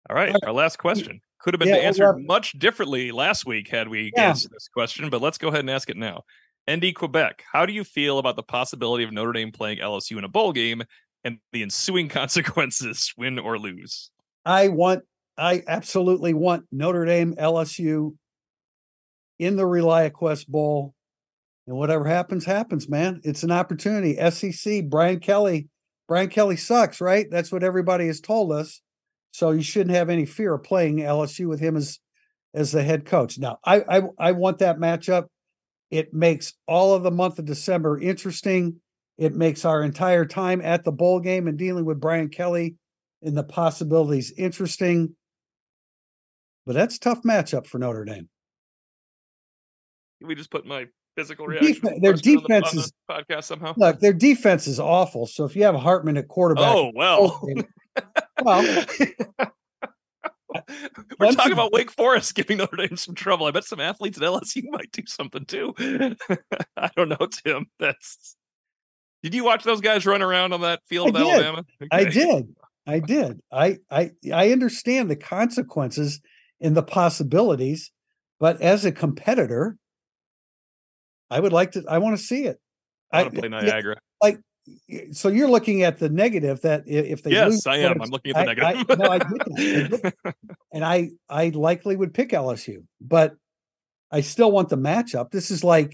All 0.09 0.15
right. 0.15 0.35
our 0.45 0.53
last 0.53 0.77
question 0.77 1.21
could 1.39 1.53
have 1.53 1.59
been 1.59 1.69
Yeah, 1.69 1.75
answered 1.75 2.17
much 2.25 2.53
differently 2.57 3.11
last 3.11 3.45
week 3.45 3.67
had 3.67 3.87
we 3.87 4.11
Yeah. 4.15 4.29
answered 4.29 4.51
this 4.51 4.67
question, 4.67 5.09
but 5.09 5.21
let's 5.21 5.37
go 5.37 5.49
ahead 5.49 5.59
and 5.59 5.69
ask 5.69 5.89
it 5.89 5.97
now. 5.97 6.23
ND 6.67 6.93
Quebec, 6.95 7.43
how 7.51 7.67
do 7.67 7.73
you 7.73 7.83
feel 7.83 8.17
about 8.17 8.35
the 8.35 8.41
possibility 8.41 9.03
of 9.03 9.11
Notre 9.11 9.33
Dame 9.33 9.51
playing 9.51 9.77
LSU 9.79 10.17
in 10.17 10.23
a 10.23 10.27
bowl 10.27 10.51
game 10.51 10.81
and 11.23 11.37
the 11.51 11.61
ensuing 11.61 12.09
consequences, 12.09 13.13
win 13.17 13.37
or 13.37 13.59
lose? 13.59 14.09
I 14.43 14.69
want, 14.69 15.03
I 15.37 15.61
absolutely 15.67 16.33
want 16.33 16.65
Notre 16.71 17.05
Dame, 17.05 17.35
LSU 17.35 18.15
in 19.37 19.55
the 19.57 19.63
ReliaQuest 19.63 20.47
Bowl. 20.47 20.94
And 21.67 21.77
whatever 21.77 22.05
happens, 22.05 22.45
happens, 22.45 22.87
man. 22.87 23.21
It's 23.23 23.43
an 23.43 23.51
opportunity. 23.51 24.15
SEC, 24.29 24.85
Brian 24.85 25.19
Kelly, 25.19 25.67
Brian 26.07 26.29
Kelly 26.29 26.57
sucks, 26.57 27.01
right? 27.01 27.27
That's 27.29 27.51
what 27.51 27.63
everybody 27.63 28.07
has 28.07 28.21
told 28.21 28.51
us. 28.51 28.81
So 29.31 29.51
you 29.51 29.63
shouldn't 29.63 29.95
have 29.95 30.09
any 30.09 30.25
fear 30.25 30.53
of 30.53 30.63
playing 30.63 30.97
LSU 30.97 31.47
with 31.47 31.59
him 31.59 31.75
as 31.75 31.99
as 32.53 32.71
the 32.71 32.83
head 32.83 33.05
coach. 33.05 33.37
Now, 33.37 33.57
I 33.65 33.81
I, 33.81 34.01
I 34.19 34.31
want 34.31 34.59
that 34.59 34.77
matchup. 34.77 35.25
It 35.91 36.13
makes 36.13 36.53
all 36.67 36.93
of 36.93 37.03
the 37.03 37.11
month 37.11 37.39
of 37.39 37.45
December 37.45 37.99
interesting. 37.99 38.79
It 39.17 39.33
makes 39.33 39.65
our 39.65 39.83
entire 39.83 40.25
time 40.25 40.61
at 40.61 40.83
the 40.83 40.91
bowl 40.91 41.19
game 41.19 41.47
and 41.47 41.57
dealing 41.57 41.85
with 41.85 41.99
Brian 41.99 42.29
Kelly 42.29 42.75
and 43.21 43.35
the 43.35 43.43
possibilities 43.43 44.33
interesting. 44.37 45.15
But 46.65 46.73
that's 46.73 46.97
a 46.97 46.99
tough 46.99 47.23
matchup 47.23 47.67
for 47.67 47.79
Notre 47.79 48.05
Dame. 48.05 48.29
We 50.21 50.35
just 50.35 50.51
put 50.51 50.65
my 50.65 50.87
physical 51.15 51.47
reaction? 51.47 51.79
the 51.83 51.99
their 52.01 52.13
defense 52.13 52.71
the 52.71 52.79
is- 52.79 52.93
podcast 53.09 53.43
somehow. 53.45 53.73
Look, 53.77 53.99
their 53.99 54.13
defense 54.13 54.67
is 54.67 54.79
awful. 54.79 55.25
So 55.27 55.45
if 55.45 55.55
you 55.55 55.63
have 55.63 55.75
Hartman 55.75 56.17
at 56.17 56.27
quarterback, 56.27 56.73
Oh 56.75 56.91
well. 56.95 57.39
Oh, 57.43 57.63
well, 58.43 58.85
We're 61.19 61.31
talking 61.33 61.51
about 61.51 61.73
Wake 61.73 61.91
Forest 61.91 62.33
giving 62.35 62.57
Notre 62.57 62.77
Dame 62.77 62.95
some 62.95 63.13
trouble. 63.15 63.45
I 63.45 63.51
bet 63.51 63.65
some 63.65 63.81
athletes 63.81 64.17
at 64.17 64.23
LSU 64.23 64.63
might 64.69 64.91
do 64.91 65.03
something 65.05 65.45
too. 65.45 65.73
I 66.77 66.89
don't 66.95 67.09
know, 67.09 67.27
Tim. 67.45 67.65
That's. 67.79 68.37
Did 69.21 69.33
you 69.33 69.43
watch 69.43 69.63
those 69.63 69.81
guys 69.81 70.05
run 70.05 70.21
around 70.21 70.53
on 70.53 70.61
that 70.61 70.81
field 70.87 71.07
I 71.17 71.21
of 71.21 71.25
did. 71.27 71.33
Alabama? 71.33 71.65
I 71.91 72.03
did. 72.05 72.55
I 72.87 72.99
did. 72.99 73.39
I 73.51 73.77
I 73.91 74.11
I 74.33 74.51
understand 74.51 75.09
the 75.09 75.15
consequences 75.15 76.21
and 76.61 76.77
the 76.77 76.83
possibilities, 76.83 77.91
but 78.39 78.61
as 78.61 78.85
a 78.85 78.91
competitor, 78.91 79.77
I 81.29 81.39
would 81.39 81.53
like 81.53 81.71
to 81.73 81.83
I 81.87 81.97
want 81.99 82.17
to 82.17 82.23
see 82.23 82.45
it. 82.45 82.59
I 83.11 83.23
want 83.23 83.35
to 83.35 83.41
play 83.41 83.49
yeah, 83.65 83.93
Like, 84.21 84.39
so 85.11 85.29
you're 85.29 85.49
looking 85.49 85.83
at 85.83 85.99
the 85.99 86.09
negative 86.09 86.61
that 86.61 86.83
if 86.87 87.23
they 87.23 87.31
yes, 87.31 87.51
lose, 87.51 87.67
I 87.67 87.77
am. 87.77 88.01
I'm 88.01 88.09
looking 88.09 88.35
at 88.35 88.45
the 88.45 88.65
I- 88.65 88.69
I- 88.69 88.73
negative. 88.73 88.99
no, 88.99 89.05
I 89.09 89.19
get 89.19 89.29
that. 89.29 89.93
I 90.03 90.09
get 90.31 90.35
and 90.73 90.85
I 90.85 91.09
I 91.29 91.49
likely 91.49 91.95
would 91.95 92.13
pick 92.13 92.29
LSU, 92.29 92.83
but 92.99 93.35
I 94.11 94.21
still 94.21 94.51
want 94.51 94.69
the 94.69 94.77
matchup. 94.77 95.31
This 95.31 95.51
is 95.51 95.63
like, 95.63 95.89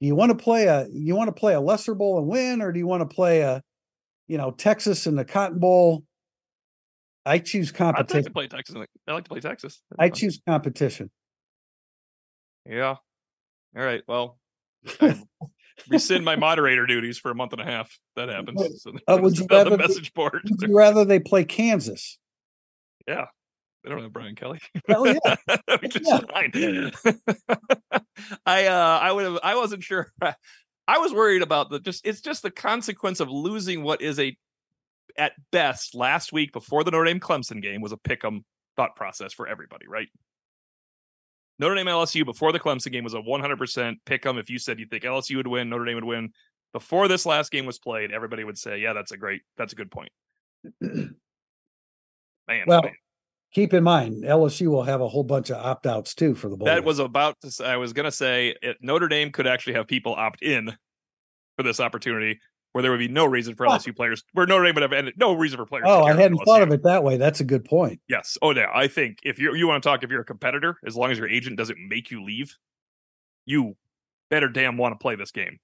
do 0.00 0.06
you 0.06 0.14
want 0.14 0.30
to 0.30 0.36
play 0.42 0.66
a 0.66 0.86
you 0.92 1.14
want 1.14 1.28
to 1.28 1.32
play 1.38 1.54
a 1.54 1.60
lesser 1.60 1.94
bowl 1.94 2.18
and 2.18 2.26
win, 2.26 2.62
or 2.62 2.72
do 2.72 2.78
you 2.78 2.86
want 2.86 3.08
to 3.08 3.14
play 3.14 3.40
a, 3.40 3.62
you 4.28 4.38
know, 4.38 4.50
Texas 4.50 5.06
and 5.06 5.18
the 5.18 5.24
Cotton 5.24 5.58
Bowl? 5.58 6.04
I 7.26 7.38
choose 7.38 7.72
competition. 7.72 8.16
I'd 8.18 8.18
like 8.18 8.24
to 8.26 8.32
play 8.32 8.48
Texas. 8.48 8.76
I 9.08 9.12
like 9.12 9.24
to 9.24 9.30
play 9.30 9.40
Texas. 9.40 9.82
I 9.98 10.10
choose 10.10 10.40
competition. 10.46 11.10
Yeah. 12.68 12.96
All 13.76 13.82
right. 13.84 14.02
Well, 14.06 14.38
I 15.00 15.20
rescind 15.88 16.24
my 16.24 16.36
moderator 16.36 16.86
duties 16.86 17.18
for 17.18 17.30
a 17.30 17.34
month 17.34 17.52
and 17.52 17.60
a 17.60 17.64
half. 17.64 17.96
That 18.16 18.28
happens. 18.28 18.82
So 18.82 18.92
Uh, 19.06 19.18
would 19.20 19.38
you 19.38 19.46
rather 19.50 19.70
the 19.70 19.78
message 19.78 20.12
board? 20.14 20.42
Would 20.44 20.68
you 20.68 20.76
rather 20.76 21.04
they 21.04 21.18
play 21.20 21.44
Kansas? 21.44 22.18
Yeah. 23.06 23.26
They 23.82 23.90
don't 23.90 24.00
have 24.02 24.12
Brian 24.12 24.34
Kelly. 24.34 24.60
Hell 24.88 25.06
yeah. 25.06 25.36
Yeah. 26.54 26.90
I 28.46 28.66
uh 28.66 28.98
I 29.02 29.12
would 29.12 29.24
have 29.24 29.38
I 29.42 29.56
wasn't 29.56 29.82
sure. 29.82 30.10
I 30.22 30.98
was 30.98 31.12
worried 31.12 31.42
about 31.42 31.70
the 31.70 31.80
just 31.80 32.06
it's 32.06 32.20
just 32.20 32.42
the 32.42 32.50
consequence 32.50 33.20
of 33.20 33.28
losing 33.30 33.82
what 33.82 34.00
is 34.00 34.18
a 34.18 34.36
at 35.18 35.32
best 35.52 35.94
last 35.94 36.32
week 36.32 36.52
before 36.52 36.82
the 36.84 36.90
Notre 36.90 37.04
Dame 37.04 37.20
Clemson 37.20 37.60
game 37.62 37.80
was 37.82 37.92
a 37.92 37.96
pick 37.96 38.24
'em 38.24 38.44
thought 38.76 38.96
process 38.96 39.32
for 39.32 39.46
everybody, 39.46 39.86
right? 39.86 40.08
Notre 41.58 41.74
Dame 41.76 41.86
LSU 41.86 42.24
before 42.24 42.52
the 42.52 42.60
Clemson 42.60 42.90
game 42.90 43.04
was 43.04 43.14
a 43.14 43.20
100% 43.20 43.96
pick 44.04 44.22
pick 44.22 44.26
'em. 44.26 44.38
If 44.38 44.50
you 44.50 44.58
said 44.58 44.80
you 44.80 44.86
think 44.86 45.04
LSU 45.04 45.36
would 45.36 45.46
win, 45.46 45.68
Notre 45.68 45.84
Dame 45.84 45.96
would 45.96 46.04
win. 46.04 46.32
Before 46.72 47.06
this 47.06 47.24
last 47.24 47.52
game 47.52 47.66
was 47.66 47.78
played, 47.78 48.10
everybody 48.10 48.42
would 48.42 48.58
say, 48.58 48.78
"Yeah, 48.78 48.92
that's 48.94 49.12
a 49.12 49.16
great, 49.16 49.42
that's 49.56 49.72
a 49.72 49.76
good 49.76 49.90
point." 49.90 50.10
Man, 50.80 52.64
Well, 52.66 52.82
man. 52.82 52.92
Keep 53.52 53.72
in 53.72 53.84
mind, 53.84 54.24
LSU 54.24 54.66
will 54.66 54.82
have 54.82 55.00
a 55.00 55.08
whole 55.08 55.22
bunch 55.22 55.50
of 55.50 55.64
opt 55.64 55.86
outs 55.86 56.14
too 56.14 56.34
for 56.34 56.48
the 56.48 56.56
bowl. 56.56 56.66
that 56.66 56.76
game. 56.78 56.84
was 56.84 56.98
about 56.98 57.40
to 57.42 57.50
say, 57.50 57.64
I 57.64 57.76
was 57.76 57.92
going 57.92 58.04
to 58.04 58.12
say 58.12 58.56
it, 58.60 58.78
Notre 58.80 59.06
Dame 59.08 59.30
could 59.30 59.46
actually 59.46 59.74
have 59.74 59.86
people 59.86 60.14
opt 60.14 60.42
in 60.42 60.76
for 61.56 61.62
this 61.62 61.78
opportunity 61.78 62.40
where 62.74 62.82
there 62.82 62.90
would 62.90 62.98
be 62.98 63.08
no 63.08 63.24
reason 63.24 63.54
for 63.54 63.66
Ah. 63.66 63.78
LSU 63.78 63.94
players, 63.94 64.22
where 64.32 64.46
Notre 64.46 64.64
Dame 64.64 64.74
would 64.74 64.82
have 64.82 64.92
ended, 64.92 65.14
no 65.16 65.32
reason 65.32 65.56
for 65.58 65.64
players. 65.64 65.84
Oh, 65.88 66.02
I 66.02 66.12
hadn't 66.14 66.38
thought 66.44 66.60
of 66.60 66.72
it 66.72 66.82
that 66.82 67.02
way. 67.04 67.16
That's 67.16 67.38
a 67.40 67.44
good 67.44 67.64
point. 67.64 68.00
Yes. 68.08 68.36
Oh, 68.42 68.52
yeah. 68.52 68.66
I 68.74 68.88
think 68.88 69.18
if 69.22 69.38
you 69.38 69.54
you 69.54 69.66
want 69.68 69.82
to 69.82 69.88
talk, 69.88 70.02
if 70.02 70.10
you're 70.10 70.20
a 70.22 70.24
competitor, 70.24 70.76
as 70.84 70.96
long 70.96 71.10
as 71.12 71.18
your 71.18 71.28
agent 71.28 71.56
doesn't 71.56 71.78
make 71.88 72.10
you 72.10 72.22
leave, 72.24 72.56
you 73.46 73.76
better 74.28 74.48
damn 74.48 74.76
want 74.76 74.92
to 74.92 74.98
play 74.98 75.14
this 75.14 75.30
game. 75.30 75.58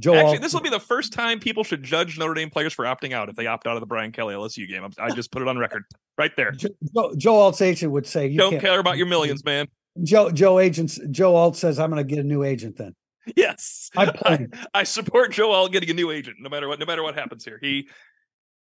Joe. 0.00 0.14
Actually, 0.16 0.38
this 0.38 0.52
will 0.52 0.60
be 0.60 0.70
the 0.70 0.80
first 0.80 1.12
time 1.12 1.38
people 1.38 1.62
should 1.62 1.84
judge 1.84 2.18
Notre 2.18 2.34
Dame 2.34 2.50
players 2.50 2.72
for 2.72 2.84
opting 2.84 3.12
out 3.12 3.28
if 3.28 3.36
they 3.36 3.46
opt 3.46 3.68
out 3.68 3.76
of 3.76 3.80
the 3.80 3.86
Brian 3.86 4.10
Kelly 4.10 4.34
LSU 4.34 4.68
game. 4.68 4.84
I 4.98 5.10
just 5.14 5.30
put 5.30 5.40
it 5.40 5.46
on 5.46 5.56
record 5.56 5.84
right 6.18 6.32
there. 6.36 6.50
Joe, 6.50 7.14
Joe 7.16 7.36
Alt's 7.36 7.60
agent 7.62 7.92
would 7.92 8.04
say, 8.06 8.26
you 8.26 8.36
Don't 8.38 8.58
care 8.60 8.80
about 8.80 8.96
your 8.96 9.06
millions, 9.14 9.44
man. 9.44 9.68
Joe 10.02 10.32
Joe 10.32 10.58
agents 10.58 10.98
Joe 11.12 11.36
Alt 11.36 11.56
says 11.56 11.78
I'm 11.78 11.90
going 11.90 12.04
to 12.04 12.08
get 12.14 12.18
a 12.18 12.26
new 12.26 12.42
agent. 12.42 12.76
Then 12.76 12.96
Yes, 13.36 13.90
I, 13.96 14.10
playing. 14.10 14.52
I 14.74 14.84
support 14.84 15.32
Joel 15.32 15.68
getting 15.68 15.88
a 15.88 15.94
new 15.94 16.10
agent, 16.10 16.36
no 16.40 16.50
matter 16.50 16.68
what. 16.68 16.78
No 16.78 16.84
matter 16.84 17.02
what 17.02 17.14
happens 17.14 17.44
here, 17.44 17.58
he 17.62 17.88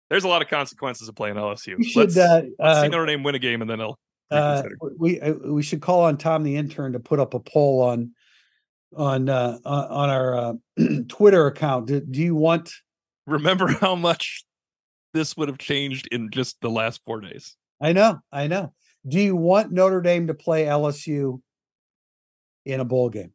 there's 0.09 0.23
a 0.23 0.27
lot 0.27 0.41
of 0.43 0.47
consequences 0.49 1.07
of 1.07 1.15
playing 1.15 1.35
LSU. 1.35 1.77
We 1.77 1.85
should 1.85 2.15
let's, 2.15 2.17
uh, 2.17 2.43
let's 2.59 2.79
see 2.79 2.85
uh, 2.85 2.89
Notre 2.89 3.07
Dame 3.07 3.23
win 3.23 3.33
a 3.33 3.39
game, 3.39 3.61
and 3.61 3.69
then 3.69 3.81
I'll 3.81 3.97
uh, 4.31 4.63
we 4.97 5.19
uh, 5.19 5.33
we 5.45 5.63
should 5.63 5.81
call 5.81 6.01
on 6.03 6.17
Tom 6.17 6.43
the 6.43 6.55
intern 6.55 6.93
to 6.93 6.99
put 6.99 7.19
up 7.19 7.33
a 7.33 7.39
poll 7.39 7.81
on 7.81 8.11
on 8.95 9.29
uh, 9.29 9.57
on 9.65 9.85
on 9.85 10.09
our 10.09 10.37
uh, 10.37 10.53
Twitter 11.07 11.47
account. 11.47 11.87
Do, 11.87 11.99
do 12.01 12.21
you 12.21 12.35
want? 12.35 12.71
remember 13.27 13.67
how 13.67 13.95
much 13.95 14.45
this 15.13 15.35
would 15.37 15.47
have 15.47 15.57
changed 15.57 16.07
in 16.11 16.29
just 16.29 16.59
the 16.61 16.69
last 16.69 17.01
four 17.05 17.21
days. 17.21 17.55
I 17.81 17.93
know, 17.93 18.19
I 18.31 18.47
know. 18.47 18.73
Do 19.07 19.19
you 19.19 19.35
want 19.35 19.71
Notre 19.71 20.01
Dame 20.01 20.27
to 20.27 20.33
play 20.33 20.65
LSU 20.65 21.41
in 22.65 22.79
a 22.79 22.85
bowl 22.85 23.09
game? 23.09 23.31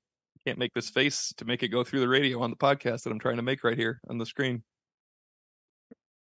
Can't 0.46 0.58
make 0.58 0.72
this 0.74 0.88
face 0.88 1.32
to 1.36 1.44
make 1.44 1.62
it 1.62 1.68
go 1.68 1.84
through 1.84 2.00
the 2.00 2.08
radio 2.08 2.40
on 2.40 2.50
the 2.50 2.56
podcast 2.56 3.02
that 3.02 3.10
I'm 3.10 3.18
trying 3.18 3.36
to 3.36 3.42
make 3.42 3.62
right 3.62 3.76
here 3.76 4.00
on 4.08 4.18
the 4.18 4.26
screen. 4.26 4.62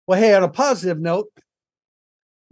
Well, 0.06 0.20
hey, 0.20 0.34
on 0.34 0.44
a 0.44 0.50
positive 0.50 1.00
note, 1.00 1.28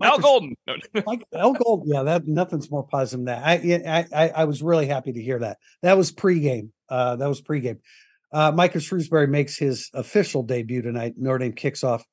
Al 0.01 0.19
Golden. 0.19 0.55
No, 0.65 0.75
Mike 1.05 1.25
Al 1.33 1.53
Gold, 1.53 1.83
yeah, 1.85 2.03
that 2.03 2.27
nothing's 2.27 2.71
more 2.71 2.87
positive 2.87 3.25
than 3.25 3.25
that. 3.25 3.43
I, 3.45 4.07
I 4.13 4.25
I 4.25 4.29
I 4.29 4.45
was 4.45 4.61
really 4.61 4.87
happy 4.87 5.11
to 5.11 5.21
hear 5.21 5.39
that. 5.39 5.57
That 5.81 5.97
was 5.97 6.11
pregame. 6.11 6.69
Uh, 6.89 7.17
that 7.17 7.27
was 7.27 7.41
pregame. 7.41 7.79
Uh, 8.31 8.51
Micah 8.51 8.77
Shrewsberry 8.77 9.27
makes 9.27 9.57
his 9.57 9.89
official 9.93 10.43
debut 10.43 10.81
tonight. 10.81 11.15
Notre 11.17 11.39
Dame 11.39 11.53
kicks 11.53 11.83
off, 11.83 12.05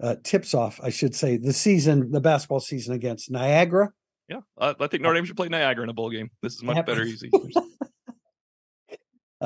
uh, 0.00 0.16
tips 0.22 0.54
off, 0.54 0.80
I 0.82 0.90
should 0.90 1.14
say, 1.14 1.36
the 1.36 1.52
season, 1.52 2.12
the 2.12 2.20
basketball 2.20 2.60
season 2.60 2.94
against 2.94 3.30
Niagara. 3.30 3.90
yeah, 4.28 4.40
uh, 4.56 4.74
I 4.78 4.86
think 4.86 5.02
Notre 5.02 5.16
Dame 5.16 5.24
should 5.24 5.36
play 5.36 5.48
Niagara 5.48 5.82
in 5.82 5.90
a 5.90 5.94
bowl 5.94 6.10
game. 6.10 6.30
This 6.42 6.54
is 6.54 6.62
much 6.62 6.84
better, 6.86 7.02
easy. 7.02 7.30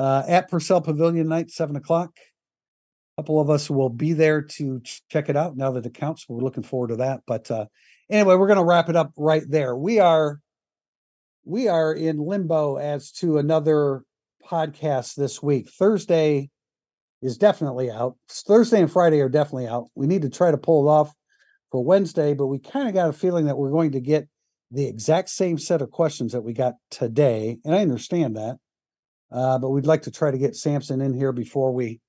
uh, 0.01 0.23
at 0.27 0.49
Purcell 0.49 0.81
Pavilion 0.81 1.27
night, 1.27 1.51
seven 1.51 1.75
o'clock. 1.75 2.17
A 2.17 3.21
couple 3.21 3.39
of 3.39 3.51
us 3.51 3.69
will 3.69 3.89
be 3.89 4.13
there 4.13 4.41
to 4.41 4.79
ch- 4.79 5.03
check 5.09 5.29
it 5.29 5.37
out 5.37 5.55
now 5.55 5.69
that 5.73 5.85
it 5.85 5.93
counts. 5.93 6.25
We're 6.27 6.41
looking 6.41 6.63
forward 6.63 6.87
to 6.87 6.95
that. 6.95 7.21
But 7.27 7.51
uh, 7.51 7.65
anyway, 8.09 8.33
we're 8.35 8.47
going 8.47 8.57
to 8.57 8.65
wrap 8.65 8.89
it 8.89 8.95
up 8.95 9.11
right 9.15 9.43
there. 9.47 9.75
We 9.75 9.99
are 9.99 10.39
we 11.45 11.67
are 11.67 11.93
in 11.93 12.17
limbo 12.17 12.77
as 12.77 13.11
to 13.11 13.37
another 13.37 14.03
podcast 14.43 15.13
this 15.15 15.43
week. 15.43 15.69
Thursday 15.69 16.49
is 17.21 17.37
definitely 17.37 17.91
out. 17.91 18.15
Thursday 18.27 18.81
and 18.81 18.91
Friday 18.91 19.21
are 19.21 19.29
definitely 19.29 19.67
out. 19.67 19.89
We 19.93 20.07
need 20.07 20.23
to 20.23 20.29
try 20.29 20.49
to 20.49 20.57
pull 20.57 20.87
it 20.87 20.91
off 20.91 21.13
for 21.71 21.83
Wednesday, 21.83 22.33
but 22.33 22.47
we 22.47 22.57
kind 22.57 22.87
of 22.87 22.95
got 22.95 23.09
a 23.09 23.13
feeling 23.13 23.45
that 23.45 23.57
we're 23.57 23.69
going 23.69 23.91
to 23.91 24.01
get 24.01 24.27
the 24.71 24.87
exact 24.87 25.29
same 25.29 25.59
set 25.59 25.83
of 25.83 25.91
questions 25.91 26.31
that 26.31 26.41
we 26.41 26.53
got 26.53 26.73
today, 26.89 27.59
and 27.63 27.75
I 27.75 27.81
understand 27.81 28.35
that. 28.37 28.57
Uh, 29.31 29.57
but 29.59 29.69
we'd 29.69 29.85
like 29.85 30.01
to 30.03 30.11
try 30.11 30.29
to 30.31 30.37
get 30.37 30.55
Samson 30.55 31.01
in 31.01 31.13
here 31.13 31.31
before 31.31 31.71
we, 31.73 31.99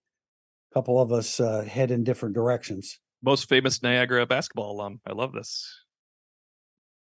a 0.70 0.74
couple 0.74 1.00
of 1.00 1.12
us, 1.12 1.38
uh, 1.40 1.62
head 1.62 1.90
in 1.90 2.02
different 2.04 2.34
directions. 2.34 2.98
Most 3.22 3.48
famous 3.48 3.82
Niagara 3.82 4.26
basketball 4.26 4.72
alum. 4.72 5.00
I 5.06 5.12
love 5.12 5.32
this. 5.32 5.64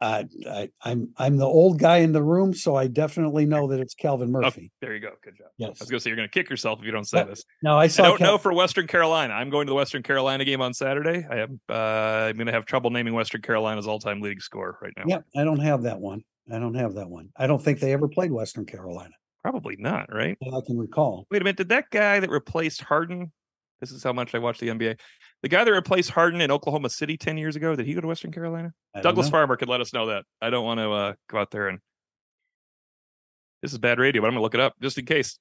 Uh, 0.01 0.23
I, 0.49 0.69
I'm 0.81 1.09
I'm 1.15 1.37
the 1.37 1.45
old 1.45 1.77
guy 1.77 1.97
in 1.97 2.11
the 2.11 2.23
room, 2.23 2.55
so 2.55 2.75
I 2.75 2.87
definitely 2.87 3.45
know 3.45 3.67
that 3.67 3.79
it's 3.79 3.93
Calvin 3.93 4.31
Murphy. 4.31 4.71
There 4.81 4.95
you 4.95 4.99
go. 4.99 5.11
Good 5.23 5.37
job. 5.37 5.49
Yes. 5.57 5.77
I 5.79 5.83
was 5.83 5.91
going 5.91 5.99
to 5.99 6.03
say 6.03 6.09
you're 6.09 6.17
going 6.17 6.27
to 6.27 6.33
kick 6.33 6.49
yourself 6.49 6.79
if 6.79 6.85
you 6.85 6.91
don't 6.91 7.05
say 7.07 7.19
Yep. 7.19 7.27
this. 7.27 7.43
No, 7.61 7.77
I 7.77 7.83
I 7.83 7.87
don't 7.87 8.17
Cal- 8.17 8.31
know 8.31 8.37
for 8.39 8.51
Western 8.51 8.87
Carolina. 8.87 9.35
I'm 9.35 9.51
going 9.51 9.67
to 9.67 9.71
the 9.71 9.75
Western 9.75 10.01
Carolina 10.01 10.43
game 10.43 10.59
on 10.59 10.73
Saturday. 10.73 11.23
I 11.29 11.41
am. 11.41 11.61
Uh, 11.69 11.73
I'm 11.73 12.35
going 12.35 12.47
to 12.47 12.51
have 12.51 12.65
trouble 12.65 12.89
naming 12.89 13.13
Western 13.13 13.43
Carolina's 13.43 13.85
all-time 13.87 14.21
leading 14.21 14.39
score 14.39 14.79
right 14.81 14.91
now. 14.97 15.03
Yep, 15.05 15.25
I 15.37 15.43
don't 15.43 15.59
have 15.59 15.83
that 15.83 15.99
one. 15.99 16.23
I 16.51 16.57
don't 16.57 16.73
have 16.73 16.95
that 16.95 17.07
one. 17.07 17.29
I 17.37 17.45
don't 17.45 17.61
think 17.61 17.79
they 17.79 17.93
ever 17.93 18.07
played 18.07 18.31
Western 18.31 18.65
Carolina. 18.65 19.13
Probably 19.43 19.75
not. 19.77 20.13
Right. 20.13 20.37
that 20.41 20.53
I 20.53 20.65
can 20.65 20.77
recall. 20.77 21.25
Wait 21.31 21.41
a 21.41 21.43
minute. 21.43 21.57
Did 21.57 21.69
that 21.69 21.85
guy 21.91 22.19
that 22.19 22.29
replaced 22.29 22.81
Harden? 22.81 23.31
This 23.79 23.91
is 23.91 24.03
how 24.03 24.13
much 24.13 24.35
I 24.35 24.37
watch 24.37 24.59
the 24.59 24.67
NBA. 24.67 24.99
The 25.41 25.49
guy 25.49 25.63
that 25.63 25.71
replaced 25.71 26.11
Harden 26.11 26.39
in 26.41 26.51
Oklahoma 26.51 26.89
City 26.89 27.17
ten 27.17 27.37
years 27.37 27.55
ago. 27.55 27.75
Did 27.75 27.87
he 27.87 27.95
go 27.95 28.01
to 28.01 28.07
Western 28.07 28.31
Carolina? 28.31 28.73
Douglas 29.01 29.27
know. 29.27 29.31
Farmer 29.31 29.57
could 29.57 29.69
let 29.69 29.81
us 29.81 29.93
know 29.93 30.07
that. 30.07 30.23
I 30.41 30.51
don't 30.51 30.65
want 30.65 30.79
to 30.79 30.91
uh, 30.91 31.13
go 31.29 31.39
out 31.39 31.51
there 31.51 31.67
and. 31.67 31.79
This 33.61 33.73
is 33.73 33.77
bad 33.77 33.99
radio, 33.99 34.23
but 34.23 34.27
I'm 34.27 34.33
going 34.33 34.39
to 34.39 34.43
look 34.43 34.55
it 34.55 34.59
up 34.59 34.73
just 34.81 34.97
in 34.97 35.05
case. 35.05 35.37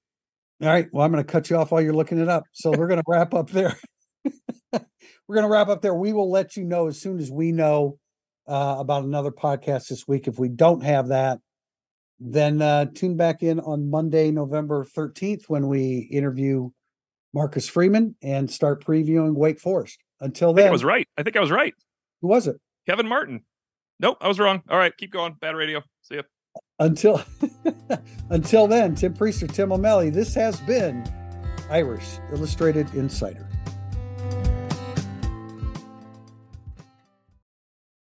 All 0.62 0.68
right. 0.68 0.88
Well, 0.92 1.04
I'm 1.04 1.10
going 1.10 1.24
to 1.24 1.30
cut 1.30 1.48
you 1.48 1.56
off 1.56 1.70
while 1.70 1.80
you're 1.80 1.94
looking 1.94 2.18
it 2.18 2.28
up. 2.28 2.44
So 2.52 2.70
we're 2.70 2.86
going 2.86 3.00
to 3.00 3.04
wrap 3.06 3.32
up 3.32 3.48
there. 3.48 3.74
we're 4.72 5.34
going 5.34 5.46
to 5.46 5.48
wrap 5.48 5.68
up 5.68 5.80
there. 5.80 5.94
We 5.94 6.12
will 6.12 6.30
let 6.30 6.54
you 6.54 6.64
know 6.64 6.88
as 6.88 7.00
soon 7.00 7.18
as 7.18 7.30
we 7.30 7.50
know 7.50 7.98
uh, 8.46 8.76
about 8.78 9.04
another 9.04 9.30
podcast 9.30 9.88
this 9.88 10.06
week. 10.06 10.28
If 10.28 10.38
we 10.38 10.50
don't 10.50 10.82
have 10.82 11.08
that, 11.08 11.38
then 12.20 12.60
uh, 12.60 12.84
tune 12.94 13.16
back 13.16 13.42
in 13.42 13.58
on 13.60 13.90
Monday, 13.90 14.30
November 14.30 14.84
13th, 14.84 15.44
when 15.48 15.68
we 15.68 16.08
interview 16.12 16.70
Marcus 17.32 17.68
Freeman 17.68 18.14
and 18.22 18.50
start 18.50 18.84
previewing 18.84 19.34
Wake 19.34 19.58
Forest. 19.58 19.98
Until 20.20 20.50
I 20.50 20.52
think 20.52 20.56
then, 20.58 20.68
I 20.68 20.72
was 20.72 20.84
right. 20.84 21.08
I 21.16 21.22
think 21.22 21.36
I 21.36 21.40
was 21.40 21.50
right. 21.50 21.74
who 22.20 22.28
was 22.28 22.46
it? 22.46 22.56
Kevin 22.86 23.08
Martin. 23.08 23.42
Nope, 23.98 24.18
I 24.20 24.28
was 24.28 24.38
wrong. 24.38 24.62
All 24.68 24.78
right, 24.78 24.94
keep 24.96 25.12
going. 25.12 25.34
Bad 25.40 25.56
radio. 25.56 25.82
See 26.02 26.16
ya. 26.16 26.22
Until 26.78 27.22
until 28.30 28.66
then, 28.66 28.94
Tim 28.94 29.14
Prister, 29.14 29.50
Tim 29.50 29.72
O'Malley. 29.72 30.10
This 30.10 30.34
has 30.34 30.60
been 30.60 31.04
Irish 31.70 32.18
Illustrated 32.32 32.92
Insider. 32.94 33.48